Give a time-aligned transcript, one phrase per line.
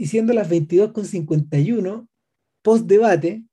[0.00, 2.08] y siendo las 22.51,
[2.62, 3.44] post debate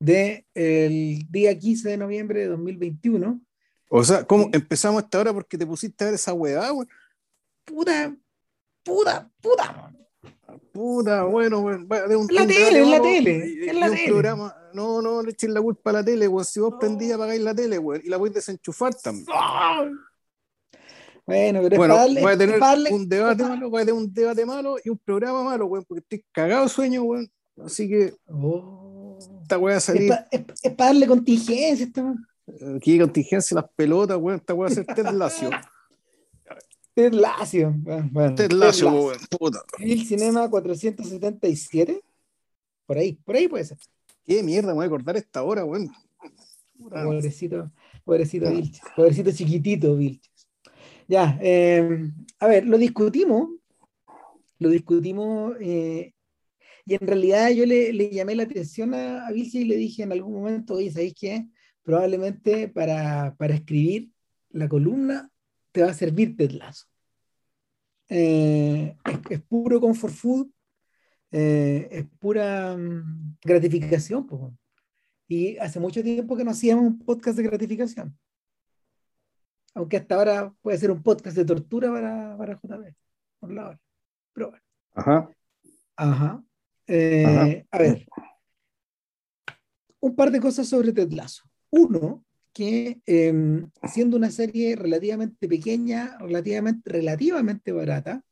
[0.00, 3.40] del día 15 de noviembre de 2021.
[3.90, 6.88] O sea, ¿cómo empezamos esta hora porque te pusiste a ver esa hueá, güey?
[7.64, 8.12] Puta,
[8.82, 9.94] puta, puta,
[10.72, 14.08] Puta, bueno, bueno, de un, la tele, en la tele, en la tele.
[14.08, 14.56] Programa.
[14.72, 16.44] No, no, le echen la culpa a la tele, güey.
[16.44, 16.78] Si vos no.
[16.80, 19.26] prendías, apagáis la tele, güey, y la a desenchufar también.
[21.26, 24.00] Bueno, pero bueno, es darle, voy a tener darle, un debate malo, voy a tener
[24.00, 27.30] un debate malo y un programa malo, güey, porque estoy cagado de sueño, güey.
[27.64, 29.18] Así que oh.
[29.42, 30.12] esta weá a salir.
[30.30, 32.14] Es para pa darle contingencia, esta
[32.76, 34.36] Aquí contingencia las pelotas, güey.
[34.36, 35.50] Esta weá a ser Ted Lacio.
[36.94, 37.74] Ted Lacio.
[37.76, 39.18] Bueno, Ted Lacio, güey.
[39.30, 39.62] Puta.
[39.78, 42.02] El Cinema 477.
[42.86, 43.78] Por ahí, por ahí puede ser.
[44.24, 45.88] Qué mierda, me voy a acordar esta hora, güey.
[46.78, 47.70] Pobrecito,
[48.04, 48.82] pobrecito Vilches.
[48.94, 50.33] Pobrecito chiquitito Vilches.
[51.06, 53.50] Ya, eh, a ver, lo discutimos,
[54.58, 56.14] lo discutimos, eh,
[56.86, 60.02] y en realidad yo le, le, llamé la atención a, a Vilche y le dije
[60.02, 61.46] en algún momento, oye, ¿sabéis qué?
[61.82, 64.10] Probablemente para, para escribir
[64.50, 65.30] la columna
[65.72, 66.86] te va a servir Ted Lasso.
[68.08, 70.50] Eh, es, es, puro comfort food,
[71.30, 74.26] es pura um, gratificación.
[74.26, 74.52] Pues.
[75.28, 78.16] Y hace mucho tiempo que no hacíamos un podcast de gratificación
[79.74, 82.94] aunque hasta ahora puede ser un podcast de tortura para, para JB,
[83.40, 83.80] por la hora.
[84.32, 84.64] Pero bueno.
[84.94, 85.30] Ajá.
[85.96, 86.44] Ajá.
[86.86, 87.66] Eh, Ajá.
[87.70, 88.06] A ver,
[90.00, 91.42] un par de cosas sobre Ted Lasso.
[91.70, 98.22] Uno, que eh, siendo una serie relativamente pequeña, relativamente, relativamente barata,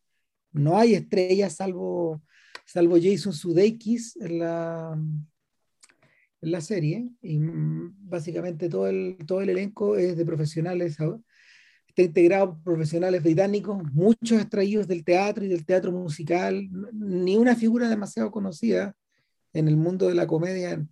[0.53, 2.23] no hay estrellas salvo,
[2.65, 4.93] salvo Jason Sudeikis en la,
[6.43, 10.97] en la serie, y básicamente todo el, todo el elenco es de profesionales
[11.93, 17.55] está integrado por profesionales británicos, muchos extraídos del teatro y del teatro musical, ni una
[17.55, 18.97] figura demasiado conocida
[19.53, 20.83] en el mundo de la comedia.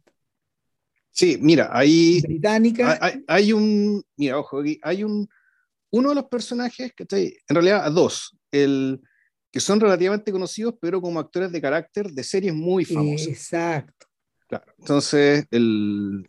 [1.11, 2.99] Sí, mira, hay, británica.
[3.01, 5.27] Hay, hay un, mira, ojo, hay un,
[5.91, 9.01] uno de los personajes que está ahí, en realidad dos, el,
[9.51, 13.27] que son relativamente conocidos, pero como actores de carácter de series muy famosas.
[13.27, 14.07] Exacto.
[14.47, 16.29] Claro, entonces, el,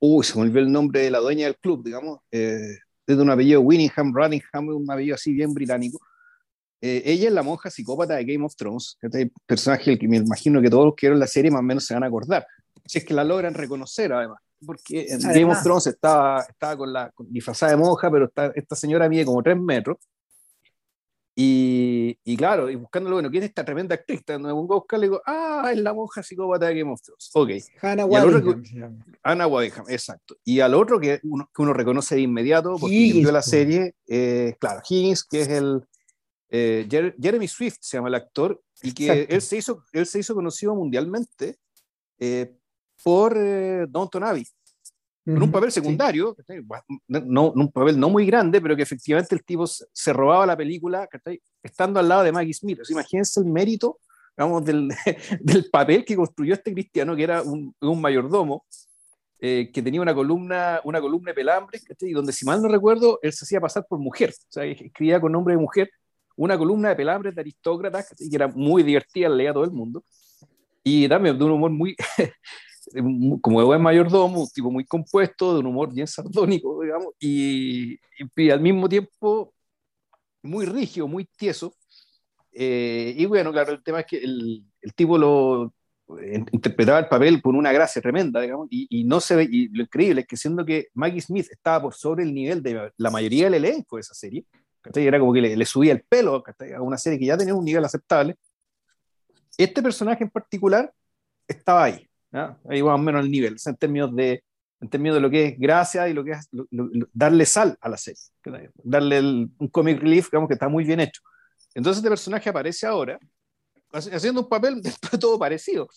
[0.00, 2.78] uy, se me olvidó el nombre de la dueña del club, digamos, eh,
[3.10, 6.00] desde un apellido Winningham, Runningham, un apellido así bien británico.
[6.80, 10.16] Eh, ella es la monja psicópata de Game of Thrones, este personaje el que me
[10.16, 12.46] imagino que todos los que vieron la serie más o menos se van a acordar,
[12.86, 15.34] si es que la logran reconocer además, porque en además.
[15.34, 19.08] Game of Thrones estaba, estaba con la con, disfrazada de monja, pero está, esta señora
[19.10, 19.98] mide como tres metros,
[21.42, 24.20] y, y, claro, y buscándolo, bueno, ¿quién es esta tremenda actriz?
[24.28, 27.30] Me pongo a buscar y digo, ah, es la monja psicópata de Game of Thrones.
[27.32, 27.50] Ok.
[27.80, 29.02] Hannah Waddingham.
[29.22, 30.36] Hannah Waddingham, exacto.
[30.44, 33.94] Y al otro que uno, que uno reconoce de inmediato, porque Higgins, vio la serie,
[34.06, 35.82] eh, claro, Higgins, que es el.
[36.50, 40.18] Eh, Jer Jeremy Swift se llama el actor, y que él se, hizo, él se
[40.18, 41.56] hizo conocido mundialmente
[42.18, 42.52] eh,
[43.02, 43.34] por
[43.88, 44.44] Downton Abbey
[45.24, 46.36] con un papel secundario,
[47.08, 51.08] no, un papel no muy grande, pero que efectivamente el tipo se robaba la película
[51.62, 52.80] estando al lado de Maggie Smith.
[52.80, 53.98] O sea, imagínense el mérito
[54.36, 54.88] digamos, del,
[55.40, 58.64] del, papel que construyó este cristiano, que era un, un mayordomo,
[59.42, 63.18] eh, que tenía una columna, una columna de pelambres, y donde, si mal no recuerdo,
[63.22, 65.90] él se hacía pasar por mujer, o sea, escribía con nombre de mujer,
[66.36, 70.04] una columna de pelambres de aristócratas, que era muy divertida, leía a todo el mundo,
[70.82, 71.96] y también de un humor muy,
[73.40, 77.98] como buen mayordomo, un tipo muy compuesto, de un humor bien sardónico, digamos, y,
[78.36, 79.52] y al mismo tiempo
[80.42, 81.74] muy rígido, muy tieso.
[82.52, 85.72] Eh, y bueno, claro, el tema es que el, el tipo lo
[86.52, 89.82] interpretaba el papel con una gracia tremenda, digamos, y, y, no se ve, y lo
[89.82, 93.44] increíble es que siendo que Maggie Smith estaba por sobre el nivel de la mayoría
[93.44, 94.44] del elenco de esa serie,
[94.80, 95.06] ¿cachai?
[95.06, 96.72] era como que le, le subía el pelo ¿cachai?
[96.72, 98.36] a una serie que ya tenía un nivel aceptable,
[99.56, 100.92] este personaje en particular
[101.46, 102.58] estaba ahí, ¿ya?
[102.68, 104.42] ahí más o menos el nivel, en términos de
[104.82, 107.76] en términos de lo que es gracia y lo que es lo, lo, darle sal
[107.82, 108.22] a la serie,
[108.82, 111.20] darle el, un comic relief, digamos que está muy bien hecho.
[111.74, 113.18] Entonces este personaje aparece ahora
[113.92, 115.88] haciendo un papel de todo parecido,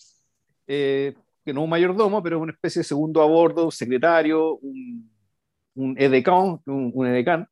[0.66, 1.14] eh,
[1.44, 5.10] que no un mayordomo, pero una especie de segundo a bordo, secretario, un,
[5.74, 7.48] un edecán, un, un edecán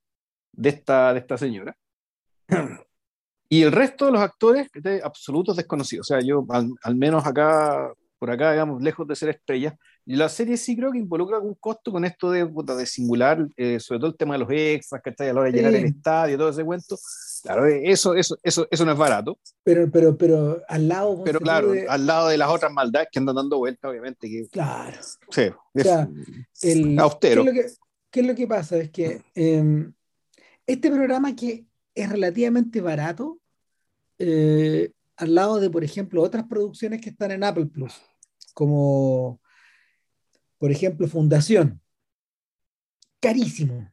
[0.52, 1.76] de esta, de esta señora.
[3.48, 4.70] Y el resto de los actores,
[5.04, 6.10] absolutos desconocidos.
[6.10, 7.92] O sea, yo al, al menos acá,
[8.22, 9.74] por acá, digamos, lejos de ser estrellas,
[10.06, 13.80] y la serie sí creo que involucra algún costo con esto de, de singular, eh,
[13.80, 15.78] sobre todo el tema de los extras, que está a la hora de llenar sí.
[15.78, 16.96] el estadio, todo ese cuento.
[17.42, 19.40] Claro, eso, eso, eso, eso no es barato.
[19.64, 21.24] Pero, pero, pero al lado.
[21.24, 24.28] Pero claro, al lado de las otras maldades que andan dando vueltas, obviamente.
[24.28, 24.96] Que, claro.
[25.28, 26.08] Sí, o sea,
[26.60, 27.42] el, austero.
[27.42, 28.76] ¿qué es, que, ¿qué es, lo que, pasa?
[28.76, 29.90] Es que eh,
[30.64, 31.66] este programa que
[31.96, 33.40] es relativamente barato,
[34.20, 38.00] eh, al lado de, por ejemplo, otras producciones que están en Apple Plus,
[38.52, 39.40] como,
[40.58, 41.80] por ejemplo, Fundación.
[43.20, 43.90] Carísimo.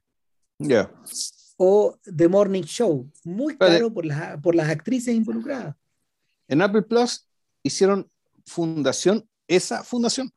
[0.58, 0.92] Ya.
[1.58, 5.76] O The Morning Show, muy caro por las, por las actrices involucradas.
[6.48, 7.28] En Apple Plus
[7.64, 8.10] hicieron
[8.46, 10.32] Fundación, esa fundación.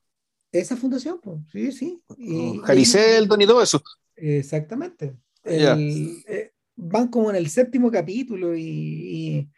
[0.50, 2.02] Esa fundación, pues, sí, sí.
[2.18, 3.82] Y, Jariceldon y todo eso.
[4.16, 5.16] Exactamente.
[5.44, 9.48] Eh, van como en el séptimo capítulo y,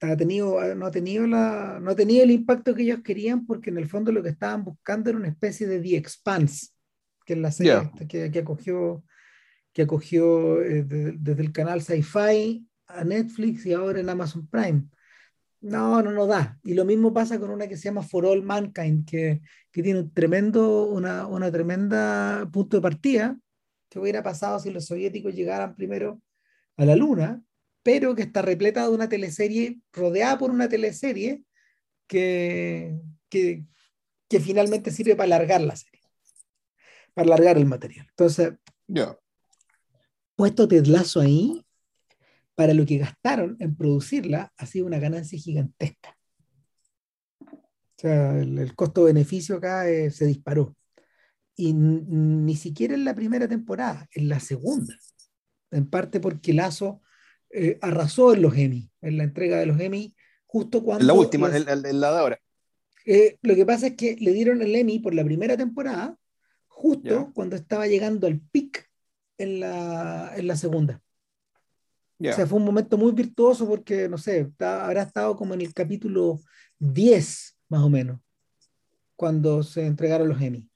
[0.00, 3.70] ha tenido, no, ha tenido la, no ha tenido el impacto que ellos querían porque
[3.70, 6.68] en el fondo lo que estaban buscando era una especie de The Expanse,
[7.24, 9.04] que es la serie que, que, acogió,
[9.72, 14.84] que acogió eh, desde el canal Sci-Fi a Netflix y ahora en Amazon Prime.
[15.62, 16.58] No, no nos da.
[16.62, 19.40] Y lo mismo pasa con una que se llama For All Mankind, que,
[19.72, 23.36] que tiene un tremendo, una, una tremenda punto de partida,
[23.88, 26.20] que hubiera pasado si los soviéticos llegaran primero
[26.76, 27.42] a la Luna,
[27.86, 31.44] pero que está repleta de una teleserie, rodeada por una teleserie
[32.08, 32.98] que,
[33.28, 33.64] que,
[34.28, 36.02] que finalmente sirve para alargar la serie,
[37.14, 38.04] para alargar el material.
[38.10, 38.54] Entonces,
[38.88, 39.16] yeah.
[40.34, 41.64] puesto Ted Lasso ahí,
[42.56, 46.18] para lo que gastaron en producirla, ha sido una ganancia gigantesca.
[47.40, 50.74] O sea, el, costo-beneficio acá eh, se disparó.
[51.54, 54.98] Y ni siquiera en la primera temporada, en la segunda.
[55.70, 57.00] En parte porque Lazo
[57.58, 60.14] eh, arrasó en los Emmy, en la entrega de los Emmy,
[60.44, 61.00] justo cuando...
[61.00, 61.64] En la última, en,
[62.00, 62.38] la de ahora.
[63.06, 66.18] Eh, lo que pasa es que le dieron el Emmy por la primera temporada,
[66.66, 68.90] justo cuando estaba llegando al pic
[69.38, 71.00] en la, en la segunda.
[72.20, 75.72] O sea, fue un momento muy virtuoso porque, no sé, habrá estado como en el
[75.72, 76.38] capítulo
[76.78, 78.20] 10, más o menos,
[79.14, 80.68] cuando se entregaron los Emmy.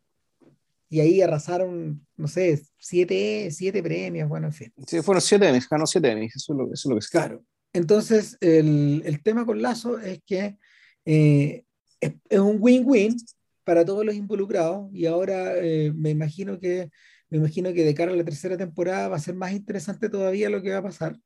[0.91, 4.73] Y ahí arrasaron, no sé, siete, siete premios, bueno, en fin.
[4.87, 7.09] Sí, fueron siete Emmys, ganó siete Emmys, eso es lo, eso es lo que es.
[7.09, 7.45] Claro.
[7.73, 10.59] Entonces, el, el, tema con Lazo es que
[11.05, 11.65] eh,
[12.01, 13.17] es, es, un win-win
[13.63, 16.91] para todos los involucrados y ahora eh, me imagino que
[17.29, 20.51] me imagino que de cara a la tercera temporada va a ser más interesante todavía
[20.51, 21.17] lo que va a pasar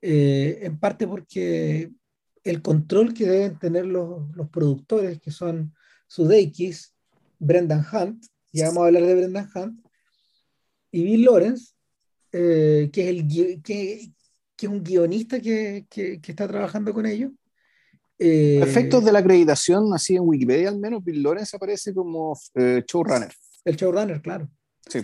[0.00, 1.90] eh, en parte porque
[2.42, 5.74] el control que deben tener los, los productores, que son
[6.06, 6.94] Sudeikis,
[7.38, 9.86] Brendan Hunt, ya vamos a hablar de Brendan Hunt,
[10.92, 11.74] y Bill Lawrence,
[12.32, 17.06] eh, que, es el, que, que, es un guionista que, que, que está trabajando con
[17.06, 17.32] ellos.
[18.18, 23.32] Eh, Efectos de la acreditación, así en Wikipedia al menos, Bill Lawrence aparece como showrunner.
[23.64, 24.50] El showrunner, claro.
[24.88, 25.00] Sí.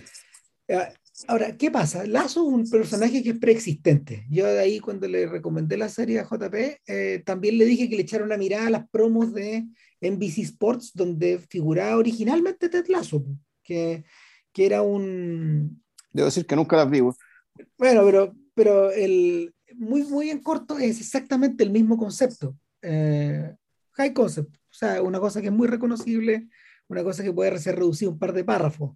[1.27, 2.05] Ahora, ¿qué pasa?
[2.05, 4.27] Lazo es un personaje que es preexistente.
[4.29, 7.95] Yo de ahí cuando le recomendé la serie a JP, eh, también le dije que
[7.95, 9.65] le echara una mirada a las promos de
[10.01, 13.23] NBC Sports, donde figuraba originalmente Ted Lasso,
[13.63, 14.03] que,
[14.51, 15.83] que era un...
[16.11, 17.01] Debo decir que nunca las vi.
[17.01, 22.57] Bueno, pero, pero el, muy, muy en corto es exactamente el mismo concepto.
[22.81, 23.53] Eh,
[23.93, 26.47] high concept, o sea, una cosa que es muy reconocible,
[26.87, 28.91] una cosa que puede ser reducida un par de párrafos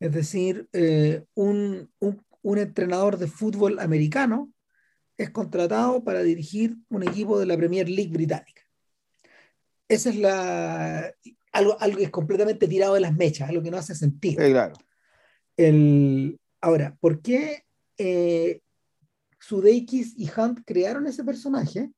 [0.00, 1.90] es decir, eh, un,
[2.42, 4.52] entrenador de fútbol americano
[5.16, 8.62] es contratado para dirigir un equipo de la Premier League británica.
[9.88, 11.12] Esa es la,
[11.52, 14.44] algo, algo que es completamente tirado de las mechas, algo que no hace sentido.
[14.44, 14.74] claro.
[15.56, 17.64] El, ahora, ¿por qué
[17.96, 18.60] eh,
[19.38, 21.92] Sudeikis y Hunt crearon ese personaje?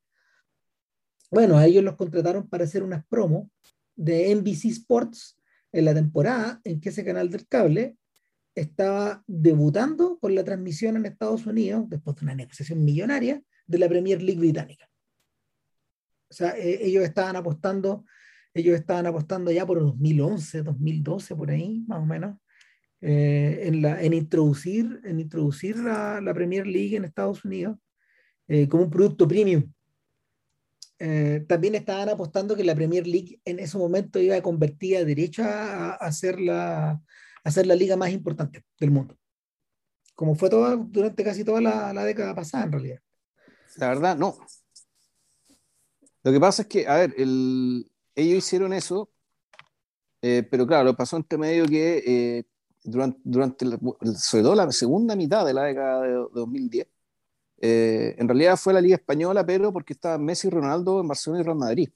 [1.31, 3.49] Bueno, a ellos los contrataron para hacer unas promos
[3.95, 5.39] de NBC Sports
[5.73, 7.97] en la temporada en que ese canal del cable
[8.55, 13.89] estaba debutando con la transmisión en Estados Unidos, después de una negociación millonaria, de la
[13.89, 14.89] Premier League británica.
[16.29, 18.05] O sea, eh, ellos estaban apostando,
[18.55, 22.37] ellos estaban apostando ya por 2011, 2012, por ahí, más o menos,
[23.01, 27.79] eh, en, la, en introducir, en introducir la, la Premier League en Estados Unidos
[28.49, 29.73] eh, como un producto premium.
[30.99, 35.05] Eh, también estaban apostando que la Premier League en ese momento iba a convertir a
[35.05, 37.03] derecho a, a, ser la,
[37.45, 39.17] a la liga más importante del mundo.
[40.15, 43.01] Como fue todo, durante casi toda la, la, década pasada, en realidad.
[43.77, 44.39] La verdad, no.
[46.27, 49.09] Lo que pasa es que, a ver, el, ellos hicieron eso,
[50.23, 52.45] eh, pero claro, pasó entre medio que eh,
[52.83, 53.65] durante, durante
[54.17, 56.89] sobre todo la segunda mitad de la década de, de 2010,
[57.61, 61.43] eh, en realidad fue la Liga Española, pero porque estaban Messi y Ronaldo en Barcelona
[61.43, 61.91] y Real Madrid.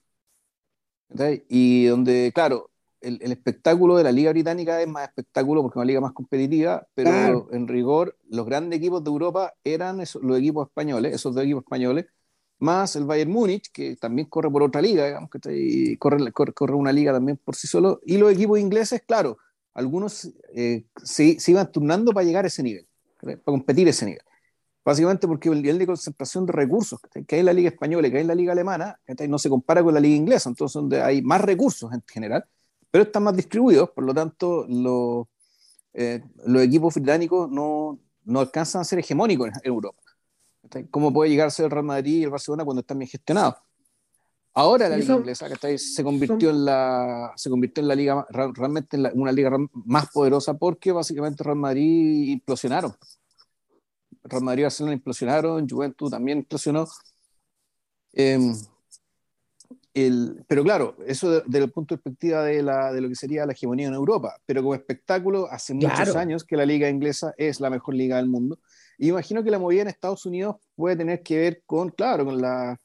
[1.49, 2.71] Y donde, claro,
[3.01, 6.87] el, espectáculo de la Liga Británica es más espectáculo porque es una liga más competitiva,
[6.95, 11.65] pero en rigor los grandes equipos de Europa eran los equipos españoles, esos dos equipos
[11.65, 12.07] españoles,
[12.61, 16.93] más el Bayern Múnich, que también corre por otra liga, digamos, que corre, corre, una
[16.93, 19.39] liga también por sí solo, y los equipos ingleses, claro,
[19.75, 22.87] algunos eh, se, se, iban turnando para llegar a ese nivel,
[23.21, 24.23] para competir a ese nivel.
[24.85, 28.11] Básicamente porque el nivel de concentración de recursos que hay en la liga española y
[28.11, 28.99] que hay en la liga alemana
[29.29, 32.45] no se compara con la liga inglesa, entonces donde hay más recursos en general,
[32.91, 35.27] pero están más distribuidos, por lo tanto los,
[35.93, 40.01] eh, los equipos británicos no, no, alcanzan a ser hegemónicos en Europa.
[40.91, 43.55] ¿Cómo puede llegar a ser el Real Madrid y el Barcelona cuando están bien gestionados?
[44.53, 45.49] Ahora la liga inglesa
[45.79, 50.55] se convirtió en la se convirtió en la liga realmente en una liga más poderosa
[50.55, 52.93] porque básicamente Real Madrid implosionaron.
[54.25, 56.87] Real Madrid y Barcelona implosionaron, Juventus también implosionó.
[58.13, 58.53] Em,
[59.95, 63.47] el, pero claro, eso desde el punto de perspectiva de, la, de, lo que sería
[63.47, 67.61] la hegemonía en Europa, pero como espectáculo, hace muchos años que la liga inglesa es
[67.61, 68.59] la mejor liga del mundo.
[68.99, 72.41] Y imagino que la movida en Estados Unidos puede tener que ver con, claro, con
[72.41, 72.79] la,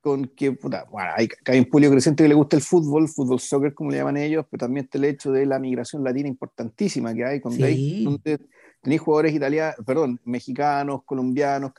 [0.00, 3.74] con que, bueno, hay, hay, un público creciente que le gusta el fútbol, fútbol soccer
[3.74, 7.24] como le llaman ellos, pero también está el hecho de la migración latina importantísima que
[7.24, 8.38] hay, con donde
[8.80, 11.72] tenéis jugadores italianos, perdón, mexicanos, colombianos,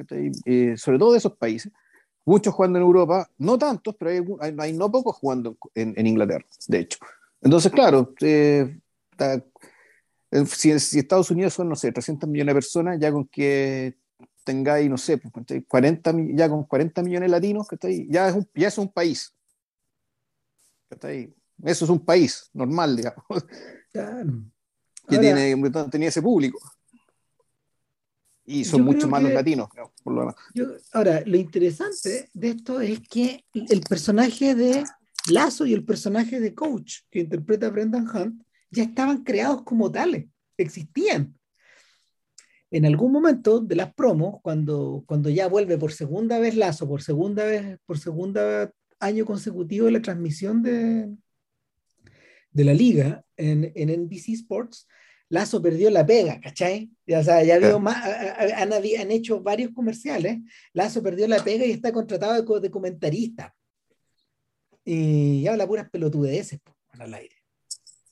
[0.46, 1.72] eh, sobre todo de esos países,
[2.30, 6.46] muchos jugando en Europa, no tantos, pero hay, hay, no pocos jugando en, en, Inglaterra,
[6.68, 7.00] de hecho.
[7.42, 8.78] Entonces, claro, eh,
[10.46, 13.96] si, si, Estados Unidos son, no sé, 300 millones de personas, ya con que
[14.44, 15.20] tengáis, no sé,
[15.68, 17.68] 40, pues, ya con 40 millones de latinos,
[18.08, 19.34] ya, es un, ya es un país.
[21.64, 23.26] Eso es un país normal, digamos.
[23.92, 25.56] Que tiene,
[25.90, 26.60] tenía ese público.
[28.52, 29.70] Y son mucho más los latinos,
[30.04, 30.36] por lo
[30.94, 34.84] ahora, lo interesante de esto es que el personaje de
[35.30, 38.42] Lazo y el personaje de Coach, que interpreta Brendan Hunt,
[38.72, 40.26] ya estaban creados como tales,
[40.58, 41.38] existían.
[42.72, 47.04] En algún momento de las promos, cuando, cuando ya vuelve por segunda vez Lazo, por
[47.04, 51.08] segunda vez, por segunda año consecutivo la transmisión de,
[52.50, 54.88] de la liga en, en NBC Sports,
[55.30, 56.92] Lazo perdió la pega, ¿cachai?
[57.08, 58.04] O sea, ya más,
[58.38, 60.40] han, han, hecho varios comerciales,
[60.74, 63.56] Lazo perdió la pega y está contratado de, de comentarista.
[64.84, 66.60] Y habla puras pelotudeces
[66.98, 67.36] al aire.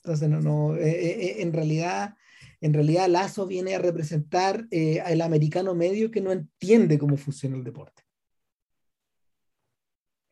[0.04, 2.14] Entonces, no, no, eh, eh, eh, en realidad
[2.60, 7.56] en realidad Lazo viene a representar eh, al americano medio que no entiende cómo funciona
[7.56, 8.04] el deporte.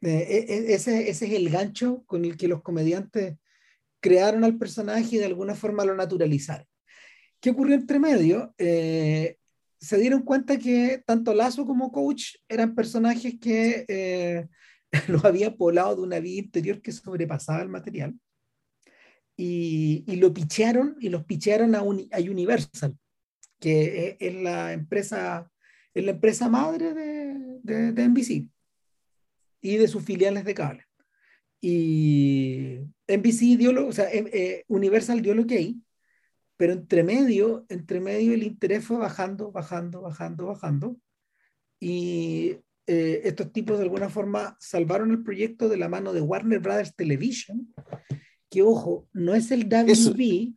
[0.02, 3.38] Ese, ese, es el gancho con el que los comediantes
[4.00, 6.68] crearon al personaje y de alguna forma lo naturalizaron.
[7.40, 8.54] ¿Qué ocurrió entre medio?
[8.58, 9.38] Eh,
[9.80, 14.48] se dieron cuenta que tanto Lazo como Coach eran personajes que
[15.08, 18.16] los había poblado de una vida interior que sobrepasaba el material
[19.38, 22.98] y, lo pichearon y los pichearon a, Universal,
[23.60, 25.52] que es, la empresa,
[25.94, 28.48] es la empresa madre de, de, NBC
[29.62, 30.86] y de sus filiales de cable.
[31.62, 35.82] Y NBC dio lo, o sea, eh, eh, Universal dio lo que hay,
[36.58, 40.98] pero entre medio, entre medio el interés fue bajando, bajando, bajando, bajando.
[41.80, 42.58] Y
[42.88, 46.96] eh, estos tipos de alguna forma salvaron el proyecto de la mano de Warner Brothers
[46.96, 47.74] Television
[48.50, 50.54] que ojo, no es el WB,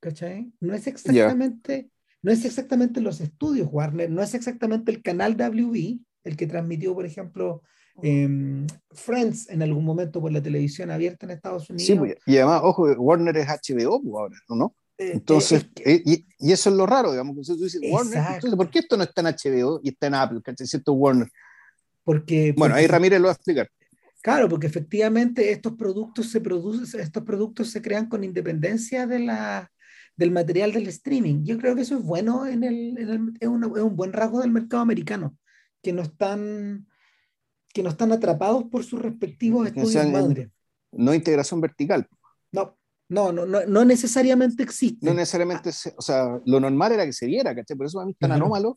[0.00, 0.52] ¿cachai?
[0.60, 1.90] No es exactamente,
[2.22, 6.94] no es exactamente los estudios Warner, no es exactamente el canal WB, el que transmitió,
[6.94, 7.62] por ejemplo,
[8.02, 11.86] em, Friends en algún momento por la televisión abierta en Estados Unidos.
[11.86, 14.74] Sí, pues, y además, ojo, Warner es HBO pues, ahora, ¿no?
[14.96, 18.70] Eh, entonces, eh, y, y, eso es lo raro, digamos, tú dices, Warner, entonces, ¿por
[18.70, 20.66] qué esto no está en HBO y está en Apple, ¿cachai?
[20.66, 21.28] Cierto Warner.
[22.04, 23.68] Porque, bueno, ahí Ramírez lo va a explicar.
[24.22, 29.70] Claro, porque efectivamente estos productos se producen, estos productos se crean con independencia de la,
[30.16, 31.44] del material del streaming.
[31.44, 34.50] Yo creo que eso es bueno en el, en el es, un buen rasgo del
[34.50, 35.36] mercado americano,
[35.82, 36.86] que no están
[37.72, 40.50] que no están atrapados por sus respectivos estudios madre.
[40.92, 42.08] No integración vertical.
[42.52, 42.78] No,
[43.14, 45.06] no, no, no, no necesariamente existe.
[45.06, 47.76] No necesariamente, o sea, lo normal era que se viera, ¿cachai?
[47.76, 48.76] Por eso a mí es tan anómalo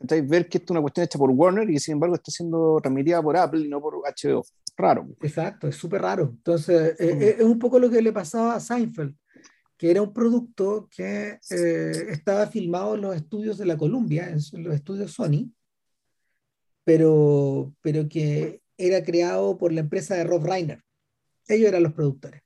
[0.00, 3.22] ver que esto es una cuestión hecha por Warner y sin embargo está siendo transmitida
[3.22, 4.44] por Apple y no por HBO.
[4.76, 5.06] Raro.
[5.22, 6.32] Exacto, es súper raro.
[6.36, 7.22] Entonces, eh, mm.
[7.22, 9.14] eh, es un poco lo que le pasaba a Seinfeld,
[9.76, 14.64] que era un producto que eh, estaba filmado en los estudios de la Columbia, en
[14.64, 15.52] los estudios Sony,
[16.82, 20.82] pero, pero que era creado por la empresa de Rob Reiner.
[21.46, 22.42] Ellos eran los productores.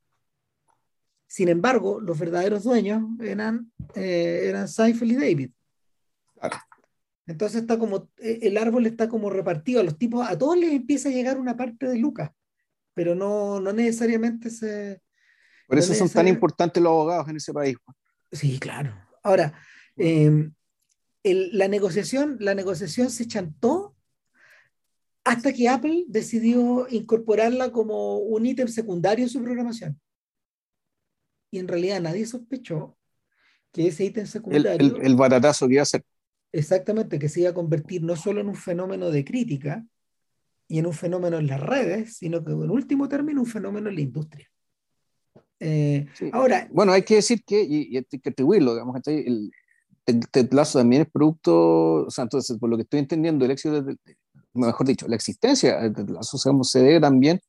[1.28, 5.50] Sin embargo, los verdaderos dueños eran, eran Seinfeld y David.
[7.26, 10.72] Entonces está como, e, el árbol está como repartido a los tipos, a todos les
[10.72, 12.30] empieza a llegar una parte de Lucas,
[12.94, 15.02] pero no, no necesariamente se...
[15.68, 17.76] Por eso son tan importantes los abogados en ese país.
[18.32, 18.94] Sí, claro.
[19.22, 19.52] Ahora,
[19.96, 20.54] em,
[21.22, 23.94] la, negociación, la negociación se chantó
[25.24, 30.00] hasta que Apple decidió incorporarla como un ítem secundario en su programación.
[31.50, 32.96] Y en realidad nadie sospechó
[33.72, 34.72] que ese ítem secundario...
[34.72, 36.04] El, el, baratazo que iba a ser
[36.52, 39.84] Exactamente, que se iba a convertir no solo en un fenómeno de crítica
[40.66, 43.94] y en un fenómeno en las redes, sino que en último término un fenómeno en
[43.94, 44.48] la industria.
[45.60, 49.50] Eh, ahora, bueno, hay que decir que, y, hay que atribuirlo, digamos, el,
[50.30, 53.82] Ted Lasso también es producto, o sea, entonces, por lo que estoy entendiendo, el éxito,
[53.82, 53.96] de,
[54.54, 57.40] mejor dicho, la existencia de Ted Lasso se debe también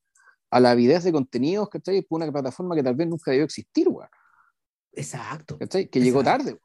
[0.50, 2.01] a la avidez de contenidos, ¿cachai?
[2.01, 4.08] Por una plataforma que tal vez nunca debió existir, güey.
[4.91, 5.58] Exacto.
[5.58, 6.58] Que llegó tarde.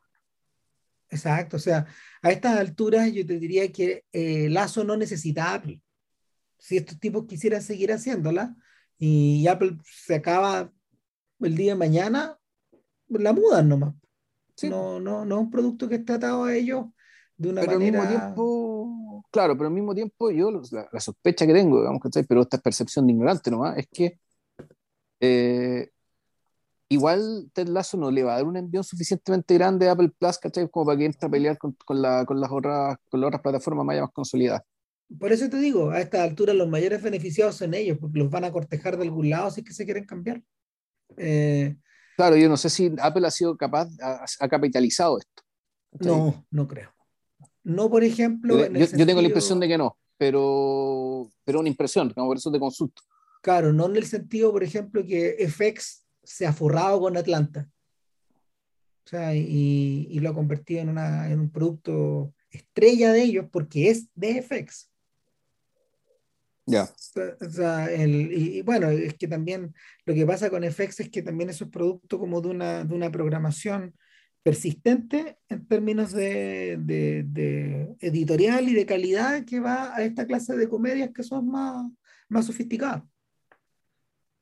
[1.11, 1.87] Exacto, o sea,
[2.23, 5.81] a estas alturas yo te diría que eh, Lazo no necesita Apple.
[6.59, 8.57] Si estos tipos quisieran seguir haciéndola
[8.99, 10.73] y Apple se acaba
[11.41, 12.39] el día de mañana,
[13.09, 13.95] la mudan nomás.
[14.63, 16.87] No, no, no es un producto que está atado a ellos
[17.37, 18.01] de una pero manera.
[18.01, 18.74] Al mismo tiempo,
[19.35, 23.05] claro, pero al mismo tiempo yo la, sospecha que tengo, digamos, que pero esta percepción
[23.05, 24.21] de ignorante nomás, es que
[25.19, 25.91] eh,
[26.89, 30.39] igual Ted Lasso no le va a dar un envío suficientemente grande a Apple Plus,
[30.39, 30.71] ¿cachai?
[30.71, 33.43] Como para que entre a pelear con, con, la, con, las otras, con las otras
[33.43, 34.63] plataformas más, consolidadas.
[35.19, 38.45] Por eso te digo, a esta altura los mayores beneficiados son ellos, porque los van
[38.45, 40.45] a cortejar de algún lado si es que se quieren cambiar.
[41.17, 41.75] Eh,
[42.17, 45.43] claro, yo no sé si Apple ha sido capaz, ha, capitalizado esto.
[45.99, 46.95] No, no creo.
[47.65, 48.69] No, por ejemplo.
[48.69, 52.53] Yo, yo, tengo la impresión de que no, pero, pero una impresión, como por eso
[52.53, 53.03] te consulto.
[53.43, 57.69] Claro, no en el sentido, por ejemplo, que FX se ha forrado con Atlanta.
[59.05, 63.91] O sea, y, lo ha convertido en, una, en un producto estrella de ellos porque
[63.91, 64.91] es de FX.
[66.67, 66.89] Ya.
[67.41, 69.75] O sea, el, y, bueno, es que también
[70.07, 72.95] lo que pasa con FX es que también es un producto como de una, de
[72.95, 73.95] una programación
[74.45, 80.55] persistente en términos de, de, de, editorial y de calidad que va a esta clase
[80.55, 81.91] de comedias que son más,
[82.29, 83.03] más sofisticadas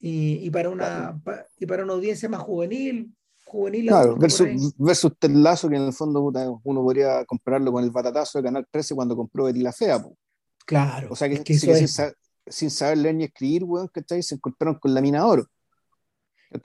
[0.05, 1.23] y, para una,
[1.57, 3.15] y para una audiencia más juvenil.
[3.45, 6.33] juvenil claro, versus, versus Lazo, que en el fondo
[6.65, 10.05] uno podría compararlo con el batatazo de Canal 13 cuando compró Betty la Fea.
[10.67, 11.09] Claro.
[11.13, 11.55] O sea que,
[12.49, 15.47] sin, saber, leer ni escribir, bueno, se encontraron con la mina oro.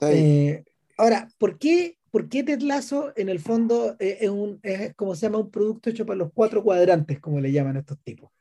[0.00, 0.64] Eh,
[0.96, 5.26] ahora, ¿por qué, ¿por qué Ted Lazo en el fondo es, un, es como se
[5.26, 8.32] llama un producto hecho para los cuatro cuadrantes, como le llaman estos tipos?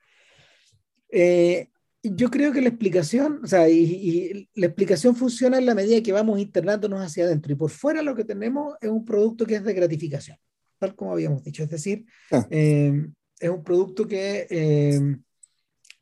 [1.09, 1.69] Eh,
[2.01, 6.11] yo creo que la explicación, o sea, y, la explicación funciona en la medida que
[6.11, 7.51] vamos internándonos hacia adentro.
[7.51, 10.39] Y por fuera lo que tenemos es un producto que es de gratificación,
[10.79, 11.61] tal como habíamos dicho.
[11.61, 12.47] Es decir, ah.
[12.49, 13.05] eh,
[13.39, 15.17] es un producto que eh,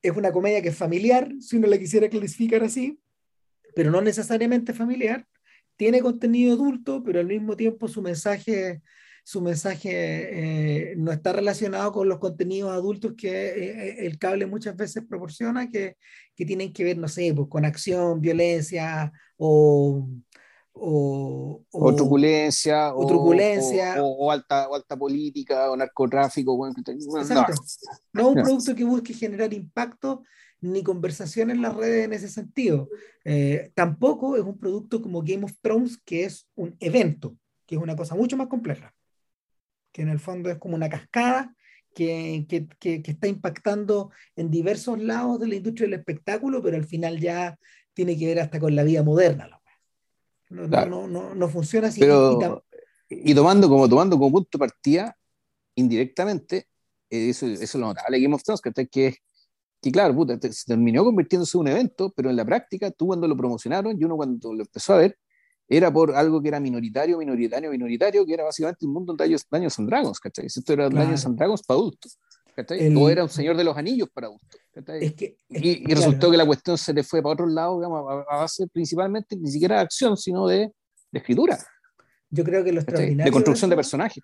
[0.01, 2.97] es una comedia que es familiar, si uno la quisiera clasificar así,
[3.75, 5.27] pero no necesariamente familiar.
[5.75, 8.81] Tiene contenido adulto, pero al mismo tiempo su mensaje
[9.25, 9.89] su mensaje
[10.91, 15.03] eh, no está relacionado con los contenidos adultos que eh, eh, el cable muchas veces
[15.09, 15.97] proporciona, que,
[16.35, 20.07] que tienen que ver, no sé, pues, con acción, violencia o...
[20.77, 26.57] O, o, truculencia, o, truculencia o, alta, o alta política, o narcotráfico.
[26.57, 27.45] Bueno, no.
[28.11, 30.23] no un producto que busque generar impacto
[30.61, 32.89] ni conversación en las redes en ese sentido.
[33.73, 37.95] tampoco es un producto como Game of Thrones, que es un evento, que es una
[37.95, 38.93] cosa mucho más compleja
[39.95, 41.55] que en el fondo es como una cascada
[41.93, 42.67] que, que,
[43.01, 47.57] que, está impactando en diversos lados de la industria del espectáculo, pero al final ya
[47.93, 49.49] tiene que ver hasta con la vida moderna.
[50.49, 52.01] No, no, no, no, funciona así.
[53.09, 55.17] y, tomando, como, tomando como punto de partida,
[55.75, 56.67] indirectamente,
[57.09, 59.15] eh, eso, eso es lo notable de Game of Thrones, que, que,
[59.85, 63.27] que claro, puta, se terminó convirtiéndose en un evento, pero en la práctica, tú cuando
[63.27, 65.15] lo promocionaron y uno cuando lo empezó a ver,
[65.69, 69.77] era por algo que era minoritario, minoritario, minoritario, que era básicamente un mundo de Daños
[69.77, 70.47] and Dragons, ¿cachai?
[70.47, 71.05] Esto era claro.
[71.05, 72.19] Daños and Dragons para adultos,
[72.55, 72.95] ¿cachai?
[72.95, 74.59] O era un Señor de los Anillos para adultos,
[74.99, 78.37] Es que, y, resultó que la cuestión se le fue para otro lado, digamos, a,
[78.37, 80.71] base principalmente ni siquiera de acción, sino de,
[81.11, 81.59] de escritura.
[82.31, 83.25] Yo creo que lo extraordinario...
[83.25, 84.23] De construcción de, personajes.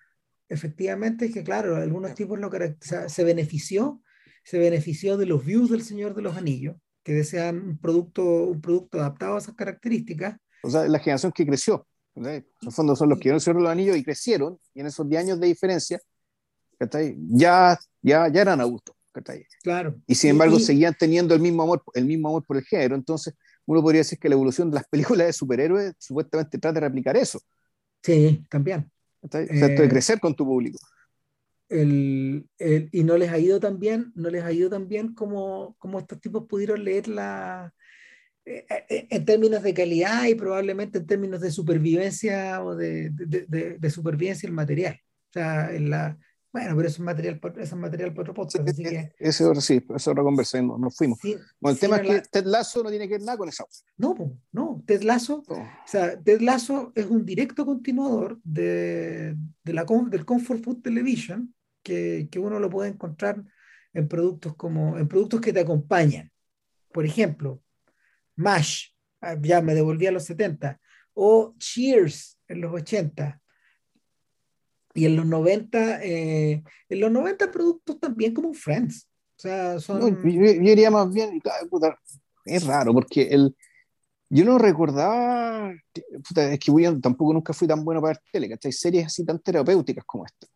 [0.50, 4.02] Efectivamente, es que claro, algunos tipos lo se benefició,
[4.44, 8.62] se benefició de los views del Señor de los Anillos, que desean un producto, un
[8.62, 11.88] producto adaptado a esas características, o sea, la generación que creció.
[12.14, 14.82] En el fondo son los que vieron el Señor de los Anillos y crecieron, y
[14.82, 16.00] en esos 10 años de diferencia,
[17.30, 18.96] ya, ya, ya eran adultos.
[19.62, 20.00] Claro.
[20.08, 22.96] Y sin embargo seguían teniendo el mismo, amor, el mismo amor por el género.
[22.96, 23.34] Entonces,
[23.66, 27.18] uno podría decir que la evolución de las películas de superhéroes supuestamente trata de replicar
[27.18, 27.40] eso.
[28.02, 28.90] Sí, también.
[29.22, 30.80] O sea, de eh, crecer con tu público.
[31.72, 35.14] El, el, y no les ha ido tan bien, no les ha ido tan bien
[35.14, 37.74] como, como estos tipos pudieron leer la,
[38.44, 43.78] eh, eh, en términos de calidad y probablemente en términos de supervivencia o de, de,
[43.78, 45.00] de, supervivencia el material.
[45.30, 46.18] O sea, en la,
[46.52, 48.68] bueno, pero eso es material, eso es material para otro podcast.
[48.68, 51.20] así que, eso sí, eso lo conversamos, nos fuimos.
[51.22, 53.66] bueno, el tema es que Ted Lasso no tiene que ver nada con eso.
[53.96, 54.16] No,
[54.52, 60.26] no, Ted Lasso, o sea, Ted Lasso es un directo continuador de, de la, del
[60.26, 63.44] Comfort Food Television, que, que uno lo puede encontrar
[63.94, 66.32] en productos como en productos que te acompañan.
[66.92, 67.62] Por ejemplo,
[68.36, 68.90] MASH,
[69.22, 70.80] ah, ya me devolví a los 70,
[71.14, 73.40] o Cheers en los 80.
[74.94, 79.08] Y en los 90, eh, en los 90 productos también como Friends.
[79.38, 80.22] O sea, son...
[80.24, 81.42] yo, diría más bien,
[82.46, 83.56] es raro, porque el,
[84.30, 88.72] yo no recordaba, es que yo tampoco nunca fui tan bueno para ver tele, ¿cachai?
[88.72, 90.48] Series así tan terapéuticas como esta.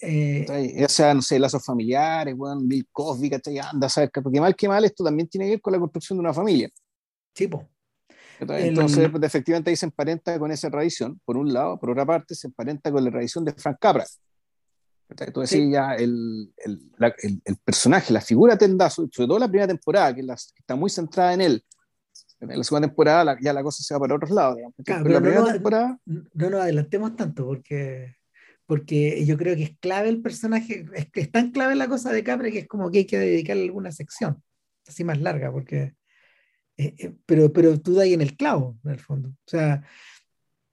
[0.00, 3.58] Eh, o sea, no sé, lazos familiares, bueno, Bill Cosby, ¿cachai?
[3.58, 4.10] Anda, ¿sabes?
[4.12, 6.70] Porque mal que mal, esto también tiene que ver con la construcción de una familia.
[7.32, 7.68] Tipo.
[8.40, 12.34] Entonces, pues, efectivamente ahí se emparenta con esa tradición, por un lado, por otra parte,
[12.34, 14.04] se emparenta con la tradición de Frank Capra.
[15.08, 16.92] Entonces, ya el, el,
[17.44, 21.40] el, personaje, la figura Tendazo, sobre todo la primera temporada, que, está muy centrada en
[21.40, 21.64] él,
[22.40, 24.58] en la segunda temporada ya la cosa se va para otros lados.
[24.84, 25.98] Claro, no, temporada...
[26.04, 28.17] no, nos adelantemos tanto porque
[28.68, 32.22] porque yo creo que es clave el personaje, es, es tan clave la cosa de
[32.22, 34.42] Capra que es como que hay que dedicarle alguna sección,
[34.86, 35.94] así más larga, porque,
[36.76, 39.30] eh, eh, pero, pero tú das ahí en el clavo, en el fondo.
[39.30, 39.82] O sea,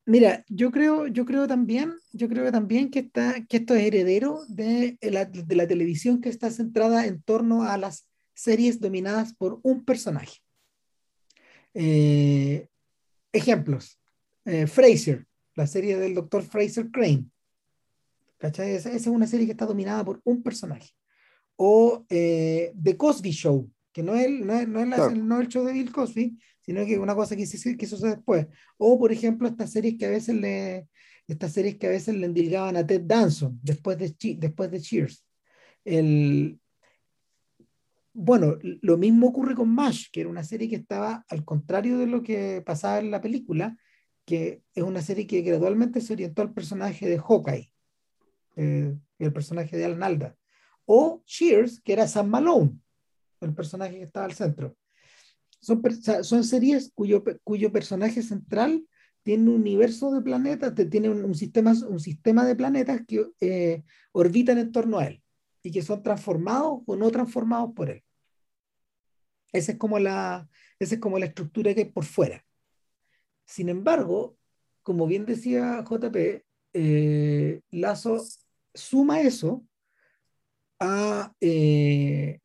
[0.06, 4.42] mira, yo creo, yo creo también, yo creo también que, está, que esto es heredero
[4.50, 9.62] de la, de la televisión que está centrada en torno a las series dominadas por
[9.64, 10.40] un personaje.
[11.74, 12.68] Eh,
[13.32, 14.02] ejemplos,
[14.68, 17.30] Fraser, la serie del doctor Fraser Crane.
[18.40, 20.90] Esa, es una serie que está dominada por un personaje.
[21.56, 25.66] O eh, The Cosby Show, que no es, no es, no es, no el show
[25.66, 27.46] de Bill Cosby, sino que es una cosa que,
[27.78, 28.48] que sucede después.
[28.78, 30.88] O, por ejemplo, estas series que a veces le,
[31.28, 35.26] estas series que a veces le endilgaban a Ted Danson después de, después de Cheers.
[35.84, 36.60] El,
[38.14, 42.08] bueno, lo mismo ocurre con MASH, que era una serie que estaba al contrario de
[42.08, 43.78] lo que pasaba en la película,
[44.26, 47.72] que es una serie que gradualmente se orientó al personaje de Hawkeye.
[48.56, 50.36] Eh, el personaje de Alan
[50.86, 52.80] o Cheers, que era Sam Malone,
[53.42, 54.76] el personaje que estaba al centro.
[55.60, 55.82] Son,
[56.24, 58.86] son series cuyo, cuyo personaje central
[59.24, 64.60] tiene un universo de planetas, tiene un, sistema, un sistema de planetas que eh, orbitan
[64.60, 65.24] en torno a él
[65.64, 68.04] y que son transformados o no transformados por él.
[69.52, 72.46] Esa es como la, esa es como la estructura que hay por fuera.
[73.46, 74.38] Sin embargo,
[74.84, 78.24] como bien decía JP, eh, Lazo
[78.76, 79.66] suma eso
[80.80, 81.34] a...
[81.42, 82.40] Eh,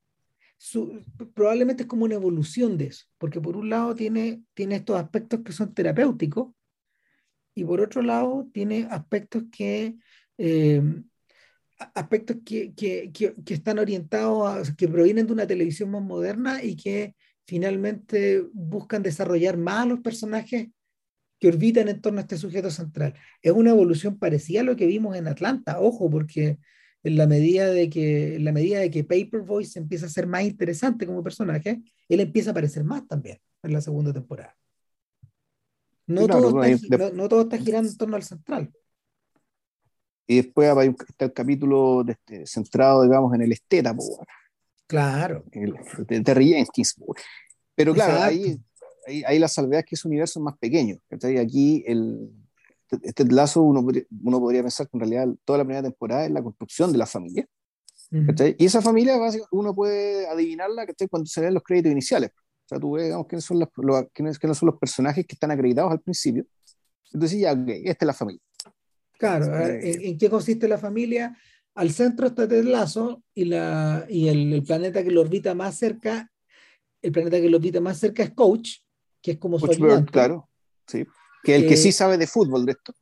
[1.34, 5.40] probablemente es como una evolución de eso, porque por un lado tiene, tiene estos aspectos
[5.42, 6.52] que son terapéuticos
[7.54, 9.96] y por otro lado tiene aspectos que,
[10.38, 10.82] eh,
[11.94, 16.76] aspectos que, que, que, están orientados, a, que provienen de una televisión más moderna y
[16.76, 17.14] que
[17.46, 20.68] finalmente buscan desarrollar más a los personajes
[21.40, 23.14] que orbitan en torno a este sujeto central.
[23.42, 26.59] Es una evolución parecida a lo que vimos en Atlanta, ojo, porque
[27.03, 30.26] en la medida de que, en la medida de que Paper Voice empieza a ser
[30.26, 34.55] más interesante como personaje, él empieza a aparecer más también en la segunda temporada.
[36.07, 38.70] No, todo, está, no, todo está girando en torno al central.
[40.26, 40.68] Y después
[41.09, 43.96] está el capítulo este, centrado, digamos, en el esteta,
[44.87, 45.44] Claro.
[45.53, 45.74] El,
[46.07, 46.96] de Terry Jenkins.
[47.76, 48.61] Pero claro, ahí
[49.06, 50.98] ahí, la salvedad es que ese universo es más pequeño.
[51.40, 52.30] Aquí el,
[52.90, 53.86] este, este lazo uno,
[54.22, 57.06] uno podría pensar que en realidad toda la primera temporada es la construcción de la
[57.06, 57.46] familia.
[58.58, 59.16] Y esa familia
[59.52, 62.30] uno puede adivinarla cuando se ven los créditos iniciales.
[62.34, 63.68] O sea, tú ves digamos, quiénes, son los,
[64.12, 66.44] quiénes, son los personajes que están acreditados al principio.
[67.12, 68.42] Entonces ya, ok, esta es la familia.
[69.16, 71.36] Claro, ¿en, qué consiste la familia?
[71.74, 75.76] Al centro está el lazo y, la, y el, el, planeta que lo orbita más
[75.76, 76.32] cerca,
[77.02, 78.78] el planeta que lo orbita más cerca es Coach,
[79.22, 79.66] que es como su
[80.11, 80.48] Claro,
[80.87, 81.06] sí.
[81.42, 82.92] Que el que sí sabe de fútbol de esto.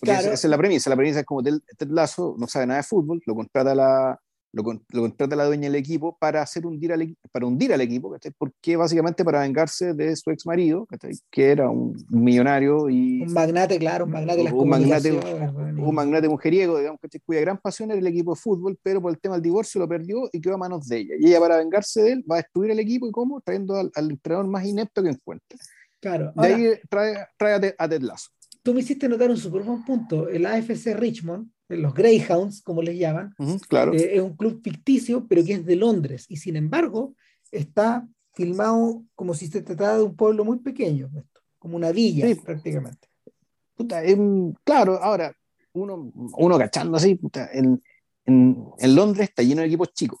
[0.00, 0.20] Claro.
[0.20, 0.90] Esa, es la premisa.
[0.90, 4.20] La premisa es como Ted, Lazo no sabe nada de fútbol, lo contrata la,
[4.52, 8.14] lo, lo, contrata la dueña del equipo para, hacer hundir al, para hundir al equipo,
[8.36, 10.88] porque básicamente para vengarse de su ex marido,
[11.30, 13.22] que era un millonario y...
[13.22, 17.58] Un magnate, claro, un magnate de las un magnate, un magnate mujeriego, digamos, cuya gran
[17.58, 20.40] pasión era el equipo de fútbol, pero por el tema del divorcio lo perdió y
[20.40, 21.14] quedó a manos de ella.
[21.18, 23.40] Y ella para vengarse de él va a destruir el equipo y cómo?
[23.40, 25.58] Trayendo al, entrenador más inepto que encuentre.
[26.00, 26.32] Claro.
[26.34, 28.30] de ahí trae, trae a, Ted Lasso.
[28.62, 30.28] Tú me hiciste notar un super buen punto.
[30.28, 33.34] El AFC Richmond los Greyhounds, como les llaman,
[33.68, 33.92] claro.
[33.92, 37.14] Eh, es un club ficticio, pero que es de Londres, y sin embargo
[37.50, 41.10] está filmado como si se tratara de un pueblo muy pequeño,
[41.58, 43.08] como una villa prácticamente.
[44.64, 45.34] claro, ahora,
[45.72, 47.18] uno, uno cachando así,
[47.52, 47.82] en,
[48.24, 50.20] en, Londres está lleno de equipos chicos.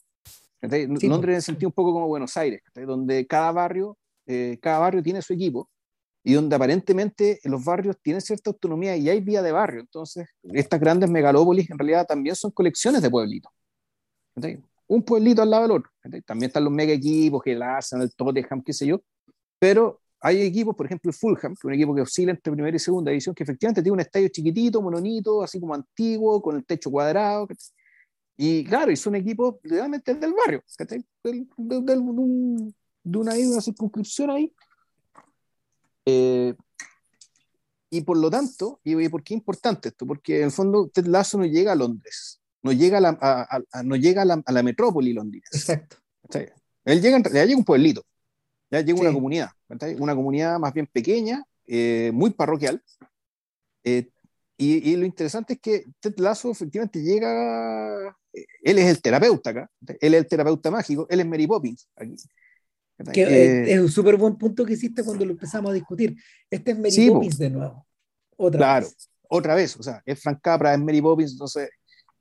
[0.62, 5.02] Londres en el sentido un poco como Buenos Aires, donde cada barrio, eh, cada barrio
[5.02, 5.68] tiene su equipo
[6.22, 9.80] y donde aparentemente los barrios tienen cierta autonomía y hay vía de barrio.
[9.80, 13.50] Entonces, estas grandes megalópolis en realidad también son colecciones de pueblitos.
[14.86, 15.90] Un pueblito al lado del otro.
[16.26, 19.00] También están los mega equipos, el Arsenal, el Tottenham, qué sé yo.
[19.58, 22.76] Pero hay equipos, por ejemplo el Fulham, que es un equipo que oscila entre primera
[22.76, 26.66] y segunda división, que efectivamente tiene un estadio chiquitito, mononito, así como antiguo, con el
[26.66, 27.48] techo cuadrado.
[28.36, 31.46] Y claro, y son equipos realmente del barrio, de, de,
[31.82, 34.52] de, una, una circunscripción ahí.
[36.06, 36.54] Eh,
[37.90, 40.06] y por lo tanto, y por qué es importante esto?
[40.06, 43.82] Porque en el fondo Ted Lasso no llega a Londres, no llega a la, a,
[43.82, 45.56] no llega a la, a la metrópoli londinense.
[45.56, 45.96] Exacto.
[46.84, 48.04] Él llega, ya llega un pueblito,
[48.70, 49.50] ya llega una comunidad,
[49.98, 52.82] una comunidad más bien pequeña, eh, muy parroquial.
[53.82, 54.08] Eh,
[54.56, 59.50] y, y, lo interesante es que Ted Lasso efectivamente llega, eh, él es el terapeuta
[59.50, 62.14] acá, él es el terapeuta mágico, él es Mary Poppins aquí.
[63.12, 66.16] Que es un súper buen punto que hiciste cuando lo empezamos a discutir.
[66.50, 67.86] Este es Mary Poppins de nuevo.
[68.36, 68.88] Otra claro,
[69.28, 69.76] otra vez.
[69.76, 71.32] O sea, es Frank Capra, es Mary Poppins.
[71.32, 71.70] Entonces,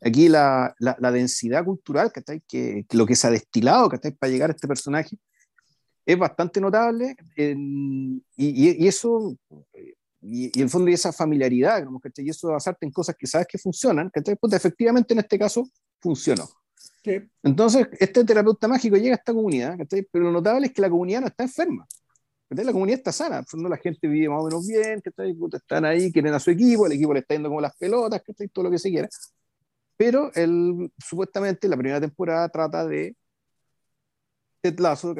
[0.01, 4.49] aquí la, la, la densidad cultural que, que, lo que se ha destilado para llegar
[4.49, 5.17] a este personaje
[6.05, 9.37] es bastante notable y, y, eso,
[10.21, 11.85] y, y, el fondo y esa familiaridad,
[12.17, 15.69] y eso basarte en cosas que sabes que funcionan, que pues efectivamente en este caso
[15.99, 16.49] funcionó.
[17.43, 19.77] Entonces, este terapeuta mágico llega a esta comunidad,
[20.11, 21.87] pero lo notable es que la comunidad no está enferma.
[22.49, 25.01] La comunidad está sana, la gente vive más o menos bien,
[25.53, 28.63] están ahí, quieren a su equipo, el equipo le está yendo como las pelotas, todo
[28.63, 29.07] lo que se quiera.
[29.95, 33.15] Pero él, supuestamente, la primera temporada trata de
[34.61, 35.13] Ted Lasso,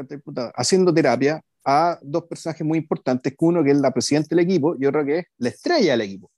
[0.56, 4.86] haciendo terapia a dos personajes muy importantes, uno que es la presidenta del equipo y
[4.86, 6.32] otro que es la estrella del equipo.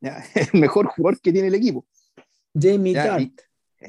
[0.00, 1.84] El mejor jugador que tiene el equipo.
[2.54, 3.32] Jamie Tart.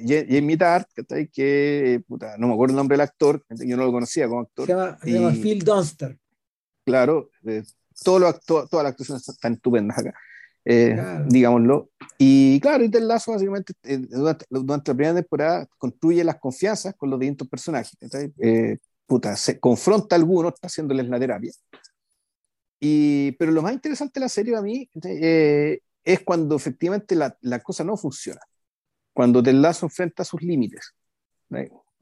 [0.06, 3.92] Jamie Tart, que, que puta, no me acuerdo el nombre del actor, yo no lo
[3.92, 4.66] conocía como actor.
[4.66, 6.18] Se llama, Phil Dunster.
[6.86, 7.64] Claro, eh,
[8.04, 10.14] todo lo, todas las actuaciones están estupendas acá.
[10.70, 11.92] Eh, digámoslo.
[12.18, 17.10] Y claro, y Ted Lazo básicamente eh, durante, la primera temporada construye las confianzas con
[17.10, 17.94] los distintos personajes.
[18.38, 21.54] Eh, puta, se confronta a algunos haciéndoles la terapia.
[22.82, 24.90] Y, pero lo más interesante de la serie a mí
[26.04, 28.42] es cuando efectivamente la, la, cosa no funciona.
[29.17, 30.93] Cuando Ted Lazo enfrenta sus límites.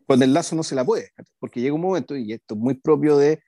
[0.06, 1.12] Cuando el lazo no se la puede.
[1.40, 3.42] Porque llega un momento, y esto es muy propio de,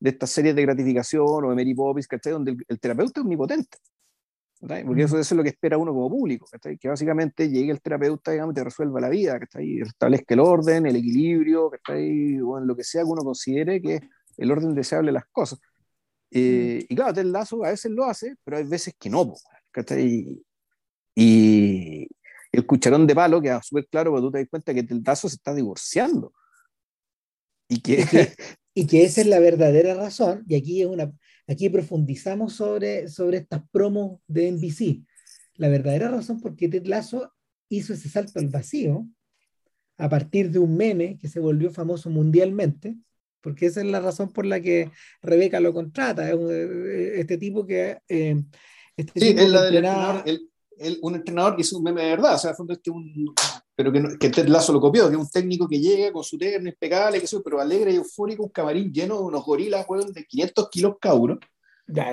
[0.00, 3.78] de estas series de gratificación o de Mary Poppins, donde el, el terapeuta es omnipotente.
[4.58, 6.48] Porque eso, es lo que espera uno como público,
[6.80, 10.86] que básicamente llegue el terapeuta digamos, y te resuelva la vida, y establezca el orden,
[10.86, 14.02] el equilibrio, o en lo que sea que uno considere que es
[14.36, 15.60] el orden deseable de las cosas.
[16.28, 19.32] Eh, y claro, el Lazo a veces lo hace, pero hay veces que no.
[19.96, 20.42] Y,
[21.14, 22.08] y
[22.52, 25.28] el cucharón de palo queda súper claro cuando tú te das cuenta que el Lazo
[25.28, 26.32] se está divorciando.
[27.68, 28.04] Y que,
[28.74, 31.12] y que, esa es la verdadera razón, y aquí es una,
[31.48, 35.04] Aquí profundizamos sobre, sobre estas promos de NBC.
[35.56, 37.32] La verdadera razón por qué Ted Lasso
[37.68, 39.06] hizo ese salto al vacío
[39.98, 42.96] a partir de un meme que se volvió famoso mundialmente,
[43.40, 46.28] porque esa es la razón por la que Rebeca lo contrata.
[46.28, 47.98] Es un, eh, este tipo que...
[48.08, 48.42] Eh,
[48.96, 49.62] este sí, es la
[50.22, 50.51] del
[51.02, 53.34] un entrenador que hizo un meme de verdad, o sea, fondo este un,
[53.74, 56.38] pero que, que Ted Lasso lo copió, que es un técnico que llega con su
[56.38, 60.68] terno impecable, que pero alegre y eufórico, un camarín lleno de unos gorilas, de 500
[60.70, 61.38] kilos cada uno,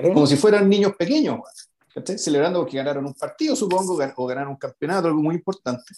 [0.02, 1.40] como si fueran niños pequeños,
[2.16, 5.92] celebrando porque ganaron un partido, supongo, o ganaron un campeonato, algo muy importante.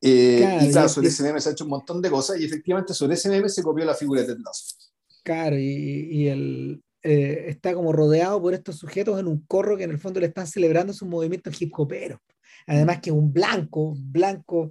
[0.00, 2.92] Eh, y claro, sobre ese meme se ha hecho un montón de cosas y efectivamente
[2.92, 4.76] sobre ese meme se copió la figura de Ted Lasso.
[5.22, 9.84] Claro, y, y el, eh, está como rodeado por estos sujetos en un corro que
[9.84, 12.20] en el fondo le están celebrando su movimiento hip hopero.
[12.66, 14.70] Además que es un blanco, blanco,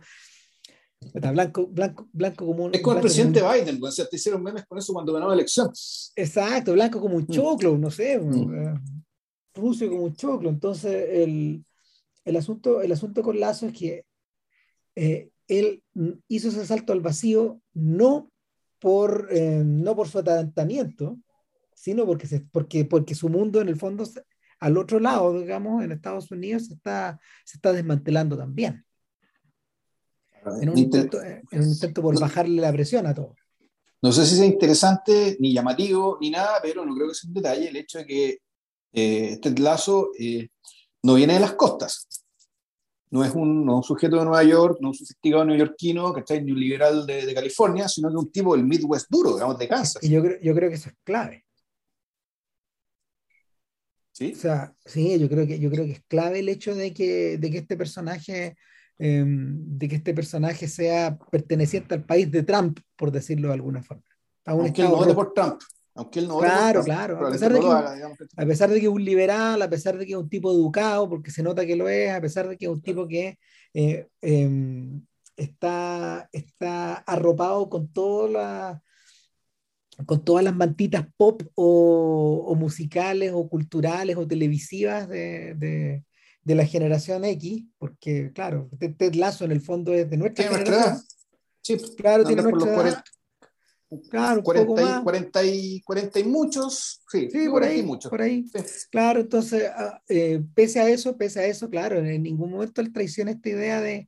[1.14, 2.76] blanco, blanco, blanco como un...
[2.76, 5.34] Es como el presidente Biden, o sea, te hicieron memes con eso cuando ganó la
[5.34, 5.70] elección.
[6.16, 7.32] Exacto, blanco como un mm.
[7.32, 8.56] choclo, no sé, mm.
[8.56, 8.80] Eh,
[9.54, 10.50] ruso como un choclo.
[10.50, 11.66] Entonces, el,
[12.24, 14.06] el, asunto, el asunto con Lazo es que
[14.96, 15.84] eh, él
[16.30, 18.32] hizo ese salto al vacío no
[18.80, 21.20] por, no por su atalantamiento,
[21.82, 24.08] sino porque, se, porque, porque su mundo en el fondo,
[24.60, 28.86] al otro lado, digamos, en Estados Unidos, se está, se está desmantelando también.
[30.62, 33.36] En un, intento, en un intento por bajarle la presión a todo.
[34.00, 37.34] No sé si sea interesante, ni llamativo, ni nada, pero no creo que sea un
[37.34, 38.30] detalle el hecho de que
[38.94, 40.50] eh, este lazo eh,
[41.02, 42.08] no viene de las costas.
[43.10, 46.20] No es, un, no un, sujeto de Nueva York, no es un sofisticado neoyorquino que
[46.20, 49.58] está en un liberal de, de, California, sino que un tipo del Midwest duro, digamos,
[49.58, 50.04] de Kansas.
[50.04, 51.44] Y yo, yo creo que eso es clave.
[54.30, 57.38] O sea, sí, yo creo que, yo creo que es clave el hecho de que,
[57.38, 58.56] de que este personaje,
[59.00, 63.82] em, de que este personaje sea perteneciente al país de Trump, por decirlo de alguna
[63.82, 64.04] forma.
[64.46, 65.62] Aunque él no vote por Trump.
[65.94, 67.28] Aunque él no claro, claro.
[67.28, 70.14] A pesar, de que, a pesar de que es un liberal, a pesar de que
[70.14, 72.72] es un tipo educado, porque se nota que lo es, a pesar de que es
[72.72, 73.38] un tipo que
[73.74, 75.06] eh, em,
[75.36, 78.82] está, está arropado con todas las
[80.06, 86.04] con todas las mantitas pop o, musicales o culturales o televisivas de,
[86.46, 91.02] la generación X, porque claro, Ted Lasso en el fondo es de nuestra generación.
[91.62, 93.04] Sí, claro, tiene nuestra
[94.10, 98.10] Claro, 40, 40, y, 40 y muchos, sí, por ahí, muchos.
[98.10, 98.46] Por ahí.
[98.90, 102.94] Claro, entonces, ah, eh, pese a eso, pese a eso, claro, en ningún momento él
[102.94, 104.08] traiciona esta idea de,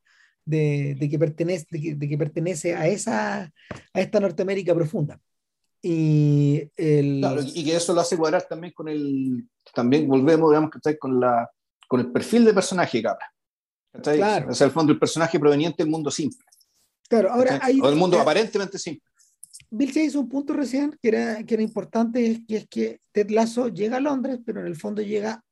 [0.49, 3.51] que, pertenece, de que, pertenece a, esa,
[3.93, 5.19] a esta Norteamérica profunda.
[5.85, 7.19] Y, el...
[7.19, 11.19] claro, y que eso lo hace cuadrar también con el, también volvemos, digamos, que con,
[11.19, 11.49] la,
[11.89, 13.29] con el perfil de personaje, Capra.
[14.01, 14.49] Claro.
[14.49, 16.45] O sea, el fondo, el personaje proveniente del mundo simple.
[17.09, 19.07] Claro, ahora hay, o del mundo aparentemente simple.
[19.69, 23.29] Bill Chase hizo un punto recién que era, que era importante, que es que Ted
[23.29, 25.43] Lasso llega a Londres, pero en el fondo llega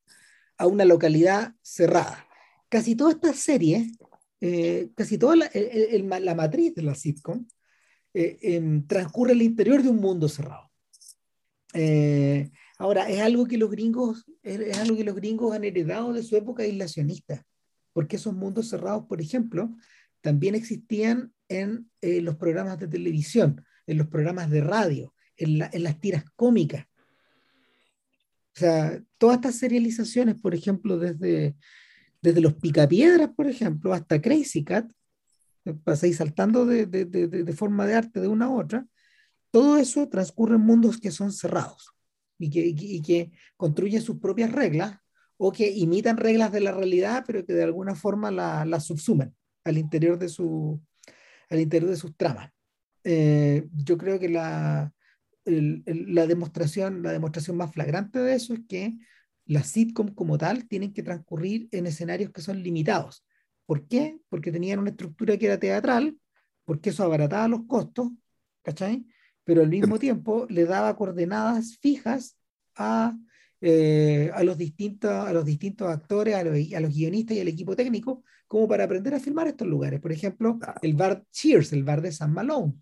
[0.58, 2.26] a una localidad cerrada.
[2.70, 3.92] Casi toda esta serie,
[4.40, 5.52] eh, casi toda la,
[6.20, 7.46] la, matriz de la sitcom,
[8.14, 10.70] eh, em, transcurre el interior de un mundo cerrado.
[11.74, 16.24] Eh, ahora, es algo que los gringos, es, algo que los gringos han heredado de
[16.24, 17.46] su época aislacionista,
[17.94, 19.76] porque esos mundos cerrados, por ejemplo,
[20.22, 26.24] también existían en los programas de televisión en los programas de radio, en, las tiras
[26.36, 26.86] cómicas.
[28.56, 31.56] O sea, todas estas serializaciones, por ejemplo, desde,
[32.22, 34.90] desde los Picapiedras, por ejemplo, hasta Crazy Cat,
[35.84, 38.88] pasáis saltando de, de, de, forma de arte de una a otra,
[39.52, 41.94] todo eso transcurre en mundos que son cerrados
[42.38, 44.98] y que, y construyen sus propias reglas
[45.38, 49.36] o que imitan reglas de la realidad, pero que de alguna forma las la subsumen
[49.64, 50.82] al interior de, su,
[51.50, 52.52] al interior de sus tramas.
[53.04, 54.94] Eh, yo creo que la,
[55.46, 58.98] la, demostración, la demostración más flagrante de eso es que
[59.46, 63.26] las sitcom como tal tienen que transcurrir en escenarios que son limitados.
[63.72, 64.20] ¿Por qué?
[64.28, 66.18] Porque tenían una estructura que era teatral,
[66.66, 68.10] porque eso abarataba los costos,
[68.64, 69.06] ¿cachai?
[69.46, 72.36] Pero al mismo tiempo le daba coordenadas fijas
[72.76, 73.18] a,
[73.62, 77.48] eh, a, los, distintos, a los distintos actores, a los, a los guionistas y al
[77.48, 80.02] equipo técnico, como para aprender a filmar estos lugares.
[80.02, 82.74] Por ejemplo, el bar Cheers, el bar de San Malone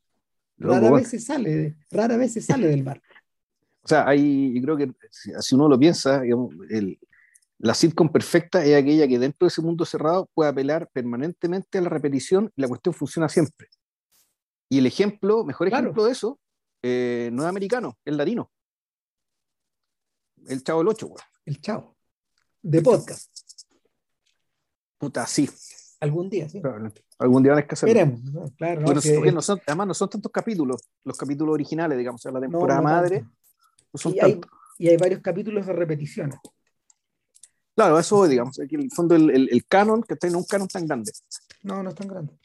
[0.58, 3.00] Rara vez se sale, rara vez se sale del bar.
[3.82, 7.00] O sea, hay, yo creo que si uno lo piensa, el,
[7.60, 11.82] la sitcom perfecta es aquella que dentro de ese mundo cerrado puede apelar permanentemente a
[11.82, 13.68] la repetición y la cuestión funciona siempre.
[14.70, 16.40] Y el ejemplo, mejor ejemplo de eso,
[16.82, 18.50] eh, no es americano, es latino.
[20.48, 21.14] El Chavo el 8,
[21.46, 21.98] El Chavo.
[22.62, 23.30] De podcast.
[24.98, 25.50] Puta, sí.
[26.00, 26.62] Algún día, sí.
[27.18, 27.94] Algún día van que hacerlo.
[27.94, 28.86] Esperemos, claro.
[29.68, 33.26] además no son tantos capítulos, los capítulos originales, digamos, o la temporada madre.
[33.94, 34.40] son y, hay,
[34.78, 36.40] y, hay, varios capítulos de repeticiones.
[37.80, 40.86] Claro, eso digamos, aquí en el fondo el, el, canon, que tiene un canon tan
[40.86, 41.14] grande.
[41.64, 42.38] No, no es tan grande.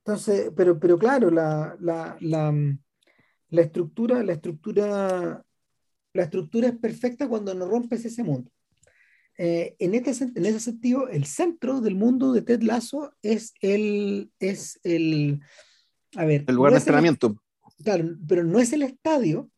[0.00, 2.52] Entonces, pero, pero claro, la, la, la,
[3.48, 5.42] la estructura, la estructura,
[6.12, 8.50] la estructura es perfecta cuando no rompes ese mundo.
[9.38, 14.30] Eh, en, este, en ese sentido, el centro del mundo de Ted Lasso es el,
[14.38, 15.40] es el,
[16.14, 17.42] a ver, el lugar de entrenamiento.
[17.82, 19.50] claro, pero no es el estadio,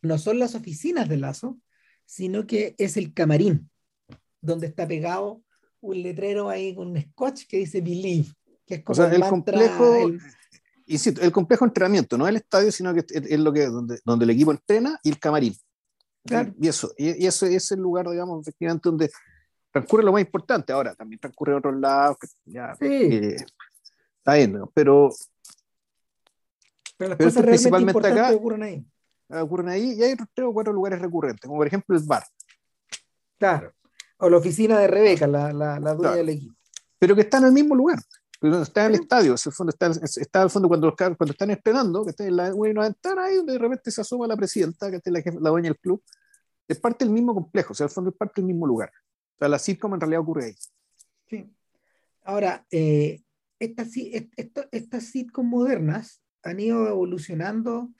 [0.00, 1.58] no son las oficinas de Lazo,
[2.06, 3.68] sino que es el camarín,
[4.44, 5.42] donde está pegado
[5.80, 8.28] un letrero ahí con un scotch que dice Believe,
[8.66, 9.96] que es como el, complejo.
[9.96, 10.20] El...
[10.86, 14.50] el complejo entrenamiento, no el estadio, sino que es, lo que donde, donde el equipo
[14.50, 15.54] entrena y el camarín.
[16.58, 19.10] Y eso, y, eso es el lugar, digamos, efectivamente, donde
[19.70, 20.72] transcurre lo más importante.
[20.72, 22.86] Ahora, también transcurre en otros lados, ya, sí.
[22.86, 23.36] Eh,
[24.18, 25.10] está bien, pero,
[26.96, 28.86] pero las cosas principalmente acá ocurren ahí.
[29.28, 32.24] Ocurren ahí y hay tres o cuatro lugares recurrentes, como por ejemplo el bar.
[33.38, 33.74] Claro.
[34.18, 36.54] O la oficina de Rebeca, la, la, la dueña del equipo.
[36.98, 37.98] Pero que está en el mismo lugar.
[38.40, 42.04] Está en el estadio, es el fondo, está, está al fondo cuando, cuando están estrenando,
[42.04, 44.96] que está en la, una ventana ahí donde de repente se asoma la presidenta, que
[44.96, 46.02] está la, la dueña del club.
[46.68, 48.90] Es parte del mismo complejo, o sea, al fondo es parte del mismo lugar.
[49.36, 50.54] O sea, la sitcom en realidad ocurre ahí.
[51.30, 51.50] Sí.
[52.22, 53.22] Ahora, eh,
[53.58, 53.88] estas,
[54.70, 57.90] estas sitcom modernas han ido evolucionando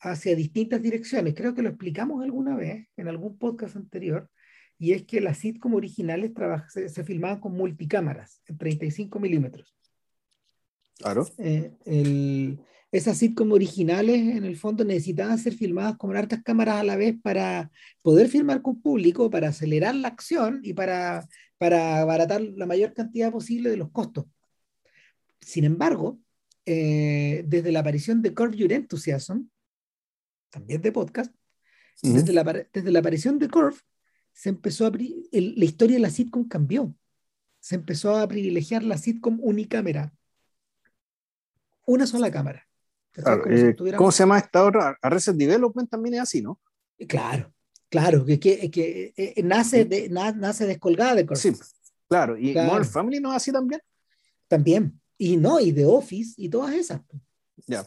[0.00, 1.34] hacia distintas direcciones.
[1.34, 4.30] Creo que lo explicamos alguna vez en algún podcast anterior,
[4.78, 6.32] y es que las sitcom originales
[6.68, 9.76] se, se, filmaban con multicámaras en 35 milímetros.
[10.98, 11.26] Claro.
[11.38, 12.60] Eh, el,
[12.90, 17.16] esas sitcom originales, en el fondo, necesitaban ser filmadas con hartas cámaras a la vez
[17.20, 17.70] para
[18.02, 23.30] poder filmar con público, para acelerar la acción y para, para abaratar la mayor cantidad
[23.32, 24.26] posible de los costos.
[25.40, 26.18] Sin embargo,
[26.66, 29.48] eh, desde la aparición de Curve Your Enthusiasm,
[30.50, 31.34] también de podcast,
[32.00, 33.76] desde, la, desde la aparición de Curve,
[34.38, 36.94] se empezó a la historia de la sitcom cambió.
[37.58, 40.14] Se empezó a privilegiar la sitcom unicámara
[41.86, 42.64] una sola cámara.
[43.50, 44.96] Eh, ¿Cómo se llama esta otra?
[45.02, 46.60] Arrested Development también es así, ¿no?
[47.08, 47.52] Claro,
[47.88, 51.52] claro, que, que, que eh, nace, de, nace descolgada de Sí,
[52.06, 52.38] claro.
[52.38, 52.84] ¿Y claro.
[52.84, 53.80] Family no es así también?
[54.46, 55.00] También.
[55.16, 57.00] Y no, y The Office y todas esas.
[57.66, 57.84] Ya.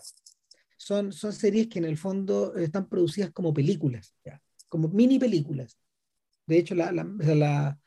[0.75, 4.41] Son, son series que en el fondo están producidas como películas, ¿ya?
[4.67, 5.77] como mini películas.
[6.51, 7.79] De hecho, la, la, la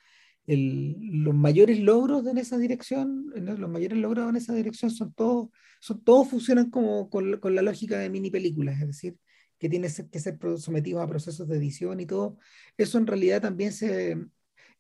[0.47, 5.51] el, los mayores logros en esa dirección, los mayores logros en esa dirección son todos,
[5.81, 9.17] son, todos funcionan como con, con la lógica de mini películas, es decir,
[9.59, 12.39] que tiene que ser sometidos a procesos de edición y todo.
[12.77, 14.17] Eso en realidad también se...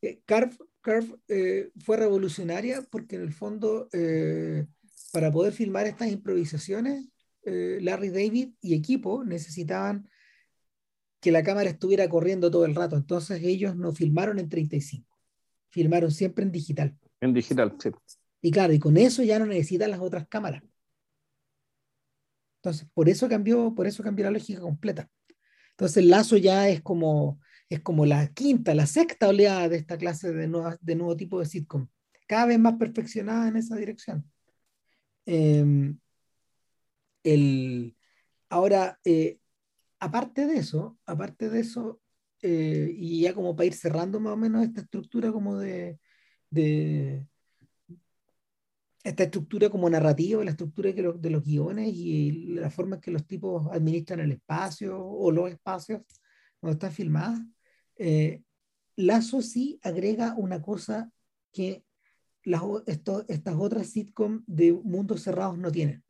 [0.00, 0.56] Eh, Carve,
[1.28, 4.66] eh, fue revolucionaria porque en el fondo, eh,
[5.12, 7.08] para poder filmar estas improvisaciones,
[7.44, 10.08] eh, Larry David y equipo necesitaban
[11.24, 12.96] que la cámara estuviera corriendo todo el rato.
[12.98, 15.08] Entonces ellos no filmaron en 35,
[15.70, 16.94] filmaron siempre en digital.
[17.18, 17.88] En digital, sí.
[18.42, 20.62] Y claro, y con eso ya no necesitan las otras cámaras.
[22.58, 25.08] Entonces, por eso cambió, por eso cambió la lógica completa.
[25.70, 29.96] Entonces, el lazo ya es como, es como la quinta, la sexta oleada de esta
[29.96, 31.88] clase de, de nuevo tipo de sitcom,
[32.26, 34.30] cada vez más perfeccionada en esa dirección.
[35.24, 35.98] Em,
[37.22, 37.96] el,
[38.50, 39.38] ahora, eh,
[39.98, 42.00] aparte de eso, aparte de eso,
[42.42, 45.98] eh, y ya como para ir cerrando más o menos esta estructura como de,
[49.02, 53.02] esta estructura como narrativa, la estructura de los, de los guiones y la forma en
[53.02, 56.02] que los tipos administran el espacio o los espacios
[56.60, 57.40] cuando están filmadas,
[57.96, 58.42] eh,
[58.96, 61.10] Lazo sí agrega una cosa
[61.52, 61.84] que
[62.44, 66.04] las, estas otras sitcom de mundos cerrados no tienen,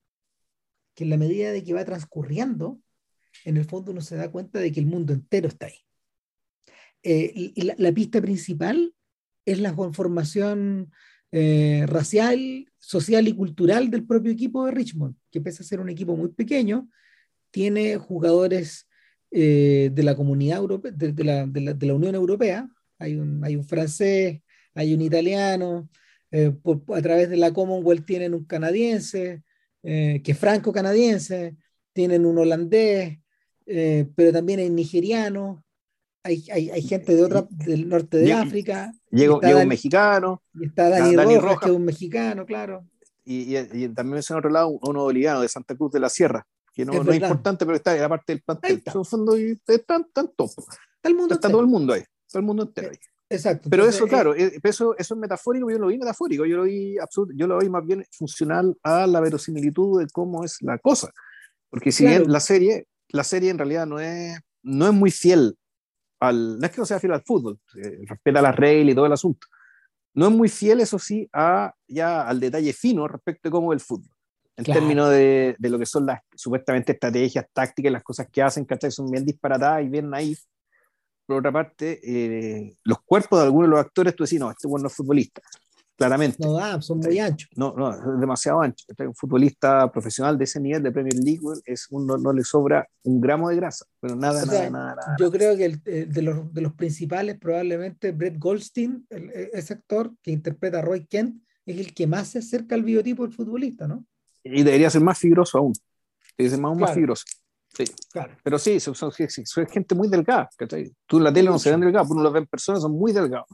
[0.94, 2.80] que en la medida de que va transcurriendo,
[3.44, 5.84] en el fondo uno se da cuenta de que el mundo entero está ahí.
[7.06, 8.94] Eh, la, pista principal
[9.44, 10.90] es la conformación
[11.32, 15.90] eh, racial, social y cultural del propio equipo de Richmond, que pese a ser un
[15.90, 16.88] equipo muy pequeño,
[17.50, 18.88] tiene jugadores
[19.30, 22.66] eh, de la comunidad europea, de, de, la, Unión Europea,
[22.98, 24.40] hay un, francés,
[24.74, 25.90] hay un italiano,
[26.32, 29.42] a través de la Commonwealth tienen un canadiense,
[29.82, 31.56] que es franco-canadiense,
[31.92, 33.18] tienen un holandés,
[33.66, 35.60] eh, pero también hay nigerianos,
[36.22, 38.92] hay, hay, hay, gente de otra, del norte de África.
[39.10, 40.42] Llega, llega un mexicano.
[40.54, 42.86] Y está Dani, Dani Rojas, Rojas, que es un mexicano, claro.
[43.24, 46.46] Y, y, y también en otro lado uno boliviano de Santa Cruz de la Sierra,
[46.72, 48.82] que no es, no es importante, pero está en la parte del plantel.
[48.84, 50.06] En fondo están
[50.36, 50.50] top.
[50.50, 52.98] Está, el mundo está todo el mundo ahí, todo el mundo entero ahí.
[53.28, 53.68] Exacto.
[53.70, 56.64] Pero Entonces, eso, claro, eh, eso, eso es metafórico, yo lo vi metafórico, yo lo
[56.64, 60.78] vi absoluto, yo lo vi más bien funcional a la verosimilitud de cómo es la
[60.78, 61.10] cosa.
[61.70, 62.20] Porque si claro.
[62.20, 65.56] bien la serie, la serie en realidad no es, no es muy fiel
[66.18, 69.06] al, no es que no sea fiel al fútbol, eh, respeta las reglas y todo
[69.06, 69.46] el asunto.
[70.14, 73.80] No es muy fiel, eso sí, a, ya al detalle fino respecto de cómo es
[73.80, 74.10] el fútbol.
[74.56, 74.80] En claro.
[74.80, 78.90] términos de, de, lo que son las supuestamente estrategias, tácticas, las cosas que hacen, ¿cachai?
[78.90, 80.40] Son bien disparatadas y bien naif.
[81.26, 84.68] Por otra parte, eh, los cuerpos de algunos de los actores, tú decís, no, este
[84.68, 85.40] bueno no es futbolista
[85.96, 86.36] claramente.
[86.40, 87.50] No da, son muy anchos.
[87.56, 88.84] No, no, es demasiado ancho.
[88.98, 92.86] Un futbolista profesional de ese nivel de Premier League es un, no, no, le sobra
[93.04, 95.82] un gramo de grasa, pero nada, o sea, nada, nada, nada, Yo creo que el,
[95.82, 101.06] de, los, de los principales, probablemente Brett Goldstein, el, ese actor que interpreta a Roy
[101.06, 104.04] Kent, es el que más se acerca al biotipo del futbolista, ¿no?
[104.42, 105.72] Y debería ser más fibroso aún.
[106.36, 106.86] Debería ser más, claro.
[106.86, 107.24] más fibroso.
[107.74, 107.84] Sí.
[108.12, 108.36] Claro.
[108.42, 110.48] Pero sí, son, son, son, gente muy delgada.
[110.56, 110.92] ¿cachai?
[111.06, 112.92] Tú en la tele no se ven delgados, pero uno los ve en personas, son
[112.92, 113.48] muy delgados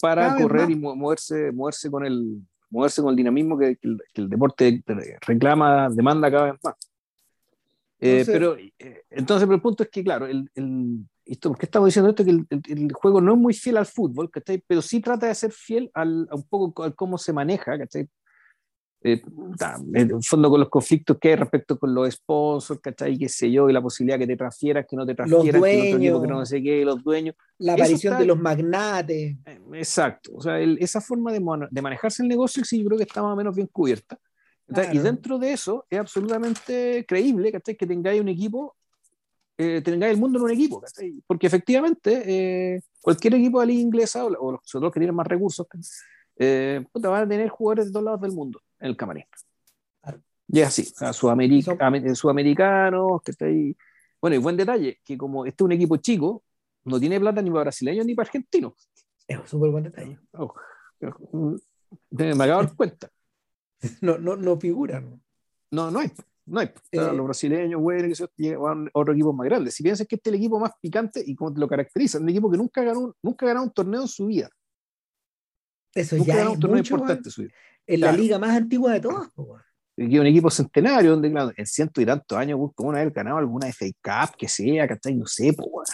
[0.00, 4.02] para Cada correr y moverse, moverse, con el, moverse con el dinamismo que, que, el,
[4.12, 4.82] que el, deporte
[5.26, 6.74] reclama, demanda cada vez más.
[8.00, 11.58] Eh, entonces, pero eh, entonces pero el punto es que, claro, el, el, esto, ¿por
[11.58, 12.24] qué estamos diciendo esto?
[12.24, 14.62] Que el, el, juego no es muy fiel al fútbol, ¿cachai?
[14.66, 18.08] pero sí trata de ser fiel al, a un poco al cómo se maneja, ¿cachai?
[19.00, 19.22] Eh,
[19.94, 23.16] en el fondo con los conflictos que hay respecto con los sponsors, ¿cachai?
[23.16, 26.06] qué sé yo, y la posibilidad que te transfieras, que no te transfieras, dueños, que,
[26.06, 27.36] equipo, que no sé qué, los dueños.
[27.58, 29.36] La aparición está, de los magnates.
[29.46, 31.40] Eh, exacto, o sea, el, esa forma de,
[31.70, 34.18] de, manejarse el negocio sí yo creo que está más o menos bien cubierta.
[34.66, 34.92] Claro.
[34.92, 37.76] Y dentro de eso es absolutamente creíble ¿cachai?
[37.76, 38.76] que tengáis un equipo,
[39.56, 41.22] eh, tengáis el mundo en un equipo, ¿cachai?
[41.24, 42.22] porque efectivamente
[42.74, 45.26] eh, cualquier equipo de la liga inglesa, o, o los, sobre todo que tienen más
[45.26, 45.66] recursos,
[46.36, 49.24] eh, puta, van a tener jugadores de todos lados del mundo en el camarín.
[50.50, 52.16] Y es así, sudameric son...
[52.16, 53.76] sudamericanos, que está ahí.
[54.20, 56.42] Bueno, y buen detalle, que como este es un equipo chico,
[56.84, 58.72] no tiene plata ni para brasileños ni para argentinos.
[59.26, 60.18] Es un súper buen detalle.
[60.32, 60.54] Oh,
[61.00, 61.60] me acabo
[62.10, 63.10] de dar cuenta.
[64.00, 65.22] No, no, no figuran.
[65.70, 66.10] No, no hay.
[66.46, 66.70] No hay.
[66.90, 69.70] Eh, los brasileños, güey, que llevan otro equipo más grande.
[69.70, 72.28] Si piensas que este es el equipo más picante y como te lo caracteriza, un
[72.28, 74.50] equipo que nunca ganó, nunca ganó un torneo en su vida.
[75.94, 77.52] Eso nunca ya ganó un torneo mucho, importante en su vida.
[77.88, 78.16] En claro.
[78.16, 79.30] la liga más antigua de todas.
[79.96, 83.66] un equipo centenario, donde claro, en ciento y tantos años, como una vez ganado alguna
[83.68, 85.16] FA Cup, que sea, ¿cachai?
[85.16, 85.90] No sé, pues,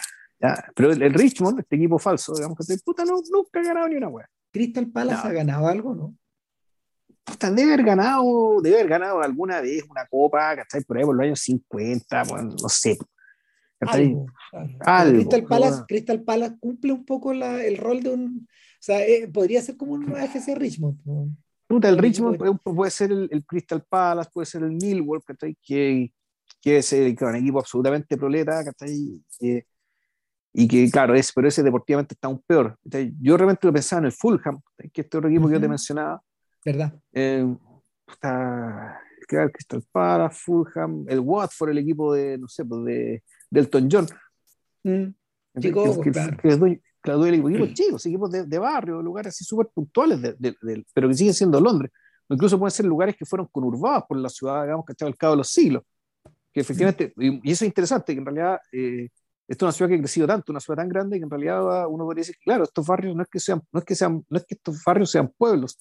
[0.75, 4.09] Pero el, Richmond, este equipo falso, digamos, que puta, no, nunca ha ganado ni una
[4.09, 4.29] weá.
[4.51, 6.15] Crystal Palace ha ganado algo, ¿no?
[7.23, 10.83] Puta, debe haber ganado, debe haber ganado alguna vez una copa, ¿cachai?
[10.83, 12.97] Por ahí por los años 50, bueno, no sé.
[13.79, 14.25] Algo,
[14.81, 15.13] algo.
[15.13, 18.47] Crystal, Palace, Crystal Palace cumple un poco la, el rol de un.
[18.47, 20.99] O sea, eh, podría ser como un FC Richmond.
[21.05, 21.29] ¿no?
[21.69, 25.21] El Richmond puede, ser el, Crystal Palace, puede ser el Millwall,
[25.61, 26.11] Que,
[26.61, 28.63] que es un equipo absolutamente proleta,
[30.57, 32.77] y que, claro, es, pero ese deportivamente está aún peor.
[33.19, 34.61] Yo realmente lo pensaba en el Fulham,
[34.93, 36.21] que este otro equipo que yo te mencionaba.
[36.63, 36.93] ¿Verdad?
[37.11, 37.45] Eh,
[38.07, 44.07] está, Crystal Palace, Fulham, el Watford, el equipo de, no sé, pues de Delton John.
[44.83, 45.59] Mm.
[45.59, 46.37] Chico, que, claro
[47.05, 50.35] claro, equipos chicos, equipos de, barrio, lugares así súper puntuales,
[50.93, 51.91] pero que siguen siendo Londres.
[52.27, 55.33] O incluso pueden ser lugares que fueron conurbados por la ciudad, digamos, que al cabo
[55.33, 55.83] de los siglos.
[56.51, 59.09] Que efectivamente, y, eso es interesante, que en realidad eh,
[59.47, 61.87] esta es una ciudad que ha crecido tanto, una ciudad tan grande, que en realidad
[61.87, 64.37] uno podría decir, claro, estos barrios no es que sean, no es que sean, no
[64.37, 65.77] es que estos barrios sean pueblos,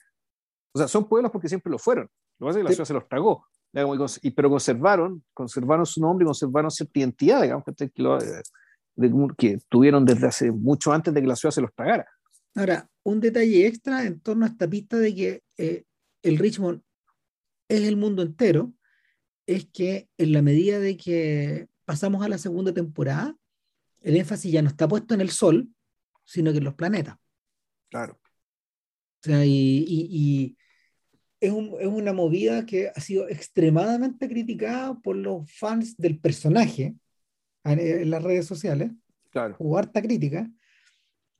[0.72, 2.08] o sea, son pueblos porque siempre lo fueron.
[2.38, 3.46] Lo que pasa es que la ciudad se los tragó,
[4.22, 8.18] y, pero conservaron, conservaron su nombre y conservaron cierta identidad, digamos, que, lo,
[9.36, 12.06] que tuvieron desde hace mucho antes de que la ciudad se los pagara.
[12.54, 15.84] Ahora, un detalle extra en torno a esta pista de que eh,
[16.22, 16.82] el Richmond
[17.68, 18.72] es el mundo entero,
[19.46, 23.36] es que en la medida de que pasamos a la segunda temporada,
[24.00, 25.68] el énfasis ya no está puesto en el Sol,
[26.24, 27.16] sino que en los planetas.
[27.90, 28.14] Claro.
[28.14, 30.56] O sea, y,
[31.40, 36.94] es, es, una movida que ha sido extremadamente criticada por los fans del personaje,
[37.64, 38.90] en las redes sociales,
[39.30, 39.56] claro.
[39.58, 40.48] hubo harta crítica,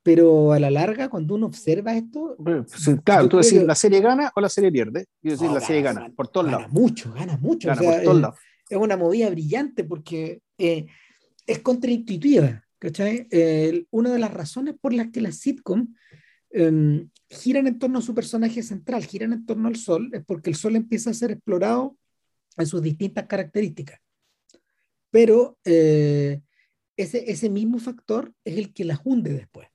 [0.03, 2.35] pero a la larga, cuando uno observa esto.
[2.37, 2.65] Pues,
[3.03, 5.05] claro, tú decís, ¿la serie gana o la serie pierde?
[5.21, 6.63] Y decir, la serie gana, por todos lados.
[6.63, 7.69] Gana mucho, gana mucho.
[7.69, 8.39] por todos lados.
[8.69, 10.85] Es una movida brillante porque eh,
[11.47, 12.63] es contraintuitiva.
[12.77, 13.27] ¿cachai?
[13.89, 15.95] una de las razones por las que las sitcom
[16.51, 20.51] em, giran en torno a su personaje central, giran en torno al sol, es porque
[20.51, 21.97] el sol empieza a ser explorado
[22.57, 23.99] en sus distintas características
[25.15, 26.41] pero eh,
[26.97, 29.65] ese, ese mismo factor es el que las hunde después,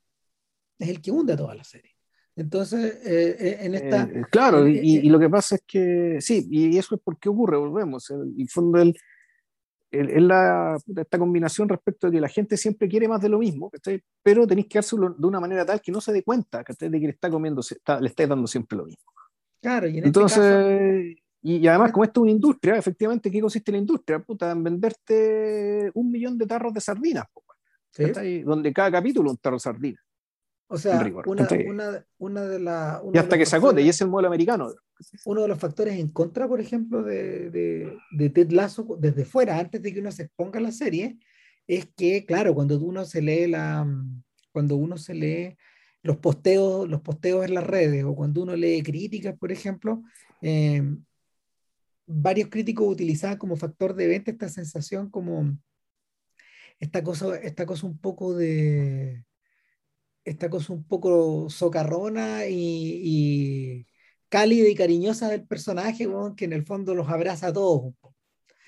[0.78, 1.96] es el que hunde a toda la serie.
[2.36, 4.06] Entonces, eh, eh, en esta...
[4.30, 8.34] claro, y, lo que pasa es que, sí, y eso es porque ocurre, volvemos, en
[8.38, 8.94] el fondo el,
[9.90, 13.70] el, la, esta combinación respecto de que la gente siempre quiere más de lo mismo,
[14.22, 17.06] pero tenéis que hacerlo de una manera tal que no se dé cuenta de que
[17.06, 17.62] le está comiendo,
[17.98, 19.10] le estáis dando siempre lo mismo.
[19.62, 23.78] Claro, y en este Y, además, como esto es una industria, efectivamente, ¿qué consiste la
[23.78, 24.18] industria?
[24.18, 27.24] Puta, en venderte un millón de tarros de sardinas,
[28.44, 30.02] donde cada capítulo un tarro de sardinas.
[30.72, 33.02] O sea, una, una, una, de las...
[33.12, 34.68] Y hasta que se agote, y es el modelo americano.
[35.24, 39.58] Uno de los factores en contra, por ejemplo, de, de, de, Ted Lasso desde fuera,
[39.58, 41.18] antes de que uno se exponga a la serie,
[41.66, 43.84] es que, claro, cuando uno se lee la...
[44.52, 45.56] Cuando uno se lee
[46.02, 50.02] los posteos, los posteos en las redes, o cuando uno lee críticas, por ejemplo,
[50.40, 50.82] eh,
[52.12, 55.56] varios críticos utilizaban como factor de venta esta sensación como
[56.78, 59.24] esta cosa, esta cosa un poco de
[60.24, 63.86] esta cosa un poco socarrona y,
[64.28, 66.06] cálida y cariñosa del personaje,
[66.36, 67.94] que en el fondo los abraza a todos.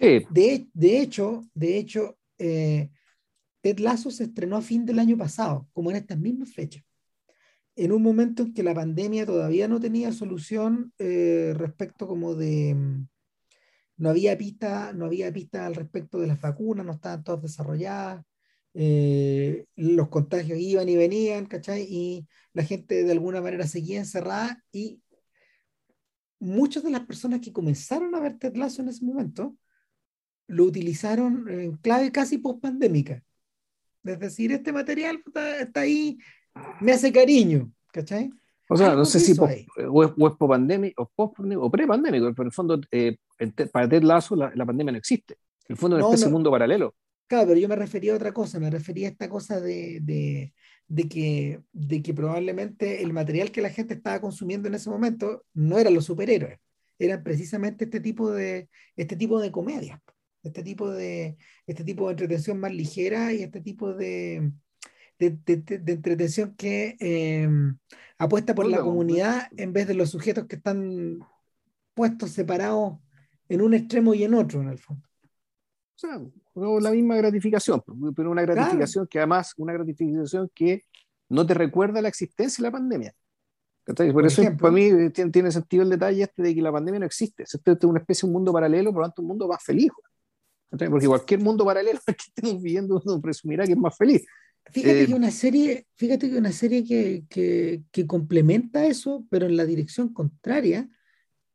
[0.01, 2.91] De, de, hecho, de hecho eh,
[3.61, 6.83] Ted Lasso se estrenó a fin del año pasado, como en estas mismas fechas,
[7.77, 12.77] en un momento en que la pandemia todavía no tenía solución eh, respecto como de,
[14.03, 18.25] no había pista, no había pista al respecto de las vacunas, no estaban todas desarrolladas,
[18.75, 21.87] eh, los contagios iban y venían, ¿cachai?
[21.89, 25.01] Y la gente de alguna manera seguía encerrada y
[26.41, 29.57] muchas de las personas que comenzaron a ver Ted Lasso en ese momento
[30.49, 33.23] lo utilizaron en clave casi post-pandémica.
[34.03, 35.23] Es decir, este material
[35.61, 36.19] está ahí,
[36.81, 38.33] me hace cariño, ¿cachai?
[38.69, 42.81] O sea, no sé si o es, o pandémico o, pre-pandémico, pero en el fondo,
[42.91, 43.19] eh,
[43.73, 45.35] para Ted Lasso, la, pandemia no existe.
[45.69, 46.95] En el fondo, no, es un mundo paralelo.
[47.27, 50.53] Claro, pero yo me refería a otra cosa, me refería a esta cosa de, de,
[50.87, 55.45] de, que, de que probablemente el material que la gente estaba consumiendo en ese momento
[55.55, 56.59] no eran los superhéroes,
[56.99, 60.03] eran precisamente este tipo de, este tipo de comedia,
[60.43, 61.37] este tipo de,
[61.67, 64.53] este tipo de entretención más ligera y este tipo de,
[65.19, 67.79] de, entretención que em,
[68.19, 71.21] apuesta por la comunidad en vez de los sujetos que están
[71.95, 72.99] puestos separados
[73.53, 75.07] en un extremo y en otro, en el fondo.
[75.95, 76.21] O sea,
[76.81, 77.83] la misma gratificación,
[78.17, 80.85] pero una gratificación que además, una gratificación que
[81.29, 83.15] no te recuerda la existencia de la pandemia.
[83.85, 87.43] Por, eso para mí tiene, sentido el detalle este de que la pandemia no existe.
[87.43, 89.91] Es una especie de un mundo paralelo, por lo tanto un mundo más feliz.
[90.71, 94.25] Porque cualquier mundo paralelo que estemos viviendo uno presumirá que es más feliz.
[94.71, 99.47] Fíjate eh, que una serie, fíjate que una serie que, que, que, complementa eso, pero
[99.47, 100.89] en la dirección contraria,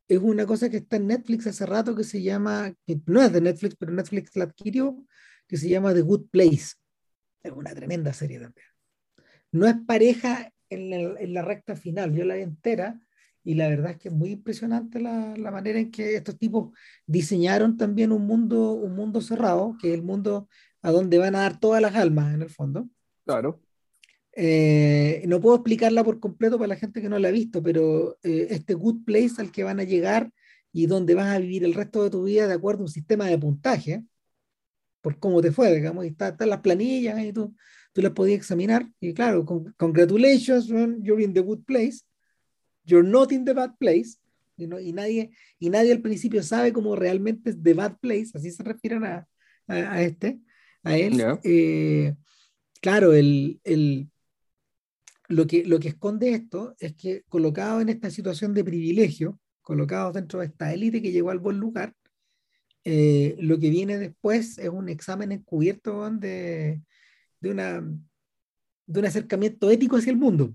[0.08, 3.32] es una cosa que está en Netflix hace rato que se llama, que no es
[3.32, 5.04] de Netflix, pero Netflix la adquirió,
[5.46, 6.74] que se llama The Good Place.
[7.42, 8.66] Es una tremenda serie también.
[9.52, 13.00] No es pareja en, la recta final, yo la vi entera
[13.44, 16.76] y la verdad es que es muy impresionante la, la, manera en que estos tipos
[17.06, 20.48] diseñaron también un mundo, un mundo cerrado, que es el mundo
[20.82, 22.88] a donde van a dar todas las almas en el fondo.
[23.24, 23.60] Claro.
[24.40, 28.18] Eh, no puedo explicarla por completo para la gente que no la ha visto, pero
[28.22, 30.30] eh, este good place al que van a llegar
[30.72, 33.26] y donde vas a vivir el resto de tu vida de acuerdo a un sistema
[33.26, 34.04] de puntaje,
[35.00, 37.52] por cómo te fue, digamos, y están está las planillas y tú,
[37.92, 38.88] tú las podías examinar.
[39.00, 42.04] Y claro, con, congratulations, you're in the good place,
[42.84, 44.18] you're not in the bad place.
[44.56, 48.52] Y, y, nadie, y nadie al principio sabe cómo realmente es the bad place, así
[48.52, 49.26] se refieren a,
[49.66, 50.38] a, este,
[50.84, 51.20] a él.
[51.42, 52.14] Eh,
[52.80, 54.08] claro, el, el,
[55.28, 60.14] lo, que, lo que esconde esto es que colocados en esta situación de privilegio, colocados
[60.14, 61.94] dentro de esta élite que llegó al buen lugar,
[62.84, 66.80] eh, lo que viene después es un examen encubierto de,
[67.40, 67.82] de, una,
[68.86, 70.54] de un acercamiento ético hacia el mundo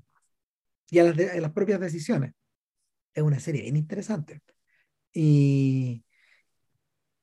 [0.90, 2.34] y a las, propias decisiones.
[3.14, 4.42] Es una serie bien interesante.
[5.14, 6.04] Y,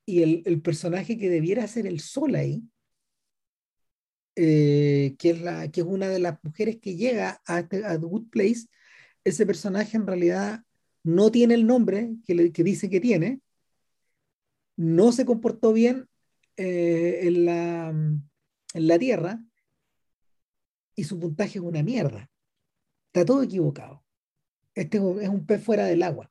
[0.07, 2.63] y el, el, personaje que debiera ser el sol ahí,
[4.43, 8.01] eh, que, es la, que es una de las mujeres que llega a, este, a
[8.01, 8.69] The Good Place,
[9.23, 10.65] ese personaje en realidad
[11.03, 13.43] no tiene el nombre que, le, que dice que tiene,
[14.77, 16.09] no se comportó bien
[16.57, 18.23] eh, en, la, en
[18.73, 19.45] la Tierra
[20.97, 22.31] y su puntaje es una mierda.
[23.13, 24.03] Está todo equivocado.
[24.75, 26.31] Este es un pez fuera del agua.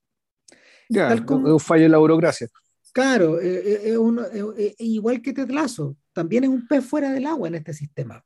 [0.89, 2.47] Ya, es un fallo en la burocracia.
[2.91, 7.73] Claro, eh, eh, igual que Tetlazo, también es un pez fuera del agua en este
[7.73, 8.23] sistema.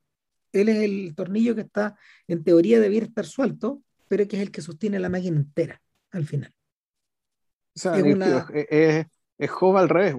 [0.52, 4.52] Él es el tornillo que está, en teoría, debiera estar suelto, pero que es el
[4.52, 5.82] que sostiene la máquina entera
[6.12, 6.54] al final.
[7.76, 8.48] O sea, es, una...
[8.54, 9.08] es,
[9.38, 10.16] es Job al revés.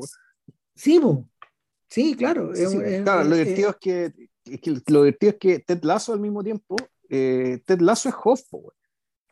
[0.74, 1.00] Sí,
[1.88, 2.52] sí, claro.
[3.04, 4.12] claro, lo divertido es, que,
[4.86, 6.76] lo divertido es que Ted Lasso al mismo tiempo,
[7.08, 8.42] eh, Ted Lasso es Hoff,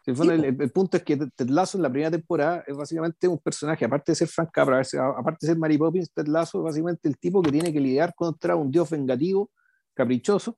[0.07, 4.13] el, punto es que Ted Lasso en la primera temporada es básicamente un personaje, aparte
[4.13, 7.41] de ser Frank Capra, aparte de ser Mary Poppins, Ted Lasso es básicamente el tipo
[7.43, 9.51] que tiene que lidiar contra un dios vengativo,
[9.95, 10.57] caprichoso,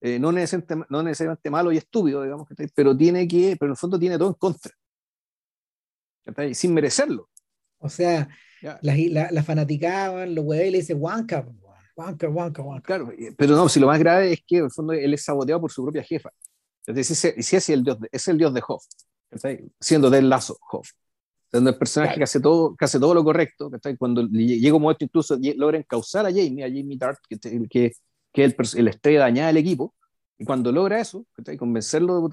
[0.00, 3.76] eh, no, necesariamente, no necesariamente malo y estúpido, digamos, pero tiene que, pero en el
[3.76, 4.72] fondo tiene todo en contra,
[6.52, 7.28] sin merecerlo.
[7.78, 8.28] O sea,
[8.60, 11.46] las la, la fanaticaban, los huevos le dicen Wanka,
[11.96, 12.86] Wanka, Wanka, Wanka.
[12.86, 15.60] Claro, pero no, si lo más grave es que en el fondo él es saboteado
[15.60, 16.30] por su propia jefa.
[16.86, 18.84] Entonces, si es el dios de, es el dios de Hoff,
[19.80, 20.88] siendo del lazo Hoff.
[21.50, 25.04] Siendo el personaje que, hace todo, que hace todo lo correcto, cuando llega un momento
[25.04, 27.92] incluso logra encauzar a Jamie, a Jamie Dart, que, que,
[28.32, 29.94] que es el, el estrella dañada del equipo,
[30.38, 31.24] y cuando logra eso,
[31.58, 32.28] convencerlo,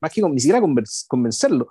[0.00, 0.60] más que ni siquiera
[1.06, 1.68] convencerlo,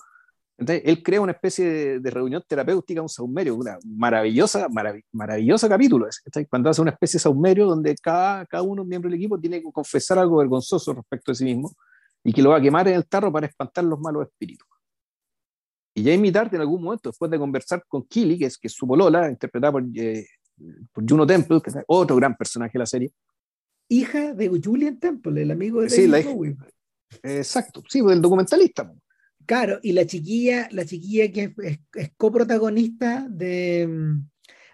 [0.55, 4.67] entonces, él crea una especie de, reunión terapéutica, un saumerio, una maravillosa,
[5.11, 6.07] maravilloso capítulo.
[6.47, 9.71] Cuando hace una especie de saumerio donde cada, cada uno, miembro del equipo, tiene que
[9.71, 11.75] confesar algo vergonzoso respecto a sí mismo
[12.24, 14.67] y que lo va a quemar en el tarro para espantar los malos espíritus.
[15.95, 18.88] Y Jamie Tart, en algún momento, después de conversar con Killy, que es, que su
[18.88, 20.26] polola, interpretada por, eh,
[20.91, 23.11] por Juno Temple, que es otro gran personaje de la serie.
[23.89, 26.55] Hija de Julian Temple, el amigo de sí, David Bowie.
[27.21, 28.91] Exacto, sí, el documentalista.
[29.45, 31.53] Claro, y la chiquilla, la chiquilla que
[31.93, 34.17] es, coprotagonista de.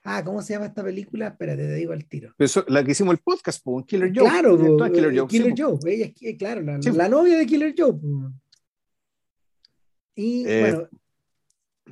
[0.04, 1.28] Ah, ¿cómo se llama esta película?
[1.28, 2.34] Espérate, te digo al tiro.
[2.68, 4.30] la que hicimos el podcast, po, Killer Joe.
[4.30, 4.58] Claro,
[4.92, 5.28] Killer Joe.
[5.28, 5.78] Killer Joe.
[5.86, 7.94] Ella es, eh, claro, la, novia de Killer Joe.
[10.16, 10.90] Y eh, bueno.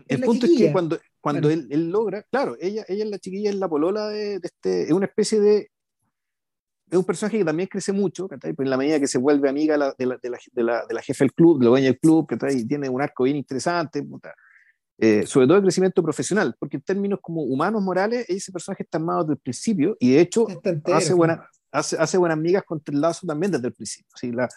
[0.07, 3.49] El punto es que cuando, cuando él, él, logra, claro, ella, ella es la chiquilla,
[3.49, 5.71] es la polola de, de este, es una especie de
[6.89, 9.73] es un personaje que también crece mucho, pues en la medida que se vuelve amiga
[9.73, 11.99] de la, de la, de la, de la jefa del club, de la dueña del
[11.99, 14.05] club, y tiene un arco bien interesante,
[14.99, 18.97] eh, sobre todo el crecimiento profesional, porque en términos como humanos, morales, ese personaje está
[18.97, 20.47] armado desde el principio y de hecho
[20.91, 24.09] hace, buena, hace, hace, buenas amigas con Ted Lasso también desde el principio.
[24.15, 24.31] ¿sí?
[24.31, 24.49] La,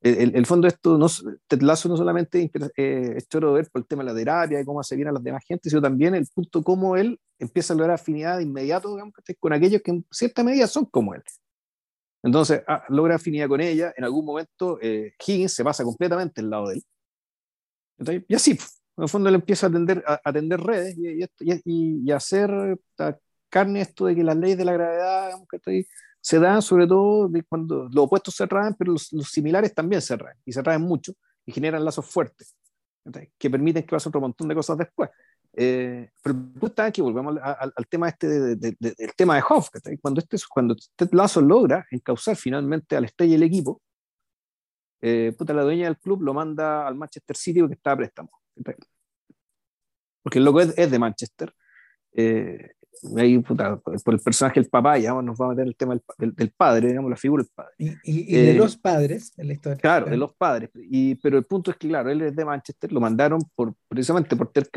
[0.00, 1.06] el, el, fondo de esto, no,
[1.46, 4.64] Ted Lasso no solamente eh, es choro ver por el tema de la terapia y
[4.64, 7.76] cómo hace bien a las demás gente, sino también el punto cómo él empieza a
[7.76, 11.22] lograr afinidad de inmediato digamos, con aquellos que en cierta medida son como él.
[12.22, 13.92] Entonces, ah, logra afinidad con ella.
[13.96, 16.82] En algún momento, eh, Higgins se pasa completamente al lado de
[17.98, 18.24] él.
[18.28, 22.02] y así, pues, en el fondo, él empieza a atender, a, atender redes y, y,
[22.04, 22.78] y, hacer
[23.48, 25.30] carne esto de que las leyes de la gravedad
[26.20, 30.36] se dan sobre todo cuando los opuestos se raen, pero los, similares también se raen
[30.44, 31.12] y se raen mucho
[31.44, 32.56] y generan lazos fuertes.
[33.38, 35.10] que permiten que pase otro montón de cosas después.
[35.56, 39.68] Eh, pero está aquí, volvemos al, al tema este de, del tema de Hoff,
[40.00, 43.80] cuando, este, cuando Ted Lasso logra encauzar finalmente al estrella y el equipo,
[45.00, 48.30] eh, puta, la dueña del club lo manda al Manchester City porque está a préstamo.
[50.22, 51.54] Porque el loco es, es de Manchester.
[52.12, 52.74] Eh,
[53.16, 56.34] ahí, puta, por el personaje del papá, ya nos va a meter el tema del,
[56.34, 57.72] del, padre, digamos, la figura del padre.
[58.04, 59.78] Y, de eh, los padres en la historia.
[59.78, 60.70] Claro, de los padres.
[60.74, 64.36] Y, pero el punto es que, claro, él es de Manchester, lo mandaron por, precisamente
[64.36, 64.68] por, ter,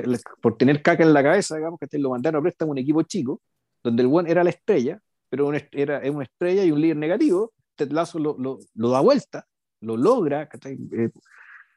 [0.41, 3.41] por tener caca en la cabeza, digamos, que lo mandaron a préstamo un equipo chico,
[3.83, 4.99] donde el buen era la estrella,
[5.29, 7.53] pero era una estrella y un líder negativo.
[7.75, 9.45] Ted Lasso lo, lo, lo da vuelta,
[9.81, 11.09] lo logra, eh,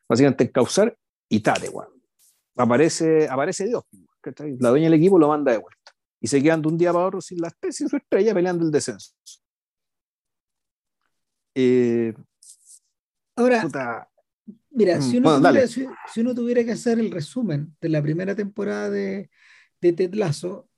[0.09, 0.97] básicamente encauzar
[1.31, 1.93] y tate, bueno.
[2.57, 3.85] Aparece, aparece Dios,
[4.59, 7.07] la dueña del equipo lo manda de vuelta y se quedan de un día para
[7.07, 9.15] otro sin la especie, su estrella peleando el descenso.
[11.55, 12.13] Eh,
[13.37, 14.11] Ahora,
[14.71, 18.35] mira, mm, si uno, tuviera, si, uno, tuviera, que hacer el resumen de la primera
[18.35, 19.31] temporada de,
[19.81, 20.69] de Ted Lasso,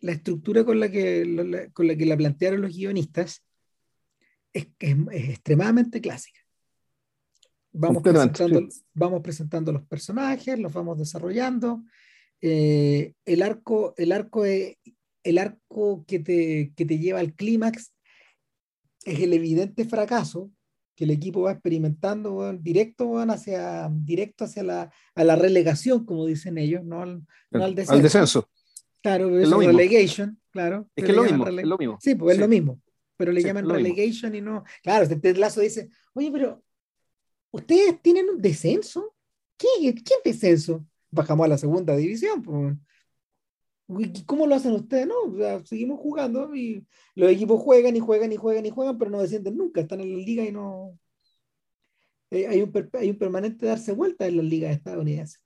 [0.00, 3.44] la estructura con la, que, la, con la que la plantearon los guionistas
[4.52, 6.40] es, es, es extremadamente clásica.
[7.76, 11.82] Vamos presentando, vamos presentando los personajes, los vamos desarrollando,
[12.40, 17.92] eh, el arco, el arco, el arco que, te, que te lleva al clímax
[19.04, 20.50] es el evidente fracaso
[20.94, 26.56] que el equipo va experimentando directo, hacia, directo hacia la, a la relegación, como dicen
[26.56, 27.94] ellos, no al, no al descenso.
[27.94, 28.50] Al descenso.
[29.02, 30.88] Claro, es, lo relegation, claro.
[30.94, 31.98] Es que es lo mismo, es lo mismo.
[32.00, 32.80] Sí, pues es lo mismo,
[33.16, 34.64] pero le llaman relegation y no.
[34.82, 36.63] Claro, este Lazo dice, oye, pero
[37.54, 39.14] ¿ustedes tienen un descenso?
[39.56, 40.84] ¿Qué, ¿Qué descenso?
[41.14, 42.84] bajamos a la segunda división.
[44.26, 45.06] ¿Cómo lo hacen ustedes?
[45.06, 49.22] No, seguimos jugando y los equipos juegan y juegan y juegan y juegan, pero no
[49.22, 50.98] descienden nunca, están en la liga y no...
[52.30, 55.40] Eh, hay, un, permanente darse vuelta en las ligas estadounidenses.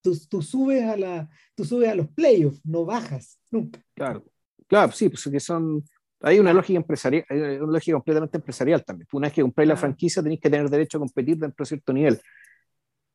[0.00, 3.84] Tú, tú, subes a la, tú subes a los playoffs, no bajas nunca.
[3.94, 4.24] Claro,
[4.66, 5.84] claro, sí, pues que son...
[6.22, 9.08] Hay una lógica empresarial, hay una lógica completamente empresarial también.
[9.12, 11.92] Una vez que compráis la franquicia tenéis que tener derecho a competir dentro de cierto
[11.92, 12.20] nivel.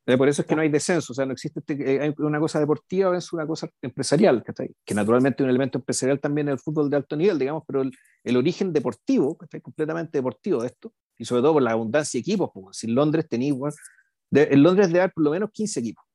[0.07, 2.39] Eh, por eso es que no hay descenso, o sea, no existe este, eh, una
[2.39, 4.43] cosa deportiva, es una cosa empresarial,
[4.85, 7.81] que naturalmente es un elemento empresarial también en el fútbol de alto nivel, digamos, pero
[7.81, 12.19] el, origen deportivo, que está completamente deportivo de esto, y sobre todo por la abundancia
[12.19, 13.55] de equipos, pues, si en Londres tenéis,
[14.31, 16.05] en Londres debe haber por lo menos 15 equipos.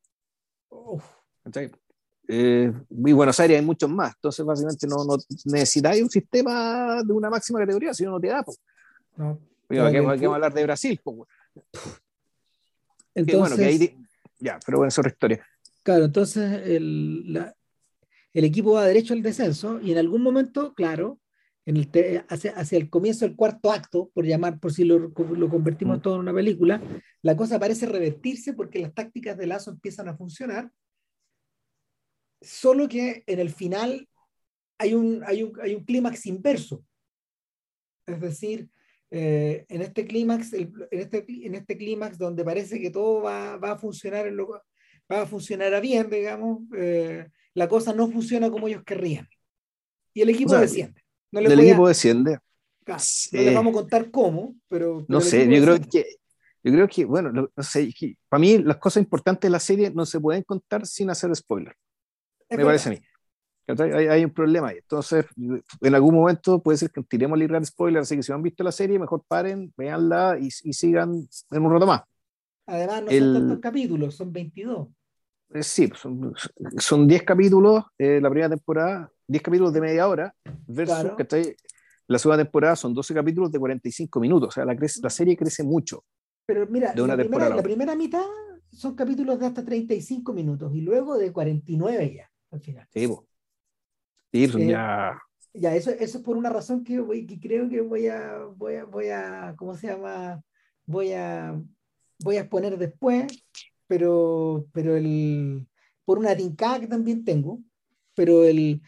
[2.33, 5.17] Eh, y Buenos Aires hay muchos más, entonces básicamente no, no
[5.47, 8.45] necesitáis un sistema de una máxima categoría, si no, no te da.
[8.45, 8.61] Pues.
[9.17, 11.01] No, vamos a hablar de Brasil.
[13.17, 13.91] Entonces,
[14.39, 15.45] ya, pero bueno, es otra historia.
[15.83, 17.53] Claro, entonces el,
[18.33, 21.19] el, equipo va derecho al descenso y en algún momento, claro,
[21.67, 21.89] en el
[22.29, 26.01] hacia, hacia, el comienzo del cuarto acto, por llamar, por si lo, lo convertimos mm.
[26.01, 26.81] todo en una película,
[27.23, 30.71] la cosa parece revertirse porque las tácticas de Lazo empiezan a funcionar,
[32.41, 34.09] solo que en el final
[34.79, 36.85] hay un, hay un, hay un clímax inverso.
[38.07, 38.69] Es decir,
[39.11, 43.73] eh, en este clímax, en este, en este clímax donde parece que todo va, va,
[43.73, 44.49] a funcionar en lo,
[45.11, 49.29] va a funcionar a bien, digamos, eh, la cosa no funciona como ellos querrían.
[50.15, 51.03] Y el equipo desciende.
[51.33, 52.39] No el equipo desciende.
[52.87, 52.97] no
[53.33, 55.05] les vamos a contar cómo, pero...
[55.09, 56.07] no sé, yo creo que...
[56.63, 57.91] Yo creo que, bueno, no, sé,
[58.29, 61.75] para mí las cosas importantes de la serie no se pueden contar sin hacer spoiler.
[62.51, 62.99] Me parece a mí.
[63.69, 64.79] Hay, un problema ahí.
[64.79, 68.37] Entonces, en algún momento puede ser que tiremos el gran spoiler, así que si no
[68.37, 72.03] han visto la serie, mejor paren, véanla y, y sigan en un rato más.
[72.67, 74.89] Además, no son tantos capítulos, son 22.
[75.53, 76.01] Eh, sí, pues,
[76.79, 80.35] son, 10 capítulos eh, la primera temporada, 10 capítulos de media hora,
[80.67, 81.57] versus que
[82.07, 84.49] la segunda temporada son 12 capítulos de 45 minutos.
[84.49, 86.05] O sea, la, la serie crece mucho.
[86.47, 88.25] Pero mira, la, primera, la primera mitad
[88.71, 92.89] son capítulos de hasta 35 minutos y luego de 49 ya, al final.
[92.93, 93.21] Sí, pues.
[94.33, 95.21] Sí, pues, ya.
[95.53, 98.85] Ya, eso, eso es por una razón que, que creo que voy a, voy a,
[98.85, 100.43] voy a, ¿cómo se llama?
[100.87, 101.61] Voy a,
[102.21, 103.27] voy a exponer después,
[103.89, 105.67] pero, pero el,
[106.05, 107.61] por una tincada que también tengo,
[108.15, 108.81] pero el,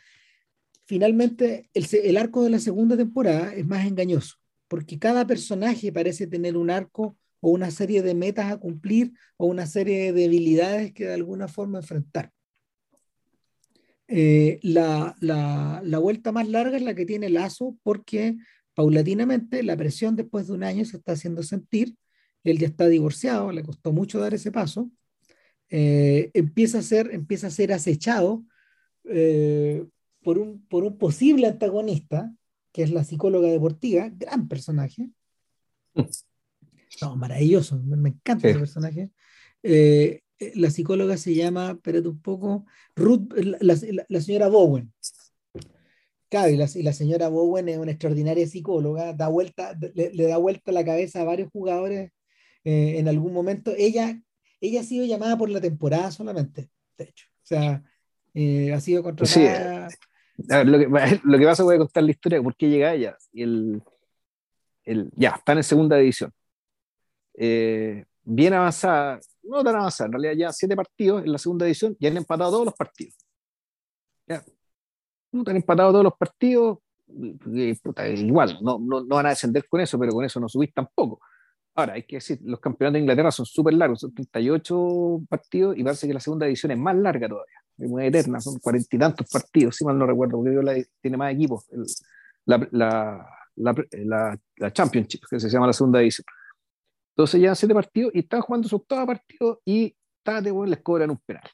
[0.85, 4.37] finalmente el, el arco de la segunda temporada es más engañoso,
[4.69, 9.47] porque cada personaje parece tener un arco o una serie de metas a cumplir o
[9.47, 12.33] una serie de debilidades que de alguna forma enfrentar.
[14.15, 18.37] Eh, la, la, la, vuelta más larga es la que tiene Lazo porque
[18.75, 21.97] paulatinamente la presión después de un año se está haciendo sentir,
[22.45, 24.91] él ya está divorciado, le costó mucho dar ese paso,
[25.71, 28.45] eh, empieza, a ser, empieza a ser acechado
[29.05, 29.83] eh,
[30.23, 32.31] por, un, por un posible antagonista,
[32.71, 35.09] que es la psicóloga deportiva, gran personaje.
[37.01, 39.11] No, maravilloso, me, encanta ese personaje.
[39.63, 40.22] eh,
[40.55, 42.67] la psicóloga se llama, espérate un poco,
[42.97, 44.93] Ruth, la, señora Bowen.
[46.29, 50.85] Claro, y la, señora Bowen es una extraordinaria psicóloga, da vuelta, le, da vuelta la
[50.85, 52.11] cabeza a varios jugadores
[52.65, 53.73] eh, en algún momento.
[53.77, 54.21] Ella,
[54.61, 57.27] ella ha sido llamada por la temporada solamente, de hecho.
[57.43, 57.83] O sea,
[58.75, 59.89] ha sido contratada.
[60.65, 63.17] lo, que, lo que pasa, voy a contar la historia de por qué llega ella.
[63.33, 63.83] Y el,
[64.85, 66.33] el, ya, están en segunda división.
[67.35, 71.97] Eh, bien avanzada, no tan avanzada, en realidad ya siete partidos en la segunda división
[71.99, 73.17] y han empatado todos los partidos.
[74.27, 74.43] Ya.
[75.33, 76.79] Han empatado todos los partidos,
[77.09, 81.21] igual, no, no, van a descender con eso, pero con eso no subís tampoco.
[81.75, 85.83] Ahora, hay que decir, los campeonatos de Inglaterra son súper largos, son 38 partidos y
[85.83, 88.99] parece que la segunda división es más larga todavía, es muy eterna, son cuarenta y
[88.99, 91.67] tantos partidos, si mal no recuerdo, porque tiene más equipos.
[92.45, 93.27] la, la,
[93.57, 96.27] la, la, Championship, que se llama la segunda división.
[97.13, 101.11] Entonces llevan siete partidos y están jugando su octavo partido y tarde, bueno, les cobran
[101.11, 101.49] un penal.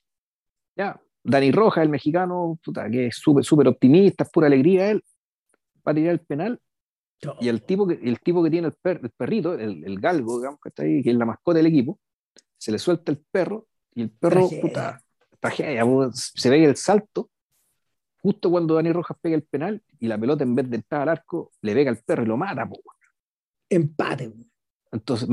[0.77, 5.03] Ya, Dani Rojas, el mexicano, puta, que es súper súper optimista, es pura alegría él,
[5.87, 6.61] va a tirar el penal
[7.41, 10.61] y el tipo que, el tipo que tiene el, el perrito, el, el, galgo, digamos,
[10.63, 11.99] que está ahí, que es la mascota del equipo,
[12.57, 15.03] se le suelta el perro y el perro, puta,
[16.13, 17.31] se ve el salto
[18.21, 21.09] justo cuando Dani Rojas pega el penal y la pelota en vez de entrar al
[21.09, 22.69] arco le pega al perro y lo mata.
[23.69, 24.33] Empate.
[24.91, 25.29] Entonces,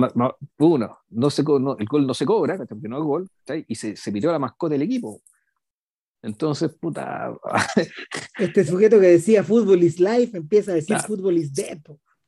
[0.57, 3.29] uno, no se, el gol no se cobra, porque no es gol,
[3.67, 5.21] y se, se la mascota del equipo.
[6.21, 7.33] Entonces, puta.
[8.39, 11.79] este sujeto que decía fútbol is life empieza a decir fútbol is dead.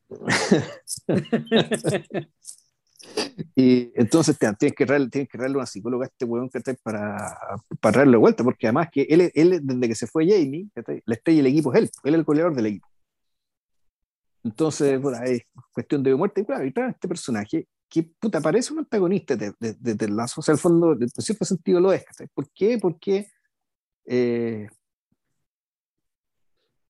[3.54, 7.38] Y entonces tienes que tienes que darle una psicóloga a este huevón que para,
[7.80, 10.68] para darle vuelta, porque además que él, él desde que se fue Jamie,
[11.06, 12.88] la estrella del equipo es él, él es el goleador del equipo.
[14.44, 16.42] Entonces, bueno, es cuestión de muerte.
[16.42, 20.40] Y claro, y trae este personaje que puta, parece un antagonista de, de, de, lazo,
[20.40, 22.04] o sea, al fondo, en cierto sentido lo es.
[22.34, 22.78] ¿Por qué?
[22.78, 23.28] Porque
[24.04, 24.68] eh,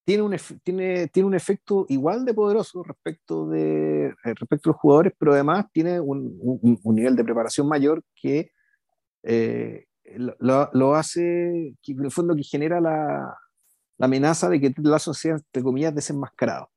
[0.05, 4.81] tiene un, tiene, tiene un efecto igual de poderoso respecto de, eh, respecto a los
[4.81, 6.39] jugadores, pero además tiene un,
[6.83, 8.51] un, nivel de preparación mayor que
[9.23, 9.85] eh,
[10.17, 13.37] lo, lo, hace, que en el fondo que genera la,
[13.99, 16.71] la amenaza de que Lazo sea, entre comillas, desenmascarado.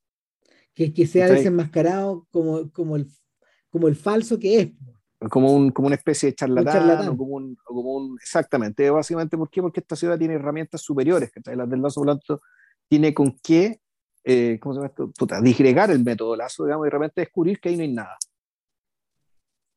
[0.73, 3.07] Que, que sea desenmascarado como, como, el,
[3.69, 4.71] como el falso que es.
[5.29, 9.49] Como, un, como una especie de charlatán, O como un, como un, exactamente, básicamente, ¿por
[9.49, 9.61] qué?
[9.61, 12.41] Porque esta ciudad tiene herramientas superiores, que las del Lazo Blanco
[12.87, 13.79] tiene con qué,
[14.23, 15.11] eh, ¿cómo se llama esto?
[15.11, 18.17] Puta, disgregar el método Lazo, digamos, y de repente descubrir que ahí no hay nada.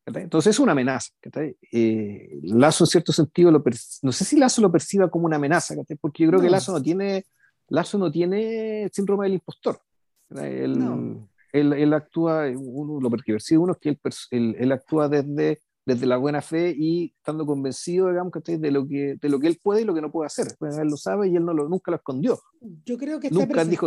[0.07, 1.11] Entonces es una amenaza.
[1.73, 3.63] Eh, Lazo en cierto sentido, lo
[4.03, 6.83] no sé si Lazo lo perciba como una amenaza, porque yo creo que Lazo no
[6.83, 7.25] tiene,
[7.69, 9.81] Lazo no tiene síndrome del impostor.
[10.31, 13.99] Él, él, él, actúa, uno, lo que percibe uno es que
[14.31, 19.17] él, él, actúa desde desde la buena fe y estando convencido, digamos, de lo que
[19.21, 20.49] de lo que él puede y lo que no puede hacer.
[20.59, 22.41] Pues él lo sabe y él no lo, nunca lo escondió.
[22.85, 23.87] Yo creo que está nunca dijo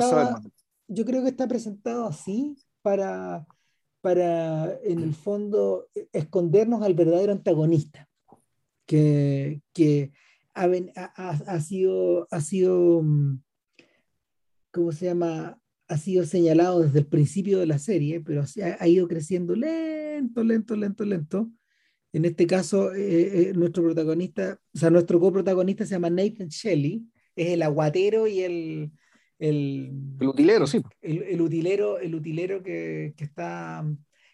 [0.88, 3.48] Yo creo que está presentado así para,
[4.02, 8.08] para, en el fondo, escondernos al verdadero antagonista,
[8.86, 10.12] que, que
[10.54, 10.66] ha,
[10.96, 13.42] ha, ha sido, ha sido, mm,
[14.72, 15.60] ¿cómo se llama?
[15.88, 18.44] Ha sido señalado desde el principio de la serie, pero
[18.80, 21.52] ha, ido creciendo lento, lento, lento, lento,
[22.14, 27.04] en este caso, eh, eh, nuestro protagonista, o sea, nuestro coprotagonista se llama Nathan Shelley,
[27.36, 28.92] es el aguatero y el...
[29.40, 30.82] El, utilero, sí.
[31.00, 33.86] El, utilero, el utilero que, que, está,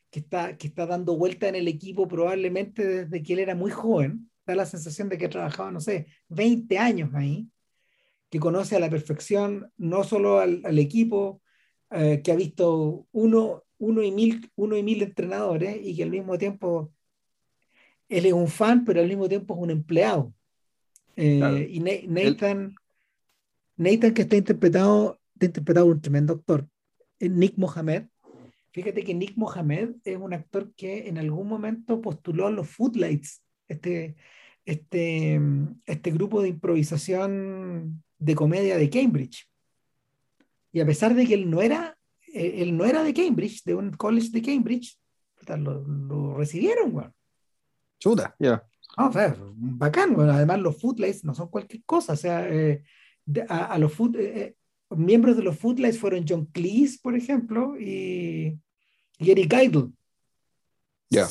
[0.09, 3.69] que, está, que está dando vuelta en el equipo probablemente desde que él era muy
[3.69, 4.29] joven.
[4.45, 7.49] Da la sensación de que ha trabajado, no sé, 20 años ahí,
[8.29, 11.41] que conoce a la perfección no solo al, al equipo,
[11.93, 16.09] eh, que ha visto uno, uno, y mil, uno y mil entrenadores y que al
[16.09, 16.91] mismo tiempo
[18.09, 20.33] él es un fan, pero al mismo tiempo es un empleado.
[21.15, 22.75] Eh, y Nathan,
[23.77, 26.67] Nathan, que está interpretado, está interpretado un tremendo actor,
[27.19, 28.05] Nick Mohamed.
[28.71, 33.43] Fíjate que Nick Mohamed es un actor que en algún momento postuló a los Footlights,
[33.67, 34.15] este,
[34.65, 35.39] este,
[35.85, 39.47] este grupo de improvisación de comedia de Cambridge.
[40.73, 41.97] Y a pesar de que él no era,
[42.33, 44.97] eh, él no era de Cambridge, de un college de Cambridge,
[45.57, 47.13] lo, lo recibieron, bueno.
[47.99, 48.61] Chuta, ya.
[48.97, 50.13] o sea, bacán.
[50.13, 52.13] Bueno, además, los footlights no son cualquier cosa.
[52.13, 52.83] O sea, eh,
[53.47, 54.55] a, los foot, eh, eh,
[54.89, 58.59] miembros de los footlights fueron John Cleese, por ejemplo, y,
[59.19, 59.89] y Eric Idle.
[61.09, 61.27] Ya.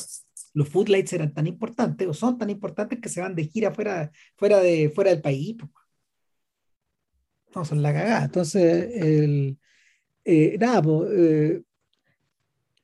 [0.53, 4.11] Los footlights eran tan importantes o son tan importantes que se van de gira fuera,
[4.35, 5.55] fuera, de, fuera del país.
[7.55, 8.25] No, son la cagada.
[8.25, 9.57] Entonces, el,
[10.59, 11.61] nada, pues,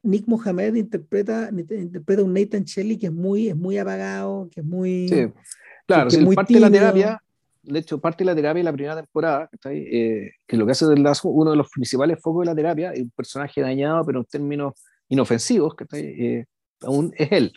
[0.04, 4.66] Nick Mohamed interpreta, interpreta un Nathan Shelley que es muy, es muy apagado, que es
[4.66, 5.10] muy.
[5.10, 5.28] Sí.
[5.86, 7.22] Claro, que, parte de la terapia,
[7.64, 10.86] de hecho, parte de la terapia de la primera temporada, eh, que lo que hace
[10.86, 14.20] del lazo, uno de los principales focos de la terapia, es un personaje dañado, pero
[14.20, 14.74] en términos
[15.10, 16.46] inofensivos, que eh,
[16.82, 17.54] aún es él.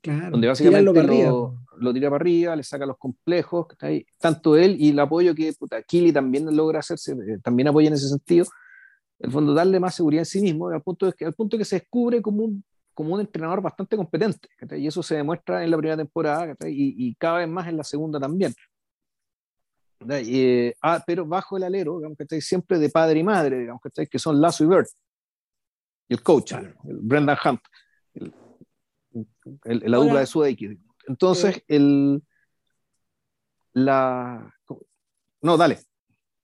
[0.00, 3.66] Claro, donde básicamente lo, lo, tira para arriba, le saca los complejos,
[4.18, 7.94] tanto él y el apoyo que puta, Kili también logra hacerse, eh, también apoya en
[7.94, 8.46] ese sentido,
[9.18, 11.58] en el fondo darle más seguridad en sí mismo, al punto de que, al punto
[11.58, 12.64] que se descubre como un,
[12.94, 17.14] como un entrenador bastante competente, y eso se demuestra en la primera temporada y, y,
[17.14, 18.54] cada vez más en la segunda también.
[20.08, 24.18] Eh, ah, pero bajo el alero, digamos, que siempre de padre y madre, digamos, que
[24.18, 24.88] son Lazo y Bert,
[26.08, 27.60] y el coach, el Brendan Hunt,
[28.14, 28.32] el,
[29.64, 30.40] el, la dupla de su
[31.08, 32.22] Entonces, el,
[33.72, 34.54] la...
[35.40, 35.78] No, dale.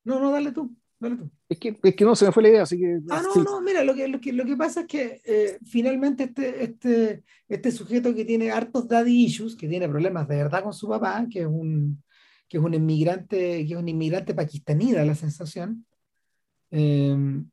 [0.04, 0.74] No, no, dale tú.
[1.48, 3.00] Es que, es que no se me fue la idea, así que.
[3.10, 6.24] Ah, no, no, mira, lo que, lo que, lo que pasa es que eh, finalmente
[6.24, 10.72] este, este, este sujeto que tiene hartos daddy issues, que tiene problemas de verdad con
[10.72, 12.02] su papá, que es un,
[12.48, 15.84] que es un inmigrante, que es un inmigrante pakistaní, da la sensación,
[16.70, 17.50] em,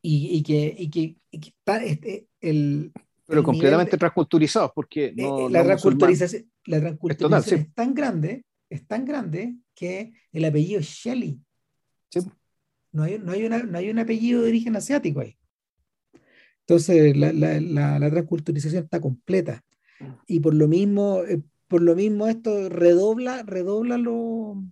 [0.00, 2.92] y, y, que, y que, está este, el,
[3.26, 9.56] pero completamente transculturizado porque no, la, transculturización, la transculturización es, tan grande, es tan grande
[9.74, 11.40] que el apellido es Shelley.
[12.92, 15.36] No, hay, no, hay una, no hay un apellido de origen asiático ahí.
[16.60, 19.62] Entonces la, la, la, transculturización está completa.
[20.00, 20.04] Mm.
[20.26, 24.62] Y por lo mismo, eh, por lo mismo esto redobla, redobla lo,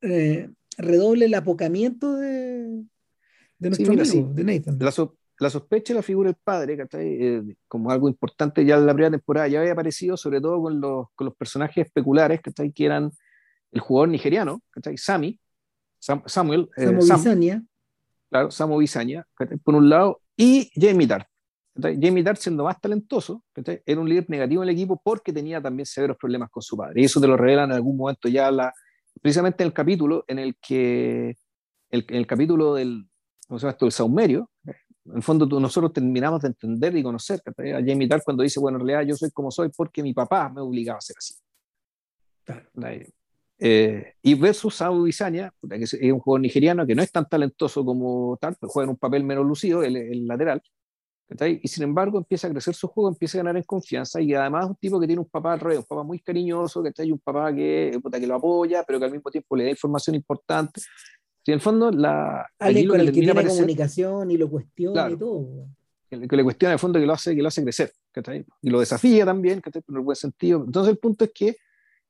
[0.00, 2.84] eh, redobla el apocamiento de,
[3.58, 4.78] de nuestro amigo, de Nathan.
[4.80, 4.92] La,
[5.42, 9.10] la sospecha de la figura del padre, eh, como algo importante ya en la primera
[9.10, 13.10] temporada, ya había aparecido sobre todo con los, con los personajes especulares que eran
[13.72, 14.62] el jugador nigeriano,
[14.96, 15.38] Sammy,
[15.98, 17.60] Samuel, eh,
[18.28, 19.26] claro, Samu Bisaña,
[19.64, 21.26] por un lado, y Jamie Tart.
[21.74, 23.42] Jamie Tart, siendo más talentoso,
[23.86, 27.00] era un líder negativo en el equipo porque tenía también severos problemas con su padre.
[27.00, 28.72] Y eso te lo revelan en algún momento ya, la,
[29.20, 31.36] precisamente en el capítulo en el que,
[31.90, 33.08] el, en el capítulo del,
[33.48, 33.86] ¿cómo se llama esto?
[33.86, 34.50] El saumerio,
[35.04, 38.86] en el fondo nosotros terminamos de entender y conocer a Jamie cuando dice, bueno, en
[38.86, 41.34] realidad yo soy como soy porque mi papá me obligaba a ser así.
[43.58, 47.84] Eh, y versus Sabu Bisaña, que es un jugador nigeriano que no es tan talentoso
[47.84, 50.62] como tal, pero juega en un papel menos lucido, el, el lateral.
[51.62, 54.64] Y sin embargo empieza a crecer su juego, empieza a ganar en confianza y además
[54.64, 57.18] es un tipo que tiene un papá al revés, un papá muy cariñoso, que un
[57.18, 60.82] papá que, que lo apoya, pero que al mismo tiempo le da información importante.
[61.46, 65.66] En el fondo, la, alguien con el que tiene comunicación y lo cuestiona y todo.
[66.08, 67.92] Que, le cuestiona en el fondo que lo hace, que lo hace crecer,
[68.60, 70.62] y lo desafía también, que en el buen sentido.
[70.64, 71.56] Entonces el punto es que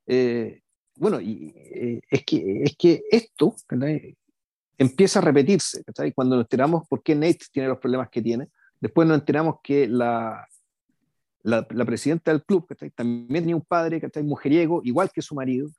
[0.05, 0.63] eh,
[0.95, 3.55] bueno, y, eh, es, que, es que esto
[4.77, 5.83] empieza a repetirse.
[6.13, 9.87] Cuando nos enteramos por qué Nate tiene los problemas que tiene, después nos enteramos que
[9.87, 10.47] la,
[11.43, 15.69] la, presidenta del club también tenía un padre que está mujeriego, igual que su marido,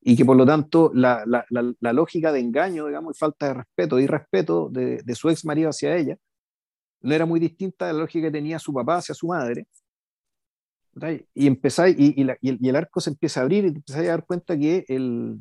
[0.00, 3.98] y que por lo tanto la, la, lógica de engaño, digamos, y falta de respeto
[3.98, 6.16] y respeto de, de su ex marido hacia ella,
[7.00, 9.66] no era muy distinta de la lógica que tenía su papá hacia su madre,
[11.34, 14.12] y empezáis, y, y, y, el, arco se empieza a abrir y te empezáis a
[14.12, 15.40] dar cuenta que el,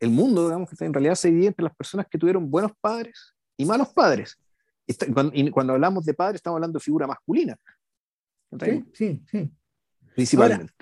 [0.00, 3.34] el mundo, digamos, que en realidad se divide entre las personas que tuvieron buenos padres
[3.56, 4.38] y malos padres.
[4.86, 7.56] Y cuando, cuando, hablamos de padres, estamos hablando de figura masculina.
[8.58, 9.50] Sí, sí, sí.
[10.14, 10.72] Principalmente.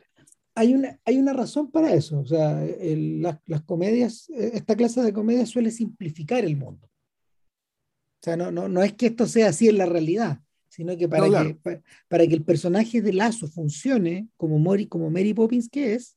[0.55, 2.21] hay, una, hay una razón para eso.
[2.21, 6.87] O sea, las, las comedias, esta clase de comedias suele simplificar el mundo.
[6.87, 10.41] O sea, no, no, no es que esto sea así en la realidad
[10.79, 15.35] sino que para, que, para, que el personaje de Lazo funcione como, Mori, como Mary
[15.35, 16.16] Poppins que es,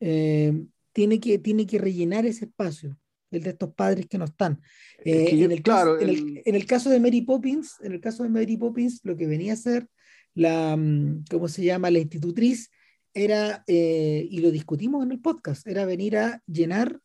[0.00, 2.98] eh, tiene, que, tiene que rellenar ese espacio,
[3.30, 4.60] el de estos padres que no están.
[5.04, 9.00] en, el caso, en, el, caso de Mary Poppins, en el caso de Mary Poppins,
[9.04, 9.88] lo que venía a ser
[10.34, 11.90] la, mm, ¿cómo se llama?
[11.90, 12.70] La institutriz
[13.12, 16.98] era, eh, y lo discutimos en el podcast, era venir a llenar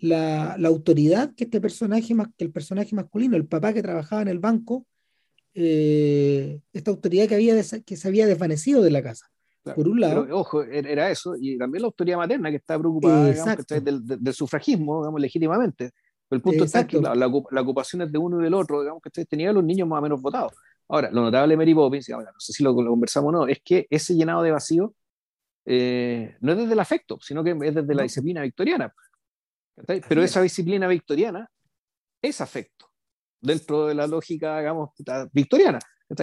[0.00, 4.28] la, la, autoridad que este personaje, que el personaje masculino, el papá que trabajaba en
[4.28, 4.86] el banco,
[5.54, 7.54] eh, esta autoridad que, había
[7.84, 9.26] que se había desvanecido de la casa.
[9.74, 10.26] por un lado.
[10.32, 15.20] ojo, er-, era eso, y también la autoridad materna que está preocupada del, sufragismo, digamos,
[15.20, 15.92] legítimamente.
[16.28, 19.00] Pero el punto es que la, la, ocupación es de uno y del otro, digamos,
[19.00, 20.52] que tenía a los niños más o menos votados.
[20.88, 23.86] Ahora, lo notable de Mary Poppins, no sé si lo, conversamos o no, es que
[23.90, 24.94] ese llenado de vacío
[25.64, 28.92] eh, no es desde el afecto, sino que es desde la disciplina victoriana.
[30.08, 31.50] Pero esa disciplina victoriana
[32.22, 32.86] es afecto
[33.40, 34.90] dentro de la lógica, digamos,
[35.32, 35.78] victoriana.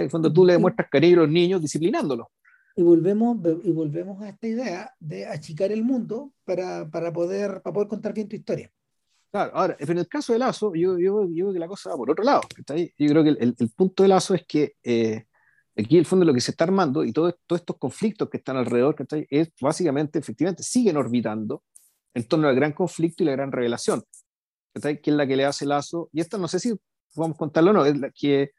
[0.09, 2.27] Cuando tú le demuestras cariño a los niños disciplinándolos.
[2.75, 7.73] Y volvemos, y volvemos a esta idea de achicar el mundo para, para, poder, para
[7.73, 8.71] poder contar bien tu historia.
[9.33, 11.97] Claro, ahora, en el caso de Lazo, yo, yo, yo creo que la cosa va
[11.97, 12.41] por otro lado.
[12.55, 15.25] Yo creo que el, el, punto de Lazo es que eh,
[15.75, 18.95] aquí, el fondo, lo que se está armando y todos estos conflictos que están alrededor,
[19.31, 21.63] es básicamente, efectivamente, siguen orbitando
[22.13, 24.03] en torno al gran conflicto y la gran revelación,
[24.75, 26.09] que es la que le hace Lazo.
[26.13, 26.71] Y esta no sé si
[27.15, 28.51] vamos a contarlo o no, es la, que,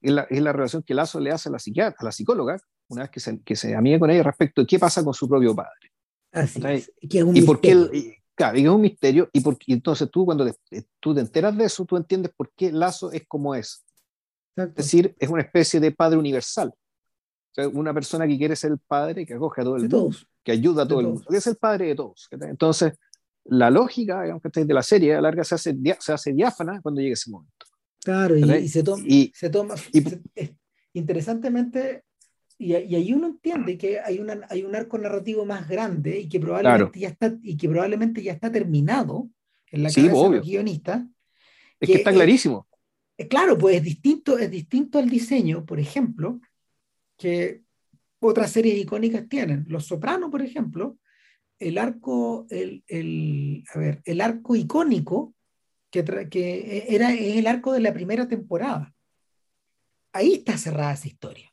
[0.00, 2.58] es la, es la relación que Lazo le hace a la, psiquiatra, a la psicóloga,
[2.88, 5.28] una vez que se, que se amiga con ella respecto de qué pasa con su
[5.28, 5.92] propio padre.
[6.32, 10.84] Así es, y por qué Claro, es un misterio y, por, entonces tú cuando te,
[11.00, 13.84] tú te enteras de eso, tú entiendes por qué Lazo es como es.
[14.56, 16.68] Es decir, es una especie de padre universal.
[16.68, 20.10] O sea, una persona que quiere ser el padre que acoge a todo el mundo,
[20.42, 22.28] que ayuda a todo el mundo, que es el padre de todos.
[22.30, 22.94] Entonces,
[23.44, 27.14] la lógica digamos, de la serie a larga se hace, se hace diáfana cuando llegue
[27.14, 27.66] ese momento.
[28.02, 29.74] Claro, y, se toma, y, se toma
[30.92, 32.04] interesantemente,
[32.62, 36.38] y, ahí uno entiende que hay, una, hay un arco narrativo más grande y que
[36.38, 39.28] probablemente, ya, está, y que probablemente ya está terminado
[39.70, 41.04] en la cabeza de los guionistas.
[41.80, 42.68] Es que, está clarísimo.
[43.28, 46.40] claro, pues es distinto, es distinto al diseño, por ejemplo,
[47.16, 47.62] que
[48.20, 49.64] otras series icónicas tienen.
[49.68, 50.98] Los Sopranos, por ejemplo,
[51.58, 55.34] el arco, el, el, a ver, el arco icónico
[55.90, 58.94] que, que era el arco de la primera temporada.
[60.12, 61.51] Ahí está cerrada esa historia.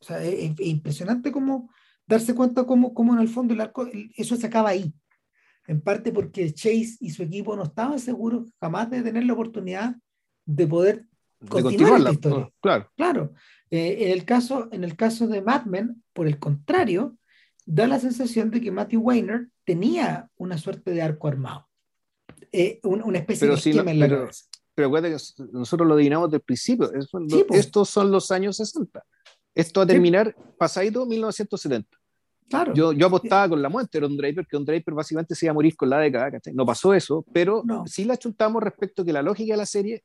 [0.00, 1.70] O sea, es, impresionante cómo
[2.06, 4.92] darse cuenta cómo, cómo, en el fondo el arco, eso se acaba ahí.
[5.66, 9.94] En parte porque Chase y su equipo no estaban seguros jamás de tener la oportunidad
[10.44, 11.06] de poder
[11.48, 12.50] continuar la historia.
[12.60, 12.90] Claro.
[12.96, 13.32] claro.
[13.70, 17.16] Eh, en, el caso, en el caso de Mad Men, por el contrario,
[17.64, 21.68] da la sensación de que Matthew Weiner tenía una suerte de arco armado.
[22.50, 24.44] Eh, una, especie de esquema en la pero, cabeza.
[24.74, 26.90] Pero acuérdate que nosotros lo adivinamos del principio.
[27.50, 29.04] estos son los años 60.
[29.54, 32.00] Esto va a terminar pasadito 1970.
[32.48, 32.74] Claro.
[32.74, 35.52] Yo, yo apostaba con la muerte de Don Draper, que Don Draper básicamente se iba
[35.52, 39.12] a morir con la década, No pasó eso, pero sí la chuntamos respecto a que
[39.12, 40.02] la lógica de la serie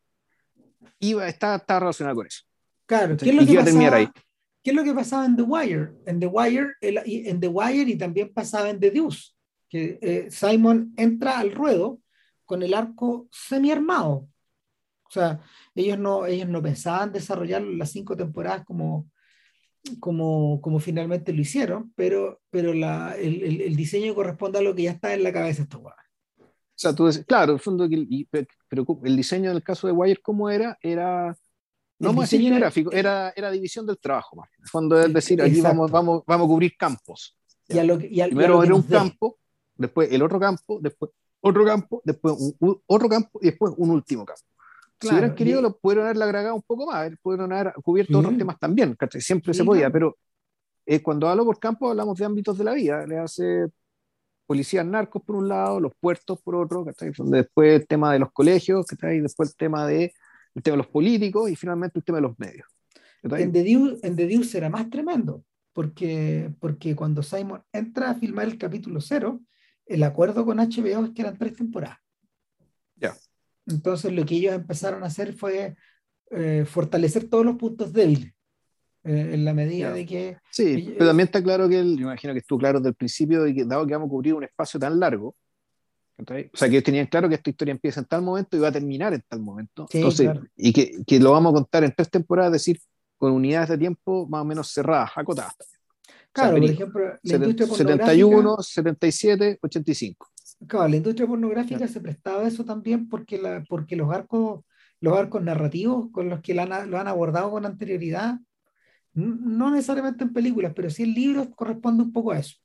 [1.00, 2.44] iba, está, está relacionada con eso.
[2.86, 4.08] Claro, ¿qué es, lo que pasaba, ahí.
[4.64, 5.92] ¿qué es lo que pasaba en The Wire?
[6.06, 9.32] En The Wire, en The Wire y también pasaba en The Deuce,
[9.68, 12.00] que eh, Simon entra al ruedo
[12.46, 14.28] con el arco semi-armado.
[15.08, 15.40] O sea,
[15.74, 19.10] ellos no, ellos no pensaban desarrollar las cinco temporadas como,
[20.00, 24.84] como, como finalmente lo hicieron, pero, pero la, el, el, diseño corresponde a lo que
[24.84, 25.92] ya está en la cabeza de estos O
[26.76, 27.88] sea, tú dices, claro, el fondo,
[28.68, 30.78] pero el diseño en el caso de Wire, ¿cómo era?
[30.82, 31.36] Era
[32.00, 34.36] no más diseño gráfico, era, era división del trabajo.
[34.36, 34.50] Más.
[34.58, 37.38] En el fondo es decir, aquí vamos, vamos, vamos a cubrir campos.
[37.68, 39.40] Y a lo que, y Primero era un campo,
[39.76, 41.12] después el otro campo, después
[41.42, 44.44] otro campo, después un, otro campo y después un último campo
[45.00, 48.58] si hubieran querido, lo pudieron haber agregado un poco más, pudieron haber cubierto otros temas
[48.60, 50.18] también, siempre se podía, pero
[50.86, 53.68] eh, cuando hablo por campo hablamos de ámbitos de la vida, le hace
[54.46, 58.86] policías narcos por un lado, los puertos por otro, después el tema de los colegios,
[58.88, 60.14] después el tema de,
[60.54, 62.68] el tema de los políticos y finalmente el tema de los medios.
[63.24, 65.44] En The, Deuce, en The era más tremendo,
[65.74, 69.42] porque, porque cuando Simon entra a filmar el capítulo cero,
[69.88, 71.98] el acuerdo con HBO es que eran tres temporadas.
[73.68, 75.76] Entonces lo que ellos empezaron a hacer fue
[76.32, 78.34] eh, fortalecer todos los puntos débiles.
[79.04, 80.38] Eh, en la medida de que...
[80.50, 83.54] Sí, pero también está claro que, yo imagino que estuvo claro desde el principio, de
[83.54, 85.36] que dado que vamos a cubrir un espacio tan largo,
[86.18, 88.70] o sea, que ellos tenían claro que esta historia empieza en tal momento y va
[88.70, 89.86] a terminar en tal momento.
[89.92, 92.80] Entonces, Y que, que, lo vamos a contar en tres temporadas, es decir,
[93.18, 95.56] con unidades de tiempo más o menos cerradas, acotadas.
[96.32, 100.32] Claro, por ejemplo, la industria 71, 77, 85.
[100.68, 104.64] Claro, la industria pornográfica se prestaba a eso también porque, la, porque los arcos
[105.00, 108.40] los arcos narrativos con los que lo han, abordado con anterioridad,
[109.14, 112.56] no necesariamente en películas, pero sí en libros corresponde un poco a eso.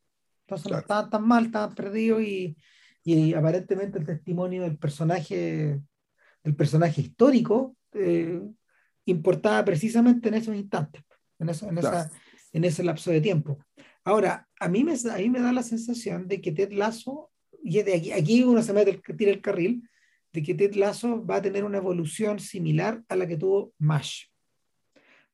[0.46, 2.56] Entonces no estaban tan mal, estaban perdidos y,
[3.04, 5.80] y, aparentemente el testimonio del personaje,
[6.42, 8.40] del personaje histórico eh,
[9.04, 11.02] importaba precisamente en esos instantes,
[11.38, 12.10] en, eso, en, esa,
[12.52, 13.58] en ese lapso de tiempo.
[14.02, 17.29] Ahora, a mí, me, a mí me da la sensación de que Ted Lasso
[17.62, 19.88] y de aquí, aquí uno se mete, tira el carril,
[20.32, 24.26] de que Ted Lasso va a tener una evolución similar a la que tuvo MASH.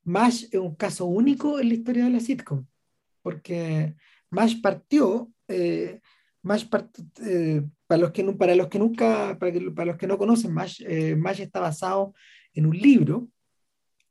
[0.05, 2.67] MASH es un caso único en la historia de la sitcom,
[3.23, 3.95] porque
[4.31, 6.01] MASH partió, eh,
[6.43, 6.67] MASH
[7.25, 12.15] eh, para, los que, nunca, para, los que no conocen MASH, eh, MASH está basado
[12.55, 13.29] en un libro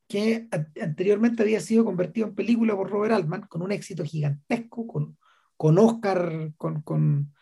[0.07, 0.47] que
[0.79, 5.17] anteriormente había sido convertido en película por Robert Altman, con un éxito gigantesco, con,
[5.57, 7.33] con Oscar, con,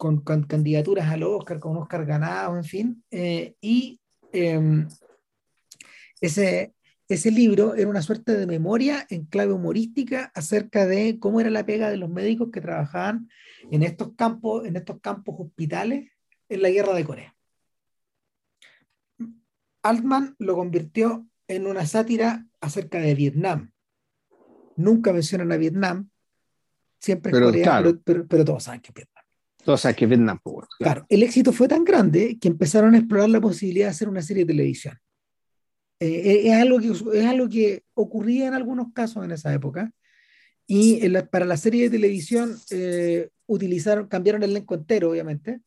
[0.00, 3.04] con, candidaturas al Oscar, con Oscar ganado, en fin.
[3.10, 4.00] Eh, y
[4.32, 4.88] em,
[6.22, 6.74] ese,
[7.06, 11.66] ese libro era una suerte de memoria en clave humorística acerca de cómo era la
[11.66, 13.28] pega de los médicos que trabajaban
[13.70, 16.10] en estos campos, en estos campos hospitales
[16.48, 17.36] en la guerra de Corea.
[19.82, 23.72] Altman lo convirtió en una sátira acerca de Vietnam.
[24.76, 26.08] Nunca mencionan a Vietnam,
[26.98, 28.92] siempre es Corea, pero, todos saben que
[29.64, 30.38] Todos saben que Vietnam.
[30.42, 31.06] Pues, claro.
[31.08, 34.44] el éxito fue tan grande que empezaron a explorar la posibilidad de hacer una serie
[34.44, 34.98] de televisión.
[36.00, 39.92] Eh, es, algo que, es algo que ocurría en algunos casos en esa época.
[40.66, 45.60] Y para la serie de televisión eh, utilizaron, cambiaron el elenco entero, obviamente.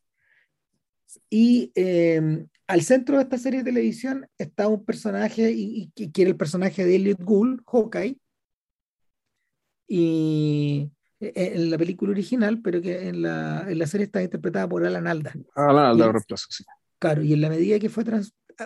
[1.29, 6.31] Y eh, al centro de esta serie de televisión está un personaje, y, que era
[6.31, 8.17] el personaje de Elliot Gould, Hawkeye,
[9.87, 10.89] y
[11.35, 15.07] en la película original, pero que en la, en la serie está interpretada por Alan
[15.07, 15.33] Alda.
[15.55, 16.63] Alan Alda reemplaza, sí.
[16.99, 18.03] Claro, y en la medida que fue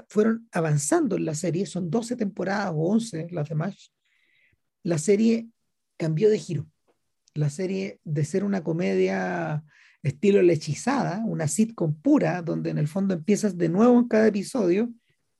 [0.10, 3.92] fueron avanzando en la serie, son 12 temporadas o 11 las demás,
[4.84, 5.48] la serie
[5.98, 6.68] cambió de giro.
[7.34, 9.64] La serie de ser una comedia
[10.04, 14.28] estilo La Hechizada, una sitcom pura, donde en el fondo empiezas de nuevo en cada
[14.28, 14.92] episodio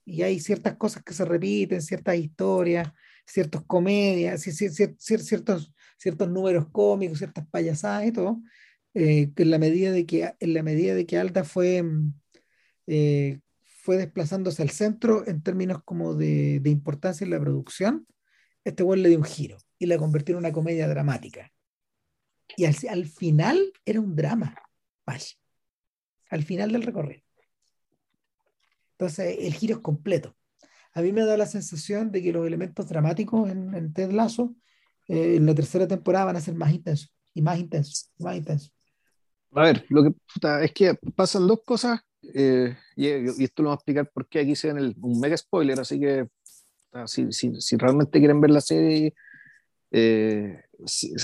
[0.06, 2.92] y hay ciertas cosas que se repiten, ciertas historias,
[3.26, 8.42] ciertas comedias, ciertos, ciertos números cómicos, ciertas payasadas y todo,
[8.94, 11.84] eh, que en la medida de que, en la medida de que Alta fue,
[12.88, 18.08] eh, fue desplazándose al centro en términos como de, de importancia en la producción,
[18.64, 21.52] este güey le dio un giro y la convirtió en una comedia dramática.
[22.56, 24.56] Y al, final era un drama,
[26.30, 27.24] al final del recorrido.
[28.94, 30.36] Entonces, el giro es completo.
[30.94, 34.56] A mí me da la sensación de que los elementos dramáticos en, en Ted Lasso
[35.08, 38.36] eh, en la tercera temporada van a ser más intensos, y más intensos, y más
[38.36, 38.74] intensos.
[39.54, 40.14] A ver, lo que
[40.64, 42.00] es que pasan dos cosas,
[42.34, 43.08] eh, y,
[43.44, 46.28] esto lo vamos a explicar por qué aquí se ven un mega spoiler, así que
[47.06, 49.14] si, si, si, realmente quieren ver la serie,
[49.92, 50.62] eh,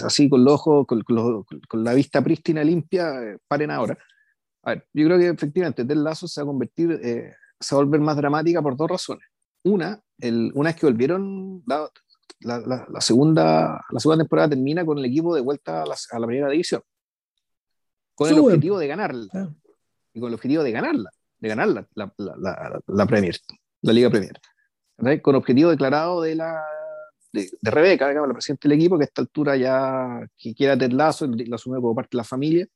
[0.03, 3.97] así con los ojos, con, con, la vista prístina limpia, eh, paren ahora.
[4.63, 7.81] A ver, yo creo que efectivamente Ted Lazo se va a convertir, eh, se va
[7.81, 9.25] a volver más dramática por dos razones.
[9.63, 11.63] Una, el, una es que volvieron,
[12.41, 16.19] la, la, segunda, la segunda temporada termina con el equipo de vuelta a la, a
[16.19, 16.81] la primera división,
[18.15, 19.53] con el objetivo de ganarla,
[20.13, 21.09] y con el objetivo de ganarla,
[21.39, 22.13] de ganar la,
[22.87, 23.37] la Premier,
[23.81, 24.39] la Liga Premier,
[25.21, 26.63] con objetivo declarado de la
[27.33, 31.27] de, Rebeca, la presidenta del equipo, que a esta altura ya que quiera Ted Lazo,
[31.27, 32.67] la asume como parte de la familia.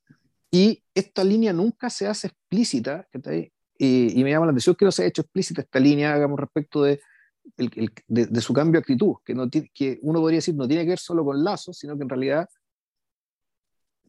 [0.50, 3.06] Y esta línea nunca se hace explícita,
[3.78, 6.40] y, y, me llama la atención que no se ha hecho explícita esta línea, hagamos
[6.40, 7.00] respecto de,
[7.56, 10.90] el, de, su cambio de actitud, que, no que uno podría decir no tiene que
[10.90, 12.48] ver solo con Lazo, sino que en realidad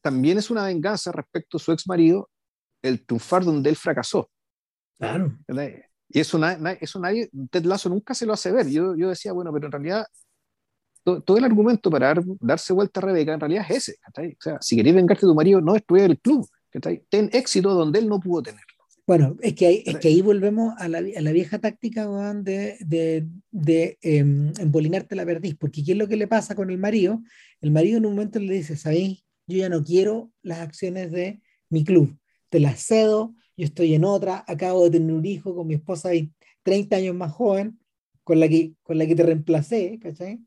[0.01, 2.29] también es una venganza respecto a su ex marido,
[2.81, 4.29] el triunfar donde él fracasó.
[4.97, 5.37] Claro.
[6.07, 6.39] Y eso,
[6.79, 8.67] eso nadie, Ted Lazo nunca se lo hace ver.
[8.69, 10.05] Yo, yo decía, bueno, pero en realidad
[11.03, 13.99] todo, el argumento para darse vuelta a Rebeca en realidad es ese.
[14.07, 16.47] O sea, si querías vengarte de tu marido, no destruir el club.
[17.09, 18.68] Ten éxito donde él no pudo tenerlo.
[19.09, 22.77] Bueno, es que ahí, es que ahí volvemos a la, a la vieja táctica de,
[22.79, 26.77] de, de em, embolinarte la perdiz, porque ¿qué es lo que le pasa con el
[26.77, 27.23] marido?
[27.59, 29.25] El marido en un momento le dice, ¿sabéis?
[29.47, 32.19] Yo ya no quiero las acciones de mi club,
[32.49, 36.11] te las cedo, yo estoy en otra, acabo de tener un hijo con mi esposa
[36.61, 37.79] 30 años más joven,
[38.23, 40.39] con la que, con la que te reemplacé, ¿cachai?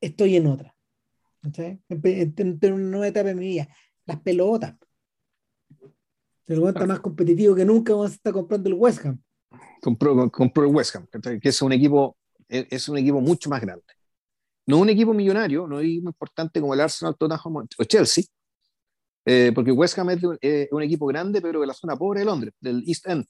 [0.00, 0.74] estoy en otra.
[1.90, 3.68] En, una nueva etapa de mi vida.
[4.06, 4.74] Las pelotas.
[6.50, 9.22] El está más competitivo que nunca, a estar comprando el West Ham.
[9.80, 11.06] Compró, compró el West Ham,
[11.40, 12.16] que es un equipo
[12.50, 13.84] es un equipo mucho más grande.
[14.66, 18.24] No un equipo millonario, no es importante como el Arsenal, Tottenham o Chelsea,
[19.24, 22.26] eh, porque West Ham es eh, un equipo grande, pero de la zona pobre de
[22.26, 23.26] Londres, del East End.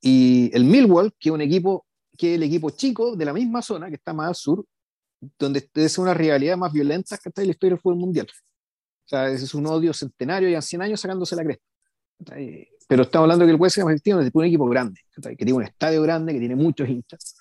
[0.00, 1.86] Y el Millwall, que es un equipo
[2.16, 4.64] que el equipo chico de la misma zona, que está más al sur,
[5.38, 8.26] donde es una rivalidad más violenta que está en la historia del fútbol mundial.
[9.08, 11.64] O sea, ese es un odio centenario y a 100 años sacándose la cresta.
[12.86, 14.02] Pero estamos hablando de que el West Ham es
[14.34, 17.36] un equipo grande, que tiene un estadio grande, que tiene muchos hinchas.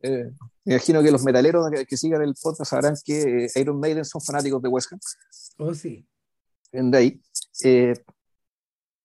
[0.00, 0.30] Eh,
[0.64, 4.22] me imagino que los metaleros que, sigan el podcast sabrán que eh, Iron Maiden son
[4.22, 5.00] fanáticos de West Ham.
[5.58, 6.06] Oh, sí.
[6.72, 7.20] De ahí.
[7.62, 7.94] Eh,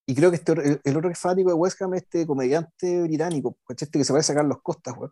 [0.05, 0.53] y creo que este,
[0.85, 4.19] el, otro que es fanático de West Ham este comediante británico, este que se va
[4.19, 5.09] a sacar los costas, güey.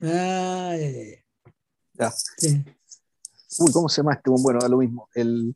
[0.00, 0.74] Ah,
[1.94, 2.64] ya, Sí.
[3.60, 4.30] Uy, ¿cómo se llama este?
[4.30, 5.08] Bueno, da lo mismo.
[5.14, 5.54] El,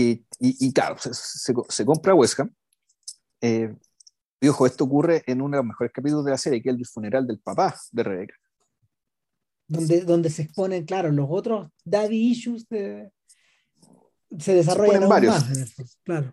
[0.00, 0.26] y,
[0.66, 2.54] y, claro, se, se, compra West Ham.
[3.40, 3.74] Eh,
[4.40, 6.76] y ojo, esto ocurre en uno de los mejores capítulos de la serie, que es
[6.76, 8.34] el funeral del papá de Rebeca.
[9.66, 13.10] Donde, donde se exponen, claro, los otros daddy issues de,
[14.38, 15.44] se desarrollan se varios.
[16.04, 16.32] claro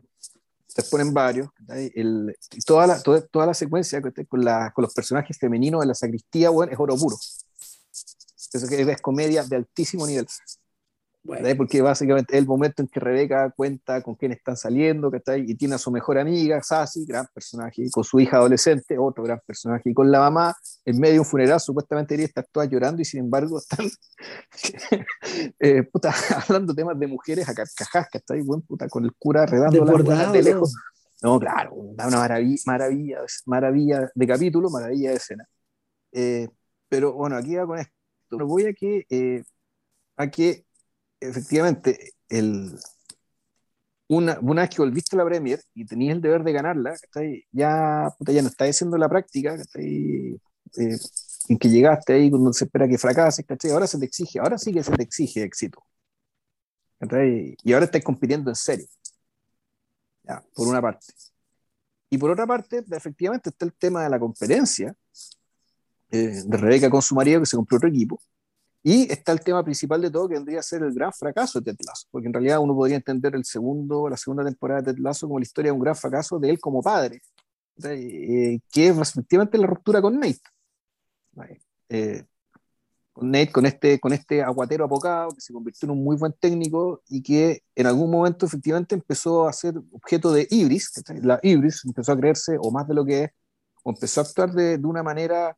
[0.76, 2.36] se ponen varios, el,
[2.66, 6.50] toda, la, toda, toda, la secuencia con, la, con, los personajes femeninos de la sacristía
[6.50, 7.16] bueno, es oro puro.
[7.16, 10.28] Eso que es comedia de altísimo nivel.
[11.58, 15.76] Porque básicamente es el momento en que Rebeca cuenta con quién están saliendo, Y tiene
[15.76, 19.94] a su mejor amiga, Sassy, gran personaje, con su hija adolescente, otro gran personaje, y
[19.94, 23.22] con la mamá, en medio de un funeral, supuestamente debería estar toda llorando, y sin
[23.22, 23.88] embargo están
[25.60, 26.14] eh, puta,
[26.48, 28.42] hablando temas de mujeres a carcajas, ¿cachai?
[28.42, 30.76] Buen puta, con el cura redando la de lejos.
[31.24, 35.48] No, claro, una maravilla, maravilla, maravilla de capítulo, maravilla de escena.
[36.12, 36.48] Eh,
[36.88, 37.94] pero bueno, aquí va con esto.
[38.30, 39.44] Voy a que, eh,
[40.18, 40.65] a que
[41.30, 42.78] efectivamente, el,
[44.08, 46.96] una, vez que volviste a la Premier y tenías el deber de ganarla,
[47.52, 50.38] ya, ya no estás haciendo la práctica, eh,
[51.48, 54.74] en que llegaste ahí cuando se espera que fracases, ahora se te exige, ahora sí
[54.74, 55.84] que se te exige éxito.
[57.64, 58.88] Y ahora estás compitiendo en serio.
[60.56, 61.06] Por una parte.
[62.10, 64.96] Y por otra parte, efectivamente está el tema de la conferencia
[66.10, 68.22] eh, de Rebeca con su marido, que se compró otro equipo,
[68.88, 71.74] y está el tema principal de todo, que vendría a ser el gran fracaso de
[71.74, 75.00] Ted Lasso, porque en realidad uno podría entender el segundo, la segunda temporada de Ted
[75.02, 77.20] Lasso como la historia de un gran fracaso de él como padre,
[77.84, 80.40] eh, que es efectivamente la ruptura con Nate.
[81.90, 82.26] Eh,
[83.12, 86.34] con Nate, con este, con este aguatero apocado, que se convirtió en un muy buen
[86.34, 90.92] técnico y que en algún momento efectivamente empezó a ser objeto de ibris,
[91.24, 93.32] la ibris empezó a creerse, o más de lo que es,
[93.82, 95.58] o empezó a actuar de, de una manera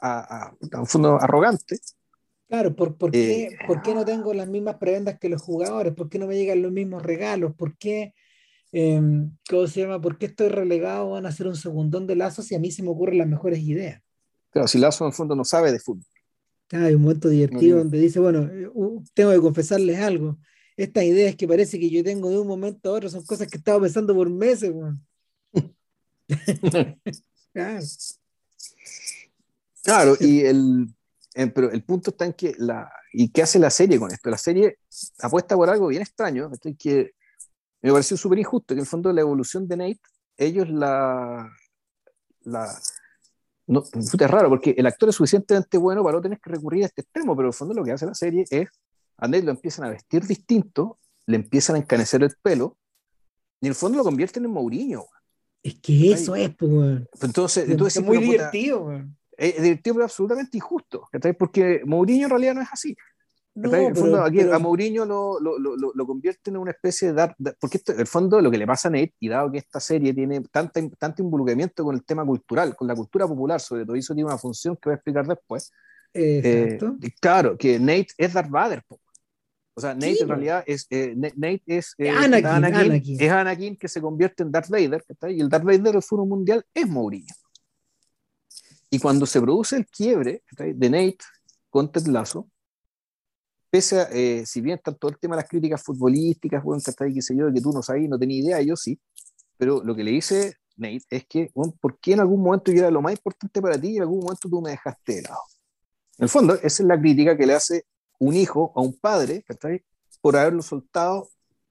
[0.00, 1.78] a, a, a un fondo arrogante,
[2.50, 5.94] Claro, ¿por, por, qué, eh, ¿por, qué, no tengo las mismas prebendas que los jugadores?
[5.94, 7.54] ¿Por qué no me llegan los mismos regalos?
[7.54, 8.12] ¿Por qué,
[8.72, 10.00] em, ¿cómo se llama?
[10.00, 12.88] ¿Por qué estoy relegado a hacer un segundón de Lazo si a mí se me
[12.88, 14.02] ocurren las mejores ideas?
[14.50, 16.04] Claro, si Lazo en el fondo no sabe de fútbol.
[16.72, 18.68] hay un momento divertido donde dice, bueno, eh,
[19.14, 20.36] tengo que confesarles algo.
[20.76, 23.58] Estas ideas que parece que yo tengo de un momento a otro son cosas que
[23.58, 24.72] he estado pensando por meses.
[27.52, 27.86] claro.
[29.84, 30.88] claro, y el,
[31.48, 32.90] pero el punto está en que la...
[33.12, 34.30] ¿Y qué hace la serie con esto?
[34.30, 34.78] La serie
[35.20, 37.12] apuesta por algo bien extraño, que
[37.82, 40.00] me pareció súper injusto, que en el fondo la evolución de Nate,
[40.36, 41.50] ellos la...
[42.42, 42.78] la
[43.66, 46.86] no, es raro, porque el actor es suficientemente bueno para no tener que recurrir a
[46.86, 48.68] este extremo, pero en el fondo lo que hace la serie es,
[49.16, 52.76] a Nate lo empiezan a vestir distinto, le empiezan a encanecer el pelo,
[53.60, 55.06] y en el fondo lo convierten en Mourinho.
[55.62, 57.02] Es que eso es, pues.
[57.20, 58.90] Entonces, entonces es muy divertido,
[59.40, 61.08] es pero absolutamente injusto,
[61.38, 62.94] porque Mourinho en realidad no es así.
[63.54, 67.08] No, en el fondo, aquí a Mourinho lo, lo, lo, lo, convierte en una especie
[67.08, 69.50] de dar, porque esto, en el fondo lo que le pasa a Nate, y dado
[69.50, 73.60] que esta serie tiene tanta, tanto involucramiento con el tema cultural, con la cultura popular,
[73.60, 75.72] sobre todo, eso tiene una función que voy a explicar después.
[76.14, 76.78] Eh,
[77.20, 78.84] claro, que Nate es Darth Vader.
[79.74, 83.88] O sea, Nate en realidad es, eh, Nate es, eh, Anakin, Anakin, es Anakin que
[83.88, 87.34] se convierte en Darth Vader, y el Darth Vader del fútbol mundial es Mourinho.
[88.90, 91.18] Y cuando se produce el quiebre de Nate
[91.68, 92.50] con Ted Lasso,
[93.70, 97.14] pese a, eh, si bien está todo el tema de las críticas futbolísticas, bueno, que
[97.14, 99.00] qué sé yo, que tú no sabes, no tenías idea, yo sí,
[99.56, 102.80] pero lo que le dice Nate es que, bueno, ¿por qué en algún momento yo
[102.80, 105.40] era lo más importante para ti y en algún momento tú me dejaste de lado?
[106.18, 107.84] En el fondo, esa es la crítica que le hace
[108.18, 109.44] un hijo a un padre,
[110.20, 111.28] Por haberlo soltado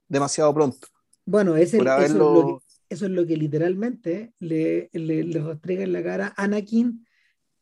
[0.08, 0.88] demasiado pronto.
[1.26, 5.94] Bueno, ese, eso, es lo que, eso es lo que literalmente le, le, le en
[5.94, 7.06] la cara Anakin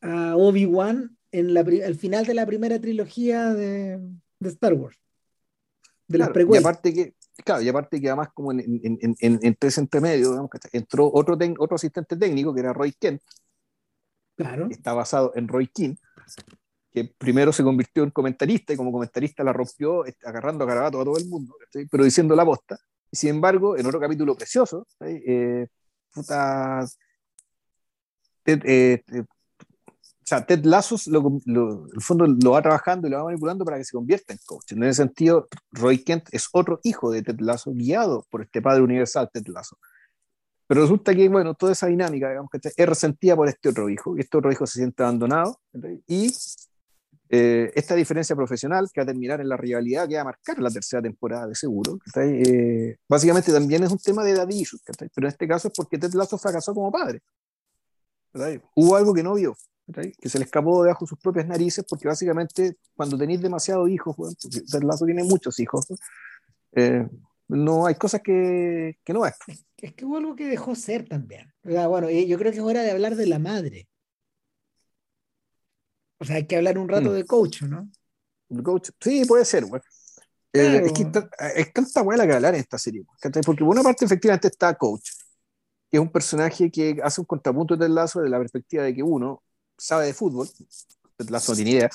[0.00, 3.98] a Obi-Wan en la, al final de la primera trilogía de,
[4.38, 4.98] de Star Wars.
[6.06, 6.62] De las precuelas.
[6.62, 7.14] Y aparte que,
[7.44, 11.36] claro, y aparte que además como en, en, en, en tres entre medio, entró otro,
[11.58, 13.20] otro asistente técnico que era Roy Kent.
[14.36, 14.68] Claro.
[14.70, 15.96] Está basado en Roy King,
[16.92, 21.00] que primero se convirtió en comentarista y como comentarista la rompió este, agarrando a Carabato
[21.00, 21.56] a todo el mundo,
[21.90, 22.78] pero diciendo la posta.
[23.10, 25.66] Y sin embargo, en otro capítulo precioso, eh,
[26.14, 26.86] puta,
[28.46, 29.24] eh, o
[30.28, 31.40] sea, Ted Lasso, lo,
[31.94, 34.72] el fondo lo va trabajando y lo va manipulando para que se convierta en coach.
[34.72, 38.82] En ese sentido, Roy Kent es otro hijo de Ted Lasso, guiado por este padre
[38.82, 39.78] universal, Ted Lasso.
[40.66, 44.18] Pero resulta que, bueno, toda esa dinámica, digamos, que es resentida por este otro hijo,
[44.18, 45.58] y este otro hijo se siente abandonado,
[46.06, 46.30] y
[47.30, 50.58] eh, esta diferencia profesional que va a terminar en la rivalidad que va a marcar
[50.58, 55.32] la tercera temporada de seguro, eh, básicamente también es un tema de edad pero en
[55.32, 57.22] este caso es porque Ted Lasso fracasó como padre.
[58.74, 59.56] Hubo algo que no vio,
[59.92, 64.16] que se le escapó debajo de sus propias narices, porque básicamente cuando tenéis demasiados hijos,
[64.16, 65.86] bueno, porque tiene muchos hijos,
[66.72, 67.06] eh,
[67.48, 69.34] no hay cosas que, que no es.
[69.78, 71.52] Es que hubo algo que dejó ser también.
[71.62, 73.88] bueno, yo creo que es hora de hablar de la madre.
[76.18, 77.14] O sea, hay que hablar un rato mm.
[77.14, 77.88] de coach, ¿no?
[78.62, 79.80] coach, sí, puede ser, güey.
[80.52, 81.06] Eh, es que
[81.56, 83.04] es tanta buena que hablar en esta serie,
[83.44, 85.10] porque por una parte efectivamente está coach,
[85.90, 89.02] que es un personaje que hace un contrapunto del lazo de la perspectiva de que
[89.02, 89.42] uno
[89.78, 90.48] sabe de fútbol,
[91.28, 91.90] Lazo no tiene idea.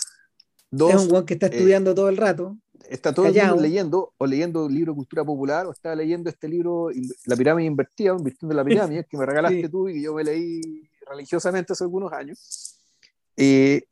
[0.72, 2.58] Dos, es un guan que está eh, estudiando todo el rato.
[2.90, 6.30] Está todo el mundo leyendo, o leyendo un libro de cultura popular, o está leyendo
[6.30, 6.90] este libro,
[7.26, 11.74] La pirámide invertida, invirtiendo la pirámide, que me regalaste tú y yo me leí religiosamente
[11.74, 12.80] hace algunos años.
[13.38, 13.84] Eh,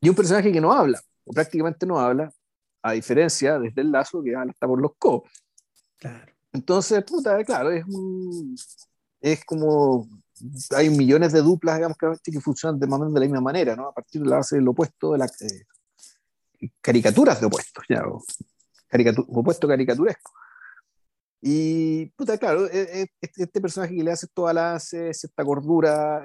[0.00, 2.32] y un personaje que no habla, o prácticamente no habla,
[2.82, 5.24] a diferencia desde el lazo que habla hasta por los co.
[5.98, 6.32] Claro.
[6.52, 8.56] Entonces, puta, claro, es un,
[9.20, 10.08] es como
[10.76, 13.88] hay millones de duplas, digamos, que, funcionan de, de la misma manera, ¿no?
[13.88, 18.02] A partir de la base del opuesto de la, eh, caricaturas de opuestos, ya,
[19.28, 20.32] opuesto caricaturesco.
[21.42, 26.22] Y, puta, claro, e, e, este, personaje que le hace toda la cierta cordura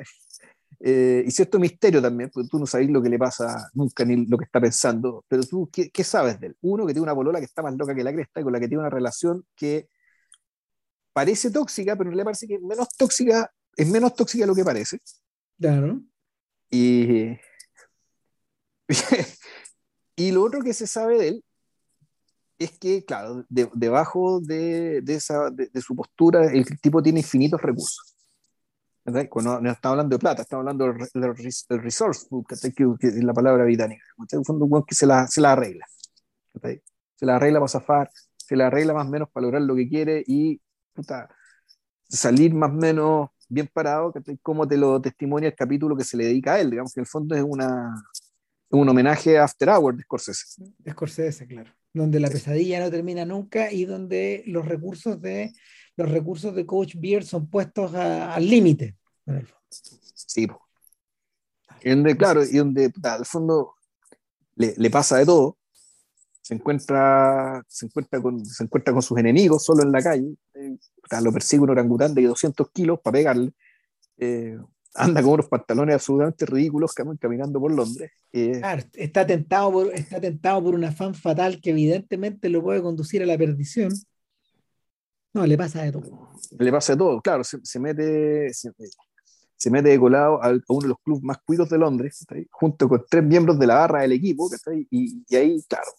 [0.82, 4.26] eh, y cierto misterio también, porque tú no sabes lo que le pasa nunca ni
[4.26, 6.58] lo que está pensando, pero tú, ¿qué, ¿qué, sabes de él?
[6.62, 8.60] Uno que tiene una polola que está más loca que la cresta y con la
[8.60, 9.88] que tiene una relación que
[11.14, 14.99] parece tóxica, pero le parece que menos tóxica, es menos tóxica de lo que parece.
[15.57, 16.02] Claro.
[16.69, 17.38] Y,
[20.15, 21.45] Y lo otro que se sabe de él
[22.57, 28.15] es que, claro, debajo de, de, esa, de, su postura, el tipo tiene infinitos recursos.
[29.03, 29.27] ¿verdad?
[29.30, 32.27] Cuando no está hablando de plata, está hablando de resource
[32.76, 34.03] que, es la palabra británica.
[34.31, 35.85] En el fondo, que se la, se la arregla.
[37.15, 39.89] Se la arregla para zafar, se la arregla más o menos para lograr lo que
[39.89, 40.61] quiere y
[40.93, 41.30] puta,
[42.07, 46.26] salir más o menos bien parado, como te lo testimonia el capítulo que se le
[46.26, 46.72] dedica a él.
[46.72, 47.93] Digamos que en el fondo es una,
[48.69, 50.63] un homenaje a After Hours de Scorsese.
[50.80, 51.72] De Scorsese, claro.
[51.93, 55.53] Donde la pesadilla no termina nunca y donde los recursos de
[55.97, 58.97] los recursos de Coach Beard son puestos al límite.
[59.69, 60.47] Sí,
[61.85, 63.76] y donde, claro, y donde al fondo
[64.55, 65.57] le, le, pasa de todo.
[66.41, 70.35] Se encuentra, se, encuentra con, se encuentra con sus enemigos solo en la calle.
[70.56, 70.77] Eh,
[71.22, 73.52] lo persigue un orangután de 200 kilos para pegarle.
[74.18, 74.57] Eh,
[74.95, 78.11] anda con unos pantalones absolutamente ridículos caminando por Londres.
[78.32, 83.22] claro, está tentado, por, está tentado por una fan fatal que evidentemente lo puede conducir
[83.22, 83.91] a la perdición.
[85.34, 86.30] No, le pasa de todo.
[86.57, 90.98] Le pasa de todo, claro, se, mete, se, mete de colado a, uno de los
[91.03, 94.49] clubes más cuidos de Londres, junto con tres miembros de la barra del equipo,
[94.90, 95.91] y, y, ahí, claro,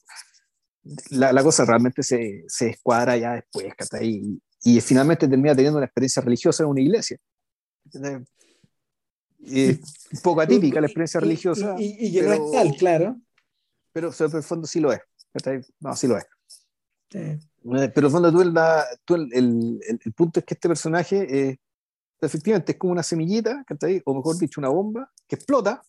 [1.11, 3.67] la, la, cosa realmente se, se escuadra ya después,
[4.01, 7.19] y, y finalmente termina teniendo una experiencia religiosa en una iglesia
[9.49, 11.77] un poco atípica la experiencia religiosa.
[11.79, 13.21] Y, y, no es tal, claro.
[13.93, 15.01] Pero, en el fondo sí lo es.
[15.81, 16.27] No, sí lo es.
[17.15, 21.61] Eh, pero en el fondo tú, el, el, el, punto es que este personaje eh,
[22.21, 23.65] efectivamente es como una semillita,
[24.05, 25.83] o mejor dicho, una bomba que explota,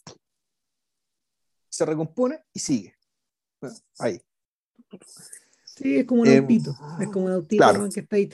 [1.69, 2.95] se recompone y sigue.
[3.99, 4.21] ahí.
[5.65, 6.75] Sí, es como un eh, autito.
[6.99, 8.29] Es como un autito que está ahí.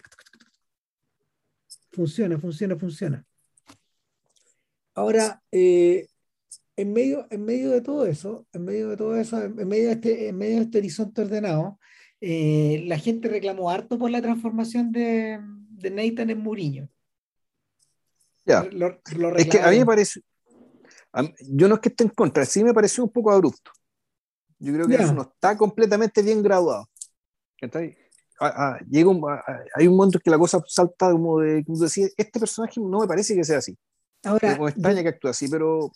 [1.93, 3.25] Funciona, funciona, funciona.
[4.95, 6.07] Ahora, eh,
[6.75, 9.93] en, medio, en medio de todo eso, en medio de todo eso, en medio de
[9.93, 11.79] este, en medio de este horizonte ordenado,
[12.19, 16.89] eh, la gente reclamó harto por la transformación de, de Nathan en Muriño.
[18.45, 18.67] Ya.
[19.37, 20.21] es que a mí me parece,
[21.47, 23.71] yo no es que esté en contra, sí me pareció un poco abrupto.
[24.59, 26.89] Yo creo que eso no está completamente bien graduado.
[28.89, 29.11] Llega
[29.75, 33.07] hay un momento que la cosa salta como de, como decir, este personaje no me
[33.07, 33.77] parece que sea así.
[34.23, 35.91] Ahora, como España que actúa así, pero.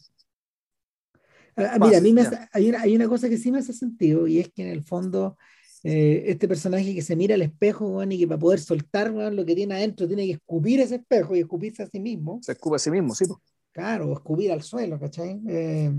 [1.55, 2.21] Mira, a mí me
[2.53, 4.83] hay, una, hay, una, cosa que sí me hace sentido y es que en el
[4.83, 5.37] fondo
[5.83, 9.55] eh, este personaje que se mira al espejo y que para poder soltar lo que
[9.55, 12.39] tiene adentro tiene que escupir ese espejo y escupirse a sí mismo.
[12.43, 13.25] Se escupe a sí mismo, sí.
[13.71, 15.41] Claro, escupir al suelo, ¿cachai?
[15.47, 15.93] Eh,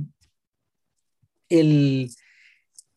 [1.49, 2.11] el,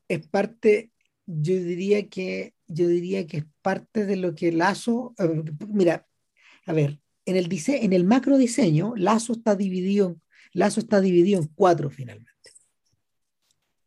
[0.08, 0.91] es parte,
[1.40, 5.14] yo diría que yo diría que es parte de lo que Lazo,
[5.68, 6.08] mira,
[6.66, 10.20] a ver, en el, en el macro diseño, Lazo está, dividido,
[10.54, 12.32] Lazo está dividido en cuatro finalmente.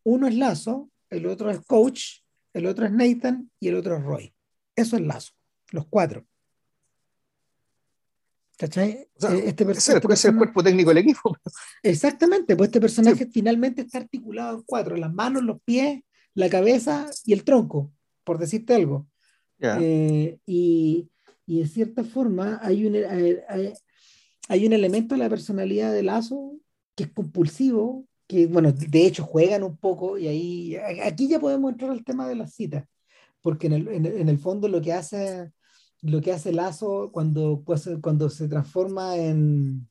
[0.03, 2.21] Uno es Lazo, el otro es Coach,
[2.53, 4.35] el otro es Nathan y el otro es Roy.
[4.77, 5.33] Eso es Lazo,
[5.71, 6.27] los cuatro.
[8.57, 8.91] ¿Cachai?
[8.91, 9.09] Eh,
[9.47, 11.37] este, ese puede ser el cuerpo técnico del equipo.
[11.83, 16.03] Exactamente, pues este personaje finalmente está articulado en cuatro, las manos, los pies,
[16.35, 17.93] la cabeza y el tronco,
[18.25, 19.07] por decirte algo.
[19.61, 21.09] Eh, y,
[21.47, 22.97] y en cierta forma hay un,
[24.49, 26.57] hay, un elemento de la personalidad de Lazo
[26.95, 31.73] que es compulsivo, que bueno, de hecho juegan un poco y ahí, aquí ya podemos
[31.73, 32.85] entrar al tema de las citas,
[33.41, 35.51] porque en el, en, el fondo lo que hace,
[36.03, 39.89] lo que hace Lazo cuando, pues, cuando se transforma en,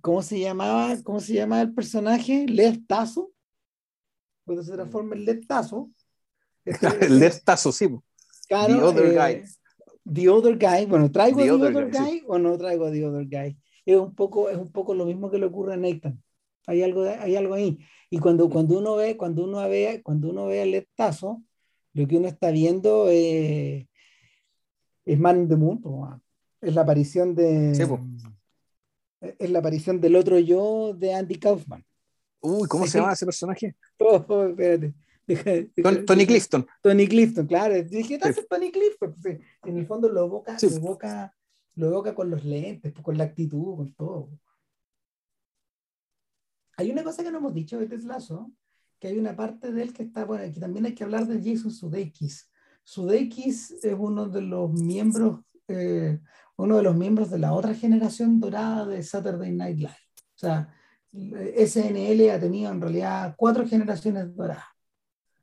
[0.00, 0.96] ¿cómo se llamaba?
[1.02, 2.46] ¿Cómo se llamaba el personaje?
[2.46, 3.32] Led Tazo.
[4.44, 5.90] Cuando se transforma en Led Tazo.
[6.64, 7.88] el Led Tazo, sí.
[8.48, 9.32] Claro, The Other Guy.
[9.32, 9.44] Eh,
[10.12, 13.56] The Other Guy, bueno, ¿traigo The, Other, Guy, o no traigo The Other Guy?
[13.86, 16.20] Es un poco, es un poco lo mismo que le ocurre a Nathan.
[16.66, 17.78] Hay algo, hay algo ahí.
[18.10, 21.42] Y cuando, cuando uno ve, cuando uno ve, cuando uno ve el Tazo,
[21.94, 23.86] Lo que uno está viendo es,
[25.04, 25.80] es Man in the Moon,
[26.60, 27.72] es la aparición de.
[29.38, 31.84] es la aparición del otro yo de Andy Kaufman.
[32.42, 33.76] Uy, ¿cómo se llama ese personaje?
[33.98, 34.94] Oh, oh, espérate.
[36.06, 36.66] Tony Clifton.
[36.82, 37.80] Tony Clifton, claro.
[37.82, 39.14] Dije, ¿qué hace Tony Clifton?
[39.22, 41.36] Pues, en el fondo lo evoca, lo evoca,
[41.76, 44.28] lo evoca con los lentes, pues, con la actitud, con todo.
[46.76, 48.50] Hay una cosa que no hemos dicho de Teslazo,
[48.98, 51.38] que hay una parte de él que está, bueno, aquí también hay que hablar de
[51.38, 52.50] Jason Sudeikis.
[52.82, 56.18] Sudeikis es uno de los miembros, eh,
[56.56, 59.96] uno de los miembros de la otra generación dorada de Saturday Night Live.
[60.34, 60.74] O sea,
[61.12, 64.64] SNL ha tenido en realidad cuatro generaciones doradas.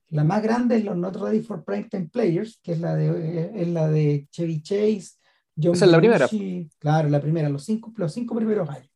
[0.10, 3.68] La más grande es los Not Ready for Primetime Players, que es la de, es
[3.68, 5.20] la de Chevy Chase,
[5.62, 6.28] John Esa es la primera.
[6.80, 8.90] Claro, la primera, los cinco, los cinco primeros años.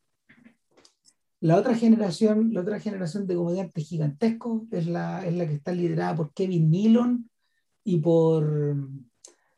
[1.42, 5.74] La otra generación, la otra generación de comediantes gigantescos es la, es la que está
[5.74, 7.30] liderada por Kevin Nealon
[7.84, 8.78] y por,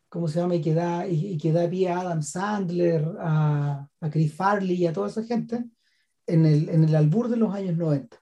[0.10, 0.56] ¿cómo se llama?
[0.56, 4.88] Y que da, y, que da pie a Adam Sandler, a, a Chris Farley y
[4.88, 5.64] a toda esa gente
[6.28, 8.18] en el, en el albur de los años 90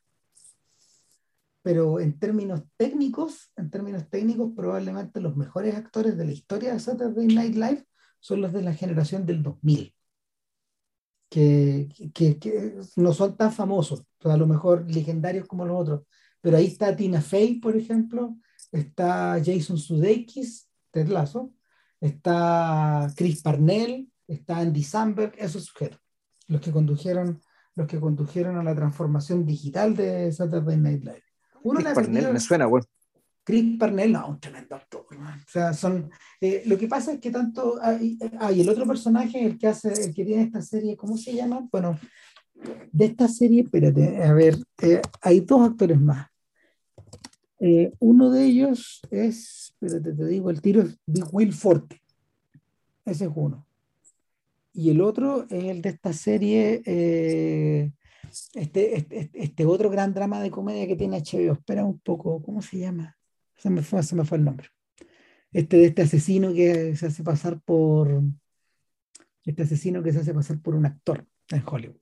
[1.64, 6.80] pero en términos técnicos, en términos técnicos, probablemente los mejores actores de la historia de
[6.80, 7.88] Saturday Night Live
[8.20, 9.96] son los de la generación del 2000,
[11.30, 16.02] que, que, que no son tan famosos, a lo mejor legendarios como los otros,
[16.42, 18.38] pero ahí está Tina Fey, por ejemplo,
[18.72, 21.54] está Jason Sudeikis, Ted Lasso,
[22.02, 26.02] está Chris Parnell, está Andy Samberg, esos sujetos,
[26.48, 27.42] los que condujeron
[27.76, 31.24] los que condujeron a la transformación digital de Saturday Night Live.
[31.64, 32.84] Chris Parnell, me suena, güey.
[33.44, 35.06] Chris Parnell, no, un tremendo actor.
[35.12, 36.10] O sea, son.
[36.40, 37.80] Eh, lo que pasa es que tanto.
[37.82, 41.34] Hay, hay, el otro personaje, el que hace, el que tiene esta serie, ¿cómo se
[41.34, 41.68] llama?
[41.72, 41.98] Bueno,
[42.92, 46.28] de esta serie, espérate, a ver, eh, hay dos actores más.
[47.60, 50.98] Eh, uno de ellos es, espérate, te digo, el tiro es
[51.32, 52.02] Will Forte.
[53.06, 53.66] Ese es uno.
[54.74, 56.82] Y el otro es el de esta serie,
[58.56, 61.54] este, este, este, otro gran drama de comedia que tiene HBO.
[61.54, 63.16] Espera un poco, ¿cómo se llama?
[63.56, 64.70] Se me fue, se me fue el nombre.
[65.52, 68.24] Este de este asesino que se hace pasar por.
[69.46, 71.98] Este asesino que se hace pasar por un actor en Hollywood.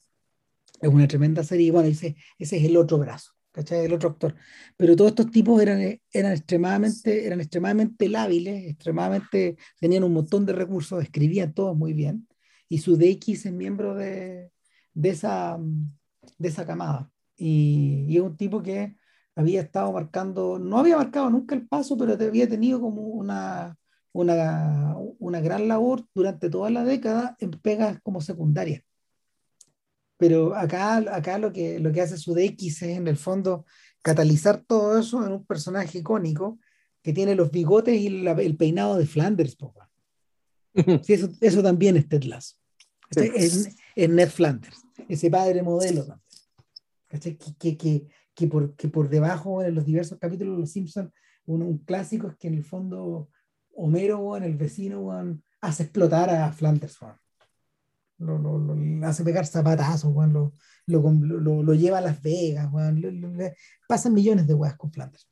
[0.80, 1.68] Es una tremenda serie.
[1.68, 3.86] Y bueno, ese, ese es el otro brazo, ¿cachai?
[3.86, 4.36] El otro actor.
[4.78, 9.58] Pero todos estos tipos eran, eran, extremadamente, eran extremadamente lábiles, extremadamente.
[9.80, 12.28] tenían un montón de recursos, escribían todos muy bien.
[12.72, 14.52] Y su DX es miembro de,
[14.94, 15.60] de esa
[16.38, 17.12] de esa camada.
[17.36, 18.96] Y, es un tipo que
[19.36, 23.78] había estado marcando, no había marcado nunca el paso, pero había tenido como una,
[24.12, 28.84] una, una gran labor durante toda la década en pegas como secundarias.
[30.18, 33.66] Pero acá, acá lo, que, lo que hace DX es en el fondo
[34.04, 36.60] catalizar todo eso en un personaje icónico
[37.02, 39.58] que tiene los bigotes y el peinado de Flanders.
[41.04, 42.61] Sí, eso, eso, también es Ted Lasso.
[43.16, 46.22] Es, es Ned Flanders, ese padre modelo también.
[47.60, 51.12] Que, que, que, por, que por debajo en los diversos capítulos de Los Simpsons,
[51.46, 53.30] un, clásico es que en el fondo
[53.74, 55.12] Homero, en el vecino,
[55.60, 56.98] hace explotar a Flanders.
[58.18, 60.54] Lo, lo, hace pegar zapatazos, lo,
[60.86, 62.70] lo, lleva a Las Vegas.
[63.88, 65.28] pasan millones de weas con Flanders.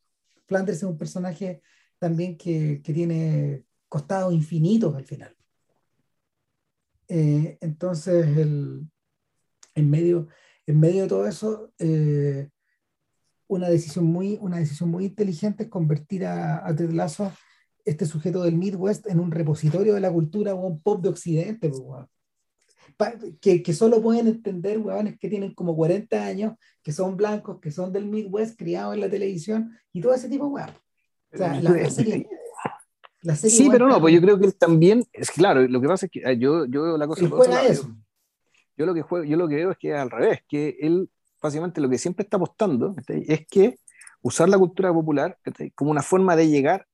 [0.48, 1.62] Flanders es un personaje
[2.00, 5.36] también que, que tiene costados infinitos al final.
[7.10, 8.88] Eh, entonces, el,
[9.76, 10.28] en medio,
[10.66, 12.50] en medio de todo eso, eh,
[13.48, 17.32] una, decisión muy, una decisión muy inteligente es convertir a, a Ted Lasso,
[17.84, 21.72] este sujeto del Midwest, en un repositorio de la cultura o un pop de Occidente.
[22.98, 26.54] Pues, que, que, solo pueden entender huevones que tienen como 40 años,
[26.84, 30.46] que son blancos, que son del Midwest, criados en la televisión y todo ese tipo
[30.46, 30.76] de huevos.
[31.34, 32.28] O sea, la, serie,
[33.36, 36.12] sí, pero no, pues yo creo que él también, es claro, lo que pasa es
[36.12, 37.24] que ah, yo, yo veo la cosa...
[37.68, 37.90] eso.
[38.78, 41.10] Yo lo que yo lo que veo es que es al revés, que él
[41.42, 43.78] básicamente lo que siempre está apostando es que
[44.22, 45.38] usar la cultura popular
[45.76, 46.88] como una forma de llegar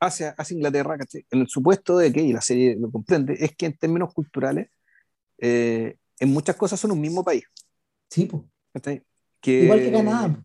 [0.00, 0.96] hacia, hacia Inglaterra,
[1.30, 4.68] en el supuesto de que, y la serie lo comprende, es que en términos culturales,
[5.38, 7.44] eh, en muchas cosas son un mismo país.
[8.08, 8.42] Sí, pues.
[9.40, 10.44] Que, Igual que Canadá.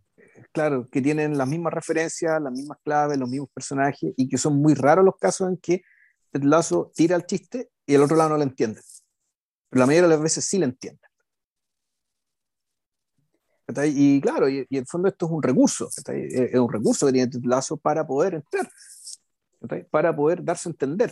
[0.53, 4.61] Claro, que tienen las mismas referencias, las mismas claves, los mismos personajes, y que son
[4.61, 5.81] muy raros los casos en que
[6.31, 8.79] el lazo tira el chiste y el otro lado no lo entiende
[9.73, 11.09] pero la mayoría de las veces sí la entienden.
[13.85, 17.31] Y claro, y, en el fondo esto es un recurso, es un recurso que tiene
[17.43, 18.69] Lazo para poder entrar,
[19.89, 21.11] para poder darse a entender.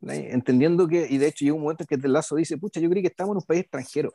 [0.00, 3.02] Entendiendo que, y de hecho llega un momento en que Lazo dice, pucha, yo creí
[3.02, 4.14] que estamos en un país extranjero.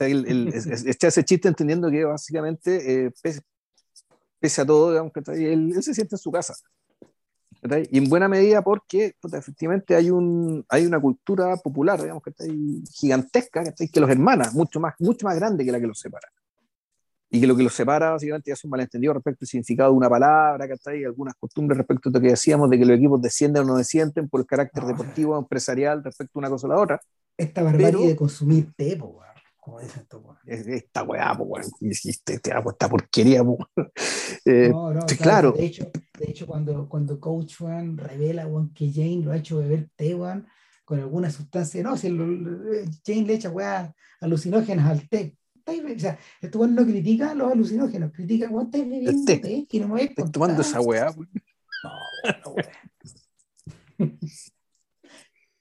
[0.00, 3.12] O sea, el, ese chiste entendiendo que básicamente, eh,
[4.40, 6.54] pese a todo, digamos, él, él se siente en su casa.
[7.90, 12.44] Y en buena medida porque efectivamente hay, un, hay una cultura popular, digamos, que está
[12.90, 16.28] gigantesca, que los hermana, mucho más, mucho más grande que la que los separa.
[17.28, 20.08] Y que lo que los separa básicamente es un malentendido respecto al significado de una
[20.08, 23.66] palabra, y algunas costumbres respecto a lo que decíamos de que los equipos descienden o
[23.66, 27.00] no descienden por el carácter deportivo o empresarial respecto a una cosa a la otra.
[27.36, 28.96] Esta barbarie de consumir té,
[29.60, 30.06] como dicen
[30.46, 31.38] Esta weá,
[31.82, 33.42] este, este, esta porquería,
[34.44, 35.52] eh, no, no, claro.
[35.52, 39.90] De hecho, de hecho cuando, cuando Coach Juan revela que Jane lo ha hecho beber
[39.94, 40.16] té,
[40.84, 45.36] con alguna sustancia, no, si Jane le echa weá alucinógenas al té.
[45.66, 50.02] O sea, esto no critica los alucinógenos, critica, weón, estáis bebiendo té, que no me
[50.02, 51.14] Estoy tomando esa weá.
[51.84, 52.54] No,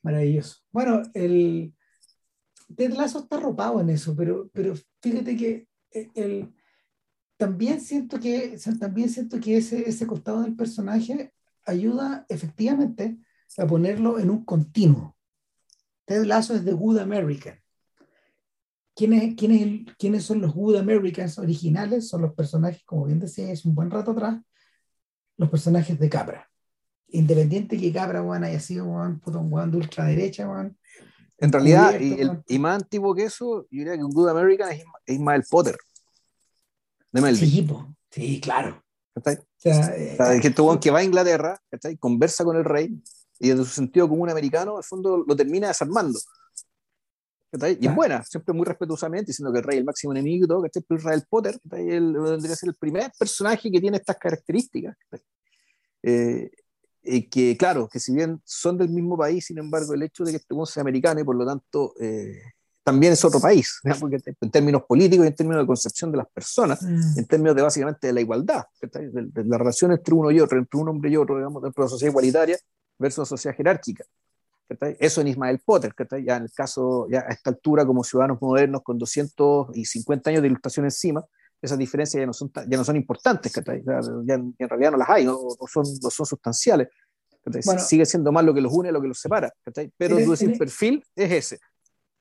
[0.01, 0.61] Maravilloso.
[0.71, 1.73] Bueno, el
[2.79, 6.53] Ted Lasso está arropado en eso, pero, pero fíjate que eh, el,
[7.35, 11.33] también siento que, también siento que ese, ese costado del personaje
[11.65, 13.17] ayuda efectivamente
[13.57, 15.17] a ponerlo en un continuo.
[16.05, 17.59] Ted Lasso es The Good American.
[18.95, 22.07] ¿Quiénes, quiénes, ¿Quiénes son los Good Americans originales?
[22.07, 24.41] Son los personajes, como bien decía es un buen rato atrás,
[25.35, 26.49] los personajes de Cabra.
[27.09, 30.47] Independiente que Cabra haya sido un de ultraderecha,
[31.41, 35.43] en realidad, y, más antiguo que eso, yo diría que un Good American es Ismael
[35.49, 35.77] Potter.
[37.11, 37.35] De.
[37.35, 37.67] Sí,
[38.11, 38.83] sí, claro.
[39.15, 41.59] O sea, eh, que tuvo que va a Inglaterra,
[41.99, 43.01] conversa con el rey
[43.39, 46.19] y desde su sentido como un americano, al fondo lo termina desarmando.
[47.51, 50.47] Y es buena, siempre muy respetuosamente, diciendo que el rey es el máximo enemigo y
[50.47, 54.17] todo, que Pero Israel Potter él, tendría que ser el primer personaje que tiene estas
[54.17, 54.95] características.
[56.03, 56.51] Eh,
[57.01, 60.37] que claro, que si bien son del mismo país, sin embargo, el hecho de que
[60.37, 62.41] este sea americano y por lo tanto eh,
[62.83, 66.27] también es otro país, porque en términos políticos y en términos de concepción de las
[66.27, 67.19] personas, mm.
[67.19, 70.79] en términos de básicamente de la igualdad, de, la relación entre uno y otro, entre
[70.79, 72.57] un hombre y otro, digamos, dentro de la sociedad igualitaria
[72.97, 74.03] versus la sociedad jerárquica.
[74.99, 75.93] Eso en Ismael Potter,
[76.23, 80.47] ya en el caso, ya a esta altura, como ciudadanos modernos con 250 años de
[80.47, 81.23] ilustración encima,
[81.61, 85.25] esas diferencias ya no son, ya no son importantes, ya, en realidad no las hay,
[85.25, 85.37] no,
[85.71, 86.87] son, no son sustanciales.
[87.79, 89.51] Sigue siendo más lo que los une, lo que los separa.
[89.97, 91.59] Pero el, el, perfil es ese.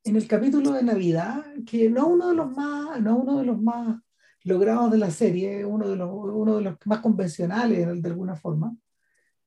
[0.05, 3.61] En el capítulo de Navidad, que no uno de los más, no uno de los
[3.61, 4.01] más
[4.45, 8.75] logrados de la serie, uno de los, uno de los más convencionales de alguna forma.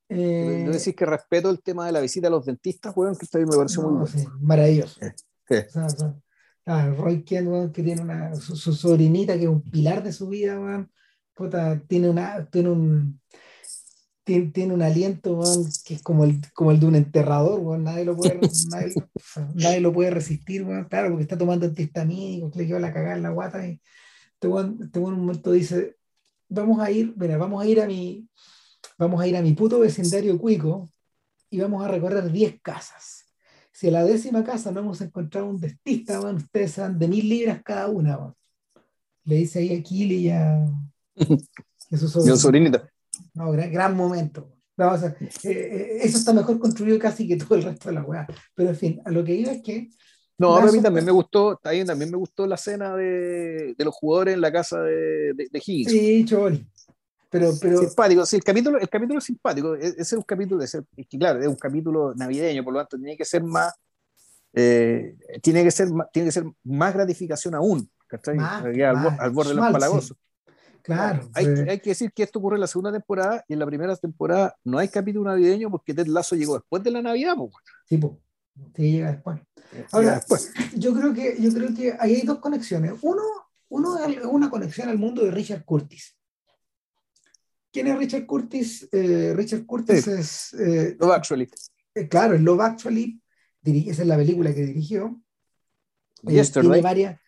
[0.08, 3.40] Eh, ¿No decís que respeto el tema de la visita a los dentistas, bueno, que
[3.40, 4.38] me pareció muy bueno.
[4.42, 5.00] maravilloso.
[6.66, 10.88] Ah, Roy Kent, que tiene una, su, sobrinita, que es un pilar de su vida,
[11.88, 13.20] tiene, una, tiene, un,
[14.24, 15.42] tiene, un aliento
[15.84, 18.40] que es como el, como el de un enterrador, nadie, lo puede,
[19.56, 23.32] nadie, lo puede resistir, claro, porque está tomando antihistamínicos, le lleva la cagada en la
[23.32, 23.82] guata y
[24.42, 25.98] este este en un momento dice,
[26.50, 28.28] vamos a ir, mira, vamos a ir a mi,
[28.98, 30.90] vamos a ir a mi puto vecindario cuico
[31.50, 33.21] y vamos a recorrer 10 casas
[33.72, 37.62] si a la décima casa no hemos encontrado un dentista, ustedes dan de mil libras
[37.64, 38.34] cada una.
[39.24, 40.66] Le dice ahí a Kili y a,
[41.98, 42.82] su sobrinito.
[43.34, 44.52] No, gran, momento.
[44.78, 48.28] Eh, eh, eso está mejor construido casi que todo el resto de la weá.
[48.56, 49.90] Pero en fin, a lo que iba es que.
[50.38, 54.34] No, a mí también me gustó, también me gustó la cena de, de los jugadores
[54.34, 55.92] en la casa de, de, de Higgins.
[55.92, 56.68] Sí, Chori.
[57.32, 57.80] Pero, pero...
[57.80, 60.84] Simpático, sí, el capítulo, el capítulo es simpático, e-, ese es un capítulo, de ser,
[61.10, 63.74] claro, es un capítulo navideño, por lo tanto tiene que ser más,
[64.54, 67.90] eh, tiene, que ser, tiene que ser más gratificación aún,
[68.36, 68.64] Más,
[69.18, 70.18] al, borde de los palagosos.
[70.82, 71.30] Claro.
[71.34, 73.96] Hay, hay, que decir que esto ocurre en la segunda temporada y en la primera
[73.96, 77.36] temporada no hay capítulo navideño porque Ted Lazo llegó después de la Navidad.
[77.38, 77.52] Pues.
[77.88, 78.14] Sí, pues.
[78.76, 79.40] Sí, llega después.
[79.92, 80.52] Ahora, después.
[80.76, 82.94] Yo, creo que, yo creo que ahí hay dos conexiones.
[83.02, 83.22] Uno,
[83.70, 86.18] uno es una conexión al mundo de Richard Curtis.
[87.72, 88.88] ¿Quién es Richard Curtis?
[88.92, 90.54] Eh, Richard Curtis es...
[90.54, 91.50] Eh, Love Actually.
[91.96, 93.22] Eh, claro, el Love Actually,
[93.64, 95.22] esa es la película que dirigió.
[96.24, 96.70] Yesterday.
[96.70, 97.20] Tiene varias...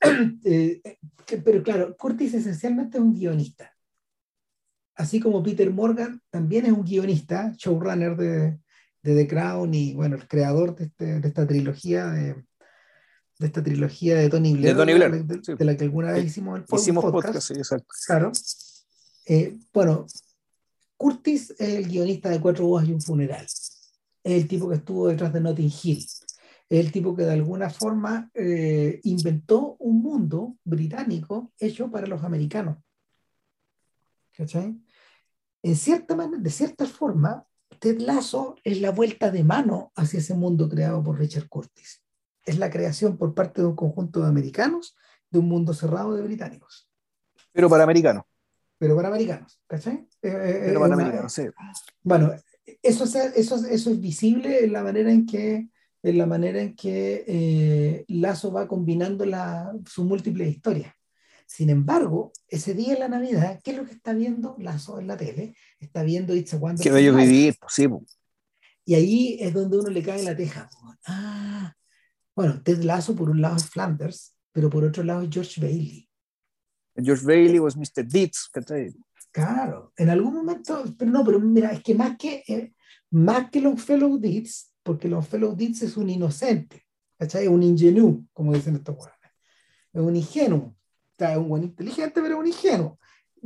[1.44, 3.74] pero claro, Curtis esencialmente es un guionista.
[4.94, 8.58] Así como Peter Morgan también es un guionista, showrunner de,
[9.02, 12.34] de The Crown y bueno, el creador de, este, de esta trilogía de,
[13.38, 15.24] de esta trilogía de Tony Blair, de, Tony Blair.
[15.24, 17.40] De, la que alguna vez hicimos el hicimos podcast.
[17.40, 17.86] sí, exacto.
[18.06, 18.32] Claro.
[19.30, 20.06] Eh, bueno,
[20.96, 23.44] Curtis es el guionista de Cuatro Bodas y un Funeral.
[23.44, 23.82] Es
[24.24, 25.98] el tipo que estuvo detrás de Notting Hill.
[25.98, 26.26] Es
[26.86, 32.78] el tipo que de alguna forma eh, inventó un mundo británico hecho para los americanos.
[34.34, 34.80] ¿Cachai?
[35.62, 37.46] En cierta manera, de cierta forma,
[37.80, 42.02] Ted Lasso es la vuelta de mano hacia ese mundo creado por Richard Curtis.
[42.46, 44.96] Es la creación por parte de un conjunto de americanos
[45.30, 46.88] de un mundo cerrado de británicos.
[47.52, 48.24] Pero para americanos
[48.78, 50.06] pero para americanos, ¿cachai?
[50.20, 51.42] pero para americanos, sí.
[52.02, 52.32] Bueno,
[52.82, 55.68] eso, eso, eso es visible en la manera en que
[56.02, 60.94] en la manera en que Lazo va combinando la, sus múltiples historias.
[61.46, 65.06] Sin embargo, ese día de la Navidad, ¿qué es lo que está viendo Lazo en
[65.06, 65.54] la tele?
[65.80, 67.86] Está viendo It's a Wonderful Qué bello vivir, pues, sí.
[68.84, 70.68] Y ahí es donde uno le cae la teja.
[71.06, 71.74] Ah,
[72.36, 76.07] bueno, Ted Lazo por un lado es Flanders, pero por otro lado es George Bailey.
[77.02, 78.04] George Bailey was Mr.
[78.04, 78.50] Deeds,
[79.30, 82.72] Claro, en algún momento, pero no, pero mira, es que más que, eh,
[83.10, 86.86] más que los Fellow Deeds, porque los Fellow Deeds es un inocente,
[87.18, 87.44] ¿cachai?
[87.44, 89.30] Es un ingenuo, como dicen estos jugadores.
[89.92, 90.78] Es un ingenuo
[91.26, 92.98] es un buen inteligente, pero es un ingenuo.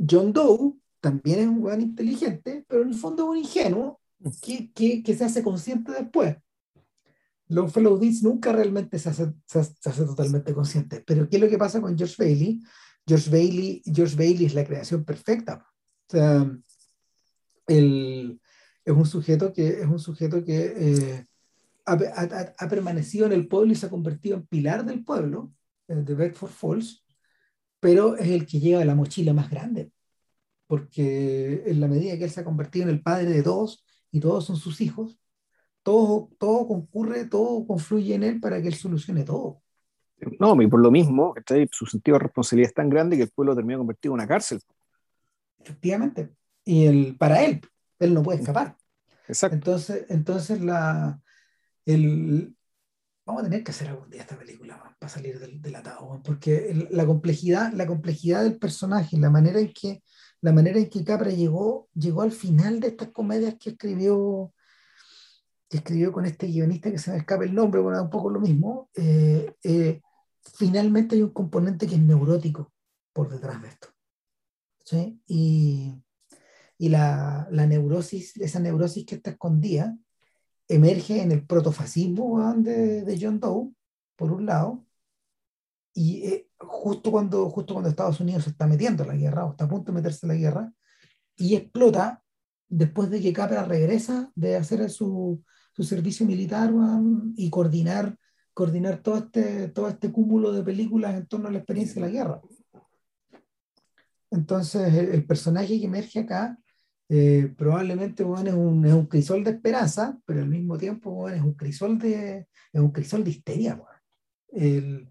[0.09, 3.99] John Doe también es un buen inteligente, pero en el fondo es un ingenuo
[4.41, 6.37] que, que, que se hace consciente después.
[7.47, 11.03] Longfellow Deeds nunca realmente se hace, se, hace, totalmente consciente.
[11.05, 12.61] Pero ¿qué es lo que pasa con George Bailey?
[13.05, 15.65] George Bailey, George Bailey es la creación perfecta.
[17.67, 18.39] El,
[18.85, 21.25] es un sujeto que, es un sujeto que eh,
[21.85, 25.53] ha, permanecido en el pueblo y se ha convertido en pilar del pueblo,
[25.87, 27.05] eh, de Bedford Falls,
[27.79, 29.91] pero es el que lleva la mochila más grande,
[30.67, 34.19] porque en la medida que él se ha convertido en el padre de todos y
[34.19, 35.19] todos son sus hijos,
[35.83, 39.62] todo, todo concurre, todo confluye en él para que él solucione todo.
[40.39, 41.33] No, y por lo mismo,
[41.71, 44.61] su sentido de responsabilidad es tan grande que el pueblo termina convertido en una cárcel.
[45.59, 46.33] Efectivamente.
[46.63, 47.61] Y el, para él,
[47.99, 48.77] él no puede escapar.
[49.27, 49.55] Exacto.
[49.55, 51.19] Entonces, entonces la,
[51.85, 52.55] el,
[53.25, 56.87] vamos a tener que hacer algún día esta película para salir del, del atado, porque
[56.89, 60.03] la complejidad, la complejidad del personaje, la manera en que,
[60.41, 64.53] la manera en que Capra llegó, llegó al final de estas comedias que escribió,
[65.73, 68.39] que escribió con este guionista que se me escapa el nombre, bueno, un poco lo
[68.39, 70.01] mismo, eh, eh,
[70.55, 72.71] finalmente hay un componente que es neurótico
[73.11, 73.87] por detrás de esto.
[74.85, 75.19] ¿sí?
[75.25, 75.95] Y,
[76.77, 79.97] y la, la neurosis, esa neurosis que está escondida,
[80.67, 83.73] emerge en el protofascismo de, John Doe,
[84.15, 84.85] por un lado,
[85.95, 89.51] y eh, justo, cuando, justo cuando Estados Unidos se está metiendo en la guerra, o
[89.53, 90.71] está a punto de meterse en la guerra,
[91.35, 92.23] y explota
[92.67, 95.43] después de que Capra regresa de hacer su,
[95.73, 96.71] su servicio militar
[97.35, 98.17] y coordinar,
[98.53, 102.13] coordinar todo, este, todo este cúmulo de películas en torno a la experiencia de la
[102.13, 102.41] guerra.
[104.31, 106.57] Entonces, el personaje que emerge acá
[107.09, 111.37] eh, probablemente bueno, es, un, es un crisol de esperanza, pero al mismo tiempo bueno,
[111.37, 113.79] es, un crisol de, es un crisol de histeria.
[114.47, 115.09] El,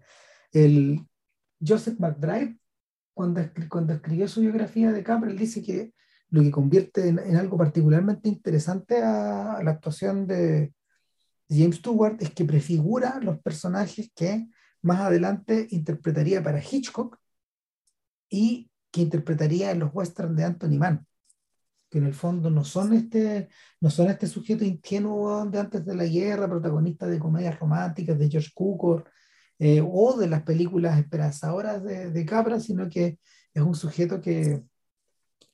[0.51, 0.99] el,
[1.65, 2.57] Joseph McDrive,
[3.13, 5.93] cuando, cuando escribió su biografía de Capra, él dice que
[6.33, 10.73] lo que convierte en, en algo particularmente interesante a, a, la actuación de
[11.47, 14.47] James Stewart es que prefigura los personajes que
[14.81, 17.19] más adelante interpretaría para Hitchcock
[18.29, 21.05] y que interpretaría en los westerns de Anthony Mann
[21.91, 23.49] que en el fondo no son este,
[23.79, 28.27] no son este sujeto ingenuo de antes de la guerra, protagonista de comedias románticas de
[28.27, 29.05] George Cukor
[29.59, 33.19] eh, o de las películas esperanzadoras de, de Capra, sino que
[33.53, 34.63] es un sujeto que,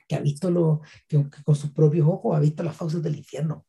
[0.10, 3.66] que ha visto lo, que, con sus propios ojos ha visto las fauces del infierno.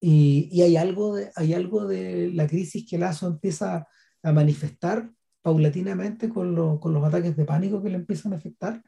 [0.00, 3.88] Y, y, hay, algo de, hay algo de la crisis que Lazo empieza
[4.22, 5.10] a manifestar
[5.40, 8.82] paulatinamente con, lo, con los ataques de pánico que le empiezan a afectar,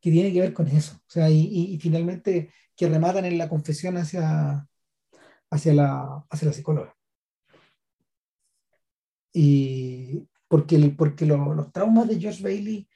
[0.00, 0.96] que tiene que ver con eso.
[0.96, 1.40] O sea, y,
[1.74, 4.66] y, finalmente que rematan en la confesión hacia,
[5.50, 6.94] hacia, la, hacia la psicóloga.
[9.32, 12.89] Y porque, porque lo, los traumas de George Bailey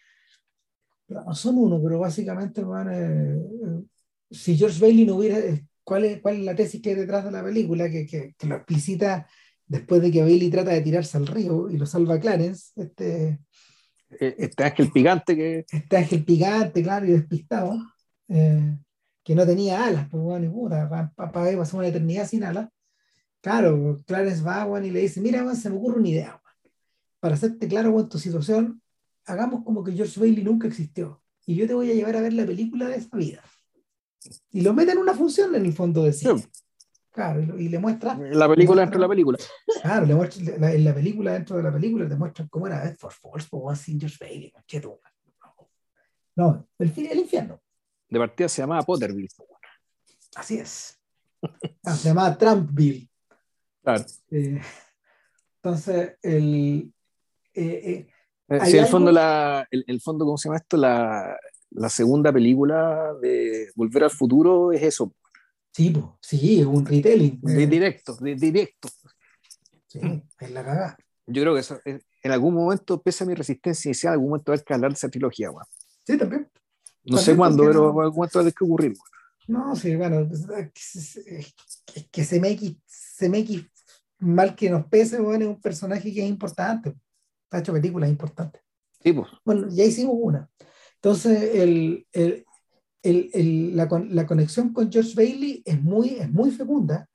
[1.09, 3.83] no son uno, pero básicamente eh, eh,
[4.31, 7.25] si George Bailey no hubiera, eh, ¿cuál es, ¿cuál es la tesis que hay detrás
[7.25, 7.91] de la película?
[7.91, 9.27] Que, que, que lo explicita
[9.67, 13.41] después de que Bailey trata de tirarse al río y lo salva Clarence, este,
[14.21, 15.65] eh, este ángel picante que...
[15.71, 17.79] Este ángel picante, claro, y despistado,
[18.29, 18.79] eh,
[19.23, 22.69] que no tenía alas, pues bueno, puta, para pasar una eternidad sin alas.
[23.41, 26.43] Claro, Clarence va y le dice, mira, se me ocurre una idea,
[27.21, 28.83] para hacerte claro con tu situación,
[29.27, 32.33] hagamos como que George Bailey nunca existió, y yo te voy a llevar a ver
[32.33, 33.43] la película de esa vida.
[34.51, 36.43] Y lo mete en una función en el fondo de cine.
[37.11, 38.19] Claro, y, le muestra.
[38.19, 39.39] La película dentro de la película.
[39.83, 42.83] Claro, le muestra, la, en la película dentro de la película te muestran cómo era
[42.83, 44.53] Bedford Falls, por One George Bailey,
[46.35, 47.61] No, el, el infierno.
[48.09, 49.29] De partida se llamaba Potterville.
[50.35, 51.01] Así es.
[51.85, 53.09] Ah, se llamaba Trumpville.
[53.83, 54.05] Claro.
[54.31, 54.61] Eh,
[55.57, 56.93] entonces, el.
[57.53, 58.09] Eh, eh,
[58.65, 60.77] sí, el fondo, la, el, el, fondo, ¿cómo se llama esto?
[60.77, 61.37] La,
[61.71, 65.13] la segunda película de Volver al Futuro es eso
[65.75, 67.41] Sí, sí, es un retelling.
[67.43, 68.89] De directo, de directo.
[69.89, 69.99] Sí,
[70.39, 70.97] es la cagada.
[71.27, 74.53] Yo creo que eso, en algún momento, pese a mi resistencia inicial, en algún momento
[74.53, 75.51] hay que hablar de esa trilogía,
[76.07, 76.49] Sí, también.
[77.05, 78.95] No sé cuándo, pero cuánto va a que ocurrir.
[79.49, 80.47] No, sí, bueno, es
[82.11, 83.67] que CMX, CMX,
[84.21, 86.95] mal que nos pese, bueno, es un personaje que es importante.
[87.55, 88.63] Ha hecho películas importantes.
[89.03, 89.29] Sí, pues.
[89.45, 90.49] Bueno, ya hicimos una.
[90.97, 92.45] Entonces, el, el,
[93.03, 97.09] el, la, la, conexión con George Bailey es muy, es muy fecunda,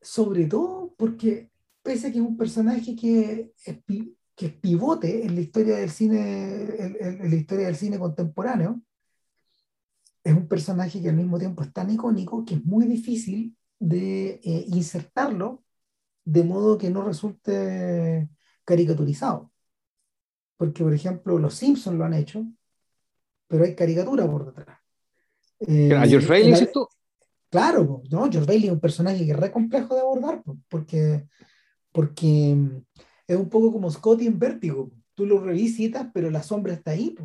[0.00, 1.50] sobre todo porque,
[1.82, 5.90] pese a que es un personaje que es, que es pivote en la historia del
[5.90, 8.80] cine, en, en la historia del cine contemporáneo,
[10.24, 14.40] es un personaje que al mismo tiempo es tan icónico que es muy difícil de
[14.44, 15.64] eh, insertarlo
[16.24, 18.28] de modo que no resulte
[18.64, 19.49] caricaturizado.
[20.60, 22.44] Porque, por ejemplo, los Simpsons lo han hecho,
[23.48, 24.78] pero hay caricatura por detrás.
[25.60, 26.86] Eh, ¿A George Bailey es esto?
[27.48, 28.30] Claro, ¿no?
[28.30, 31.26] George Bailey es un personaje que es re complejo de abordar, porque,
[31.92, 32.76] porque mm,
[33.26, 34.90] es un poco como Scotty en Vértigo.
[35.14, 37.16] Tú lo revisitas, pero la sombra está ahí.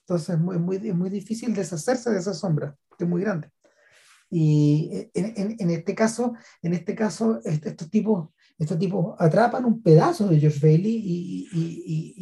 [0.00, 3.52] Entonces es muy, muy, muy difícil deshacerse de esa sombra, porque es muy grande.
[4.30, 10.28] Y en, en, este caso, en este caso estos, tipos, estos tipos atrapan un pedazo
[10.28, 12.14] de George Bailey y, y,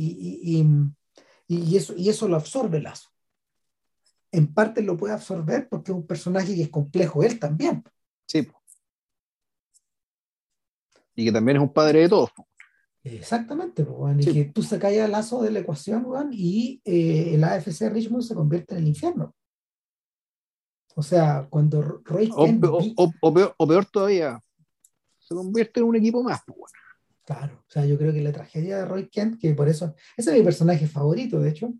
[0.59, 0.67] y,
[1.47, 3.11] y, eso, y eso lo absorbe Lazo.
[4.31, 7.85] En parte lo puede absorber porque es un personaje que es complejo él también.
[8.27, 8.49] Sí.
[11.15, 12.31] Y que también es un padre de todos.
[13.05, 17.91] Exactamente, pues, y que tú sacas el lazo de la ecuación y eh, el AFC
[17.91, 19.35] Richmond se convierte en el infierno.
[20.95, 22.65] O sea, cuando Roy Kent.
[22.97, 23.35] O,
[23.67, 24.41] peor, todavía,
[25.33, 26.41] se convierte en un equipo más.
[26.47, 26.73] Pues,
[27.25, 30.31] claro, o sea, yo creo que la tragedia de Roy Kent, que por eso, ese
[30.31, 31.73] es mi personaje favorito, de hecho,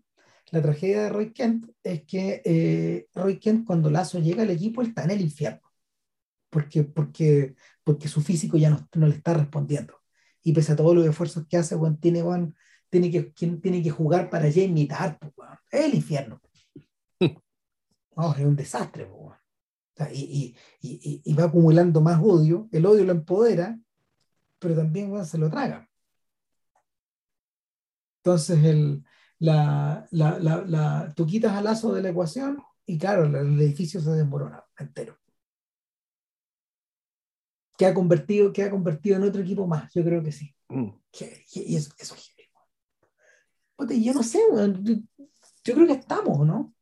[0.51, 4.81] la tragedia de Roy Kent es que eh, Roy Kent, cuando Lazo llega al equipo,
[4.81, 5.61] está en el infierno.
[6.49, 10.03] Porque, porque, porque su físico ya no, no le está respondiendo
[10.43, 12.23] y pese a todos los esfuerzos que hace, tiene,
[12.89, 15.17] tiene, que, tiene que jugar para ya imitar,
[15.71, 16.41] es el infierno.
[18.15, 19.09] No, es un desastre,
[20.11, 23.79] y, y, y, va acumulando más odio, el odio lo empodera,
[24.59, 25.87] pero también se lo traga.
[28.17, 29.03] Entonces, el,
[29.39, 34.11] la, la, la, tú quitas al lazo de la ecuación y claro, el edificio se
[34.11, 35.17] desmorona entero
[37.77, 40.53] que ha convertido, que ha convertido en otro equipo más, yo creo que sí.
[40.69, 40.89] Mm.
[41.53, 42.33] y eso, eso es
[43.89, 44.39] yo no sé,
[45.63, 46.73] yo creo que estamos, ¿no?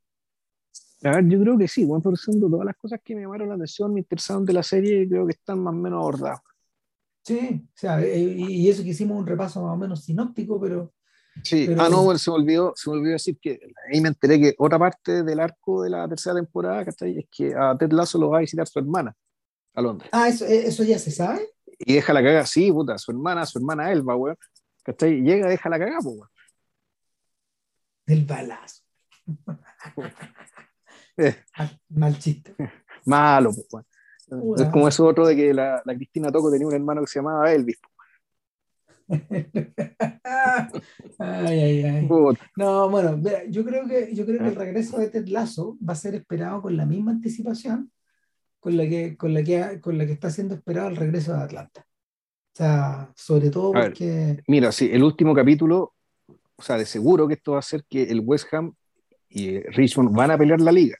[1.03, 3.49] A ver, yo creo que sí, bueno, por ejemplo, todas las cosas que me llamaron
[3.49, 6.39] la atención, me interesaron de la serie, creo que están más o menos abordadas.
[7.23, 10.93] Sí, o sea, eh, y eso que hicimos un repaso más o menos sinóptico, pero...
[11.43, 13.59] Sí, ah, no, bueno, se me, olvidó, se me olvidó decir que
[13.91, 17.19] ahí me enteré que otra parte del arco de la tercera temporada, ¿cachai?
[17.19, 19.15] Es que a Ted Lasso lo va a visitar su hermana
[19.73, 20.09] a Londres.
[20.11, 21.47] Ah, eso, eh, eso ya se sabe.
[21.79, 24.37] Y deja la caga, sí, puta, su hermana, su hermana Elba, weón.
[24.83, 25.21] ¿Cachai?
[25.21, 26.29] Llega, deja la caga, pues, weón.
[28.05, 28.81] Del balazo.
[31.27, 31.35] Eh.
[31.89, 32.55] Mal chiste.
[33.05, 33.85] Malo, pues.
[34.57, 37.19] Es como eso otro de que la, la, Cristina Toco tenía un hermano que se
[37.19, 37.77] llamaba Elvis.
[41.19, 42.07] ay, ay, ay.
[42.55, 45.97] No, bueno, yo creo que yo creo que el regreso de Ted Lasso va a
[45.97, 47.91] ser esperado con la misma anticipación
[48.61, 51.41] con la que, con la que, con la que está siendo esperado el regreso de
[51.41, 51.81] Atlanta.
[51.81, 54.41] O sea, sobre todo porque...
[54.47, 55.93] mira, sí, el último capítulo,
[56.55, 58.73] o sea, de seguro que esto va a hacer que el West Ham
[59.29, 60.97] y Richmond van a pelear la liga.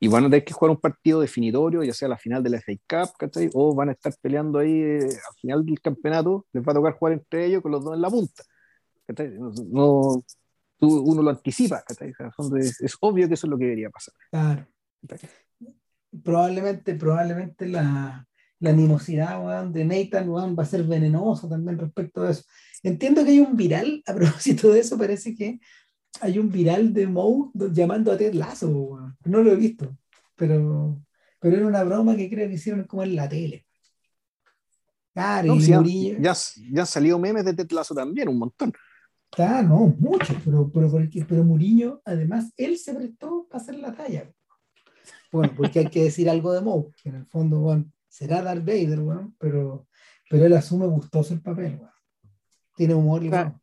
[0.00, 2.58] Y van a tener que jugar un partido definitorio, ya sea la final de la
[2.58, 3.50] FA Cup, ¿cachai?
[3.54, 6.92] o van a estar peleando ahí eh, al final del campeonato, les va a tocar
[6.94, 8.44] jugar entre ellos con los dos en la punta.
[9.70, 10.22] No,
[10.80, 14.14] uno lo anticipa, es, es, obvio que eso es lo que debería pasar.
[14.30, 14.66] Claro
[16.22, 18.26] probablemente, probablemente la,
[18.60, 22.44] la animosidad de Nathan va a ser venenoso también respecto a eso.
[22.82, 25.58] Entiendo que hay un viral, a propósito de eso, parece que
[26.20, 29.96] hay un viral de Moe llamando a Ted Lasso, no lo he visto,
[30.34, 31.00] pero,
[31.38, 33.66] pero era una broma que creo que hicieron como en la tele.
[35.12, 36.34] Claro, y ya, ya,
[36.70, 38.72] ya, han salido memes de Ted Lasso también, un montón.
[39.30, 43.92] Claro, no, muchos, pero, pero, pero, pero Muriño, además, él se prestó para hacer la
[43.92, 44.30] talla.
[45.30, 48.64] Bueno, porque hay que decir algo de Moe, que en el fondo, bueno, será Darth
[48.64, 49.86] Vader, bueno, pero,
[50.30, 51.92] pero él asume gustoso el papel, bueno.
[52.74, 53.60] Tiene humor y bueno.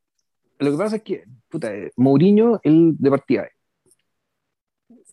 [0.60, 1.24] Lo que pasa es que,
[1.56, 3.48] puta, eh, Mourinho, él de partida,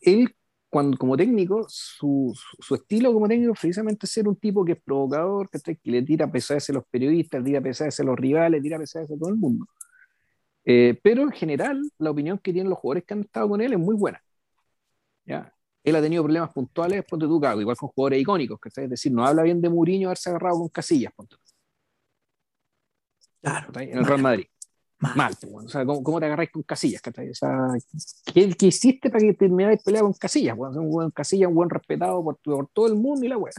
[0.01, 0.35] él
[0.69, 4.83] cuando, como técnico, su, su, estilo como técnico es precisamente ser un tipo que es
[4.83, 8.79] provocador, que, que le tira pesadas a los periodistas, tira pesadas a los rivales, tira
[8.79, 9.67] pesadas a todo el mundo.
[10.65, 13.73] Eh, pero en general, la opinión que tienen los jugadores que han estado con él
[13.75, 14.23] es muy buena.
[15.27, 15.53] ¿ya?
[15.85, 19.13] él ha tenido problemas puntuales, ponte tú, cago, igual con jugadores icónicos, que es decir,
[19.13, 21.37] no habla bien de Mourinho haberse agarrado con Casillas, ponte
[23.41, 23.73] Claro.
[23.81, 24.47] En el Real Madrid.
[25.03, 25.35] Mal.
[25.53, 27.03] o sea, ¿cómo, te agarráis con casillas?
[27.05, 27.69] O sea,
[28.33, 30.57] ¿qué, ¿qué, hiciste para que termináis peleando con casillas?
[30.57, 32.39] un buen casillas, un buen respetado por,
[32.73, 33.53] todo el mundo y la weá.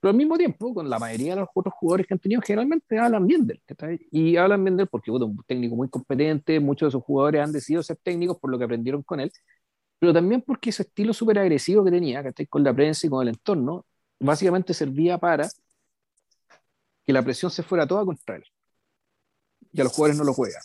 [0.00, 2.98] Pero al mismo tiempo, con la mayoría de los otros jugadores que han tenido, generalmente
[2.98, 3.60] hablan bien de.
[4.10, 7.42] Y hablan bien de él porque es un técnico muy competente, muchos de sus jugadores
[7.42, 9.30] han decidido ser técnicos por lo que aprendieron con él,
[9.98, 12.46] pero también porque ese estilo súper agresivo que tenía, ¿cachai?
[12.46, 13.84] Con la prensa y con el entorno,
[14.18, 15.48] básicamente servía para
[17.04, 18.44] que la presión se fuera toda contra él.
[19.72, 20.62] Y a los jugadores no lo juegan.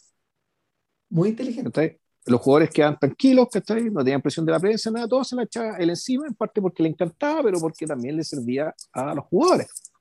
[1.12, 2.00] Muy inteligente.
[2.26, 3.90] Los jugadores quedaban tranquilos, ¿cachai?
[3.90, 6.62] no tenían presión de la prensa, nada, todo se la echaba él encima, en parte
[6.62, 9.92] porque le encantaba, pero porque también le servía a los jugadores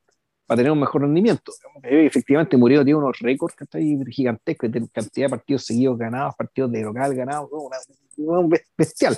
[0.50, 1.52] para tener un mejor rendimiento.
[1.82, 3.54] Efectivamente, Murió tiene unos récords
[4.10, 9.16] gigantescos, de cantidad de partidos seguidos ganados, partidos de local ganados, una, bestial.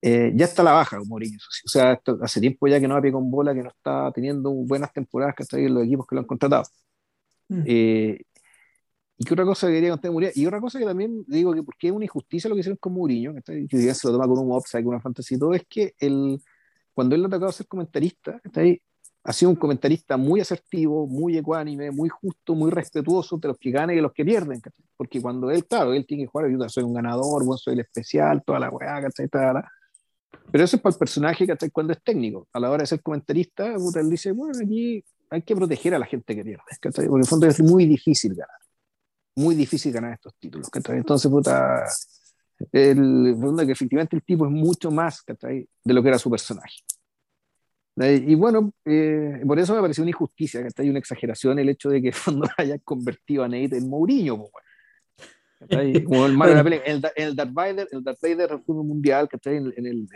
[0.00, 1.38] Eh, ya está la baja Mourinho.
[1.64, 4.92] O sea, hace tiempo ya que no ha con bola, que no está teniendo buenas
[4.92, 6.64] temporadas que está los equipos que lo han contratado.
[7.48, 7.62] Mm.
[7.66, 8.20] Eh,
[9.16, 11.62] y qué otra cosa que quería contar Mourinho, y otra cosa que también digo que
[11.62, 14.38] porque es una injusticia lo que hicieron con Mourinho, que, que se lo toma con
[14.38, 16.40] un upside, con una fantasía y todo, es que el,
[16.92, 18.80] cuando él le ha tocado ser comentarista, está ahí,
[19.22, 23.70] ha sido un comentarista muy asertivo, muy ecuánime, muy justo, muy respetuoso de los que
[23.70, 24.60] ganan y de los que pierden,
[24.96, 27.80] porque cuando él, claro, él tiene que jugar, yo soy un ganador, bueno, soy el
[27.80, 29.28] especial, toda la weá, ¿cachai?
[29.28, 31.70] Pero eso es para el personaje, ¿cachai?
[31.70, 35.54] Cuando es técnico, a la hora de ser comentarista, él dice, bueno, aquí hay que
[35.54, 37.06] proteger a la gente que pierde, ¿cachai?
[37.06, 38.63] Porque en el fondo es muy difícil ganar
[39.36, 40.68] muy difícil ganar estos títulos.
[40.88, 41.84] Entonces, puta,
[42.72, 43.36] el,
[43.66, 46.80] que efectivamente el tipo es mucho más de lo que era su personaje.
[47.96, 52.02] Y bueno, eh, por eso me pareció una injusticia, hay una exageración el hecho de
[52.02, 54.48] que fondo haya convertido a Nate en Mourinho.
[56.04, 56.60] Como el, bueno.
[56.60, 60.08] el, el, Darth Vader, el Darth Vader del fútbol mundial, que en, en el,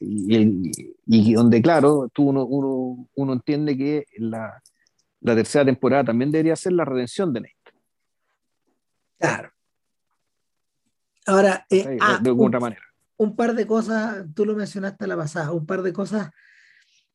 [0.00, 0.70] y,
[1.06, 4.62] y, donde, claro, tú uno, uno, uno entiende que la,
[5.20, 7.57] la tercera temporada también debería ser la redención de Nate.
[9.18, 9.50] Claro.
[11.26, 12.82] Ahora, eh, ah, de alguna manera.
[13.18, 16.30] Un par de cosas, tú lo mencionaste la pasada, un par de cosas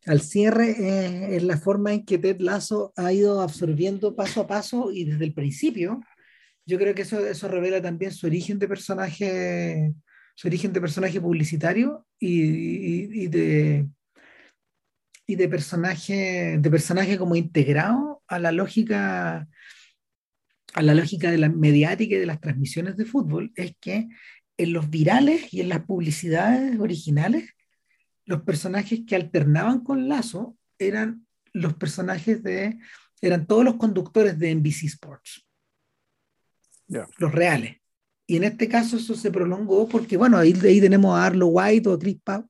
[0.05, 4.47] al cierre eh, es la forma en que Ted Lasso ha ido absorbiendo paso a
[4.47, 6.01] paso y desde el principio.
[6.65, 9.93] Yo creo que eso, eso revela también su origen de personaje,
[10.35, 13.87] su origen de personaje publicitario y, de
[15.25, 19.47] y de personaje de personaje como integrado a la lógica
[20.73, 24.09] a la lógica de la mediática y de las transmisiones de fútbol es que
[24.57, 27.49] en los virales y en las publicidades originales,
[28.25, 32.79] los personajes que alternaban con Lazo eran los personajes de,
[33.21, 35.45] eran todos los conductores de NBC Sports.
[36.87, 37.77] Los reales.
[38.27, 41.89] Y en este caso eso se prolongó porque, bueno, ahí, ahí tenemos a Arlo White
[41.89, 42.49] o a Chris Powell,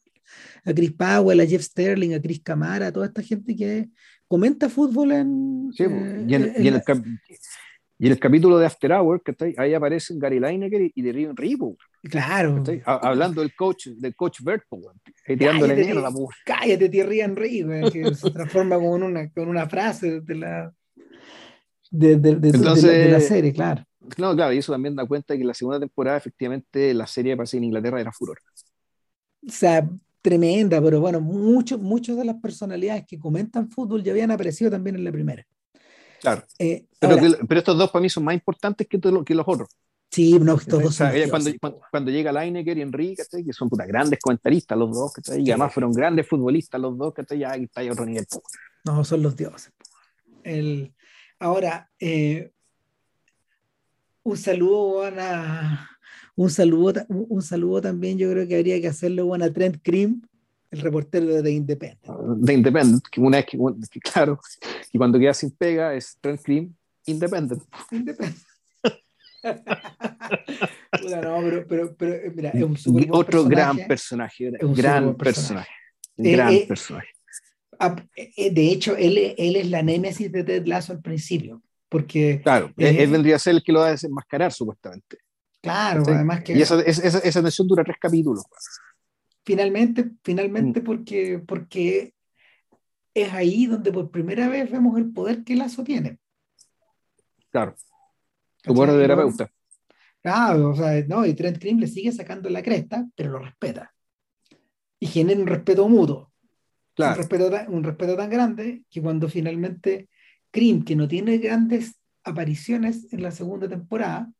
[0.66, 3.90] a Chris Powell, a Jeff Sterling, a Chris Camara, a toda esta gente que
[4.28, 5.72] comenta fútbol en...
[5.74, 6.82] Sí, eh, y, en, el,
[8.04, 9.22] y en el capítulo de After Hours,
[9.58, 11.78] ahí aparecen Gary Lineker y de Riven Ripo.
[12.02, 12.62] Claro.
[12.86, 14.66] Hablando del coach, del coach Bert,
[15.26, 16.10] tirándole mierda.
[16.44, 20.74] Cállate, Thierry Henry, que se transforma con una, con una frase de la,
[21.92, 23.86] de, de, de, de, la, serie, claro.
[24.18, 27.38] No, claro, y eso también da cuenta de que la segunda temporada, efectivamente, la serie
[27.38, 28.38] parece en Inglaterra era furor.
[29.48, 29.90] O sea,
[30.22, 34.98] tremenda, pero bueno, muchos muchos de las personalidades que comentan fútbol ya habían aparecido también
[34.98, 35.46] en la primera.
[36.24, 36.41] Claro.
[36.58, 37.18] Eh, pero,
[37.60, 39.68] estos dos para mí son más importantes que, que los otros.
[40.10, 40.98] Sí, no, todos
[41.30, 41.52] cuando,
[41.91, 45.91] cuando, llega Lineker y Enrique, que son puta, grandes comentaristas los dos, y además fueron
[45.91, 48.26] grandes futbolistas los dos, que ya está ahí otro nivel.
[48.86, 49.74] No, son los dioses.
[50.44, 50.94] El,
[51.40, 52.54] ahora, eh,
[54.22, 55.90] un saludo a,
[56.36, 60.22] un saludo, un saludo también yo creo que habría que hacerle a Trent Cream,
[60.74, 62.02] el reportero de The Independent.
[62.44, 63.45] The Independent, que una vez
[63.90, 64.40] que, claro,
[64.91, 66.76] y cuando queda sin pega es Trent Cream
[67.06, 67.62] Independent.
[67.91, 68.41] Independent.
[69.44, 75.70] no, pero, pero, pero, eh, mira, es un super Otro gran personaje, gran personaje.
[76.16, 77.10] Gran eh, personaje.
[78.16, 81.62] Eh, de hecho, él, él es la némesis de Ted Lasso al principio.
[81.90, 85.18] Porque, claro, él vendría a ser el que lo va a desenmascarar, supuestamente.
[85.62, 86.54] Claro, además que.
[86.54, 88.44] Y esa, esa, esa tensión dura tres capítulos.
[89.45, 90.84] Finalmente, finalmente mm.
[90.84, 92.14] porque, porque
[93.14, 96.20] es ahí donde por primera vez vemos el poder que Lazo tiene.
[97.52, 97.76] Claro.
[98.64, 99.52] Tu poder de terapeuta.
[100.22, 103.94] Claro, o sea, no, y Trent Cream le sigue sacando la cresta, pero lo respeta.
[104.99, 106.32] Y genera un respeto mutuo.
[106.95, 107.14] Claro.
[107.14, 110.07] Un, respeto tan, un respeto tan grande que cuando finalmente
[110.49, 114.32] Cream, que no tiene grandes apariciones en la segunda temporada,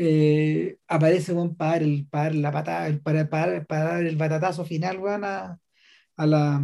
[0.00, 4.98] eh, aparece para, dar el, para la patada, para, para, para, dar el batatazo final
[5.24, 5.58] a,
[6.16, 6.62] a la,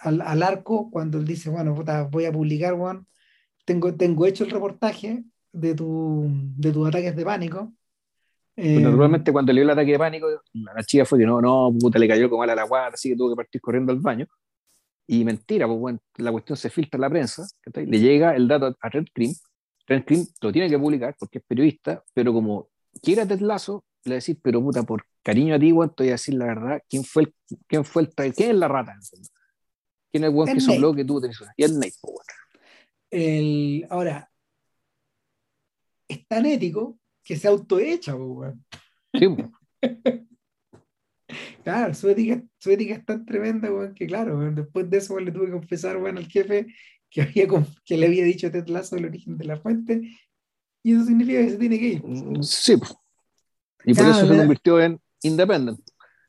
[0.00, 1.74] al, al, arco cuando él dice, bueno,
[2.10, 2.74] voy a publicar,
[3.64, 5.24] tengo, tengo hecho el reportaje,
[5.54, 7.72] de, tu, de tus ataques de pánico.
[8.56, 11.72] Eh, normalmente cuando le dio el ataque de pánico, la chica fue que no, no,
[11.78, 14.26] puta, le cayó como a la guarda, así que tuvo que partir corriendo al baño.
[15.06, 18.76] Y mentira, pues bueno, la cuestión se filtra en la prensa, le llega el dato
[18.80, 19.32] a Red Cream,
[19.86, 22.68] Red Cream lo tiene que publicar porque es periodista, pero como
[23.02, 26.12] quiera Ted Lasso, le decís, pero puta, por cariño a ti, bueno, te voy a
[26.12, 27.34] decir la verdad, ¿quién fue el,
[27.66, 28.96] quién fue el, quién es la rata?
[30.10, 31.42] ¿Quién es el buen que hizo que tú tenés?
[31.56, 32.26] Y el Nate, pues,
[33.10, 34.30] el, ahora,
[36.08, 38.54] es tan ético que se autoecha, pues,
[39.12, 39.26] Sí,
[41.62, 45.46] Claro, su ética, su ética es tan tremenda, que claro, después de eso le tuve
[45.46, 46.66] que confesar, bueno, al jefe
[47.08, 47.46] que, había,
[47.84, 50.02] que le había dicho a Ted Lasso el origen de la fuente,
[50.84, 52.04] y eso significa que se tiene que ir.
[52.04, 52.74] Mm, sí,
[53.86, 55.80] y por eso se convirtió en Independent.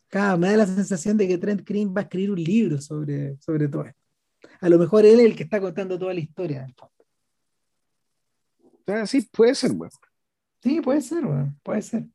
[0.08, 3.38] Claro, me da la sensación de que Trent Green va a escribir un libro sobre,
[3.42, 4.00] sobre todo esto.
[4.62, 6.68] A lo mejor él es el que está contando toda la historia.
[9.06, 9.92] sí, puede ser, bueno.
[10.64, 11.24] Sí, puede ser,
[11.62, 12.06] puede ser.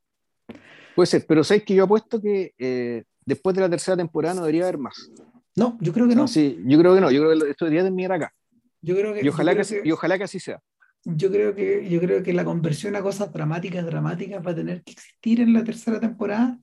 [0.97, 4.41] Puede ser, pero sabes que yo apuesto que eh, después de la tercera temporada no
[4.41, 5.11] debería haber más.
[5.57, 6.27] No, yo creo que no.
[6.27, 8.33] sí, yo creo que no, yo creo que esto debería terminar acá.
[8.81, 10.61] Yo creo que, y, ojalá que, y ojalá que así sea.
[11.05, 14.83] Yo creo que, yo creo que la conversión a cosas dramáticas, dramáticas va a tener
[14.83, 16.59] que existir en la tercera temporada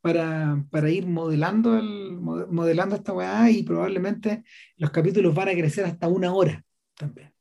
[0.00, 4.44] para, para ir modelando, el, modelando esta weá y probablemente
[4.76, 6.62] los capítulos van a crecer hasta una hora
[6.96, 7.32] también.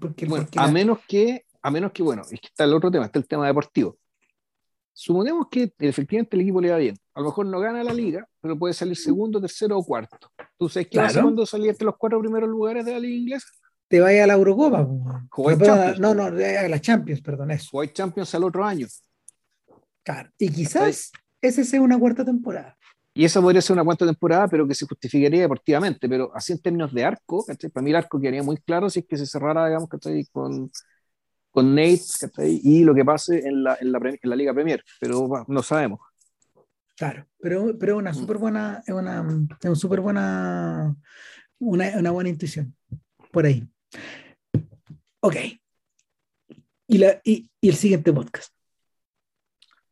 [0.00, 3.18] porque, a menos que, a menos que, bueno, es que está el otro tema, está
[3.18, 3.98] el tema deportivo.
[4.92, 6.96] Suponemos que efectivamente el equipo le va bien.
[7.14, 10.30] A lo mejor no gana la liga, pero puede salir segundo, tercero o cuarto.
[10.56, 13.48] ¿Tú sabes qué pasa cuando saliste los cuatro primeros lugares de la liga inglesa?
[13.94, 14.80] Te vaya a la Eurocopa.
[15.98, 17.52] No, no, no, a la Champions, perdón.
[17.52, 17.80] Eso.
[17.84, 18.88] Champions al otro año.
[20.02, 20.30] Claro.
[20.36, 22.76] Y quizás ese sea una cuarta temporada.
[23.12, 26.08] Y esa podría ser una cuarta temporada, pero que se justificaría deportivamente.
[26.08, 29.06] Pero así en términos de arco, para mí el arco quedaría muy claro si es
[29.06, 29.88] que se cerrara, digamos,
[30.32, 30.72] con,
[31.52, 32.00] con Nate
[32.48, 34.82] y lo que pase en la, en la, en la Liga Premier.
[34.98, 36.00] Pero no sabemos.
[36.96, 38.16] Claro, pero, pero una mm.
[38.16, 39.24] súper buena, es una,
[39.62, 40.96] es súper buena,
[41.60, 42.74] una, una buena intuición
[43.30, 43.68] por ahí.
[45.20, 45.36] Ok.
[46.86, 48.54] Y, la, y, y el siguiente podcast.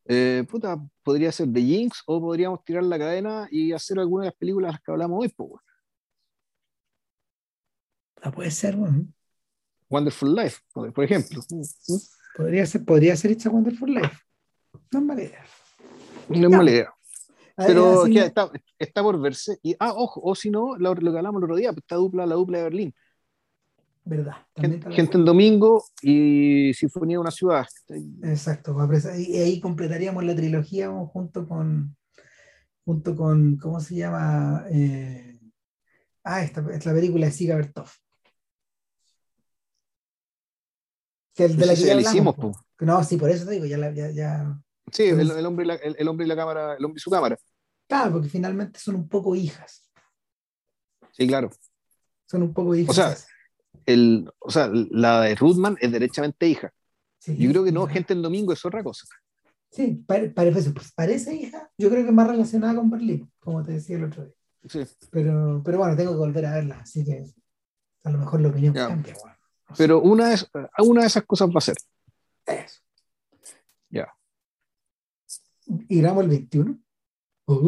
[0.05, 4.31] Eh, puta, podría ser The Jinx o podríamos tirar la cadena y hacer alguna de
[4.31, 5.53] las películas que hablamos hoy, pues,
[8.35, 8.77] puede ser,
[9.89, 11.43] Wonderful Life, por ejemplo.
[12.37, 14.17] Podría ser, podría ser Wonderful Life.
[14.91, 15.45] No es mala idea.
[16.29, 16.95] No es mala idea.
[17.57, 19.59] Pero está, está, por verse.
[19.63, 22.27] Y, ah, ojo, o si no, lo, que hablamos el otro día, pues, esta dupla,
[22.27, 22.95] la dupla de Berlín.
[24.05, 24.35] ¿Verdad?
[24.57, 27.67] Gente, en domingo y Sinfonía de una ciudad.
[28.23, 28.77] Exacto,
[29.17, 31.97] y ahí completaríamos la trilogía junto con,
[32.85, 34.65] junto con, ¿cómo se llama?
[34.73, 35.39] Eh,
[36.25, 37.89] ah, esta es la película de Siga Bertov.
[41.35, 42.35] Que el de la que ya hicimos,
[42.81, 44.61] No, sí, por eso te digo, ya, ya, ya...
[44.91, 47.09] Sí, el, el, hombre y la, el, hombre y la cámara, el hombre y su
[47.09, 47.39] cámara.
[47.89, 49.89] Claro, porque finalmente son un poco hijas.
[51.13, 51.51] Sí, claro.
[52.27, 52.91] Son un poco hijas.
[52.91, 53.17] O sea,
[53.87, 56.73] el, o sea, la de Ruthman es derechamente hija.
[57.27, 59.07] yo creo que no, gente en domingo es otra cosa.
[59.71, 63.73] Sí, parece, pues, parece hija, yo creo que es más relacionada con Berlín, como te
[63.73, 64.35] decía el otro día.
[64.69, 64.81] Sí.
[65.11, 67.25] Pero, pero bueno, tengo que volver a verla, así que
[68.05, 69.17] a lo mejor la opinión cambia.
[69.77, 70.37] Pero una de,
[70.79, 71.77] una de esas cosas va a ser.
[72.47, 72.81] Eso.
[73.89, 74.13] Ya.
[75.89, 76.79] ¿Y grabamos el 21?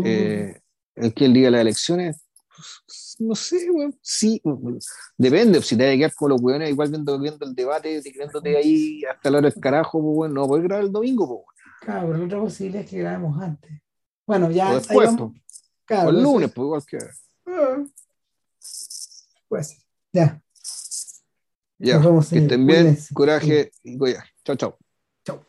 [0.04, 0.60] Eh,
[0.94, 2.24] el que el día de las elecciones
[3.18, 3.68] no sé,
[4.00, 4.42] sí,
[5.16, 8.56] depende, si te vas a quedar con los weones igual viendo, viendo el debate, de
[8.56, 11.54] ahí hasta la hora del carajo, pues bueno, no puedes grabar el domingo, pues
[11.84, 13.70] Claro, pero la otra posibilidad es que grabemos antes.
[14.26, 14.70] Bueno, ya.
[14.70, 15.10] O después,
[15.84, 16.98] claro, o el lunes, pues igual que.
[17.46, 17.84] Ah.
[19.48, 19.76] Pues,
[20.12, 20.40] ya.
[21.78, 24.24] Ya, que estén bien, coraje y goya.
[24.44, 24.78] Chao, chao.
[25.24, 25.44] Chao.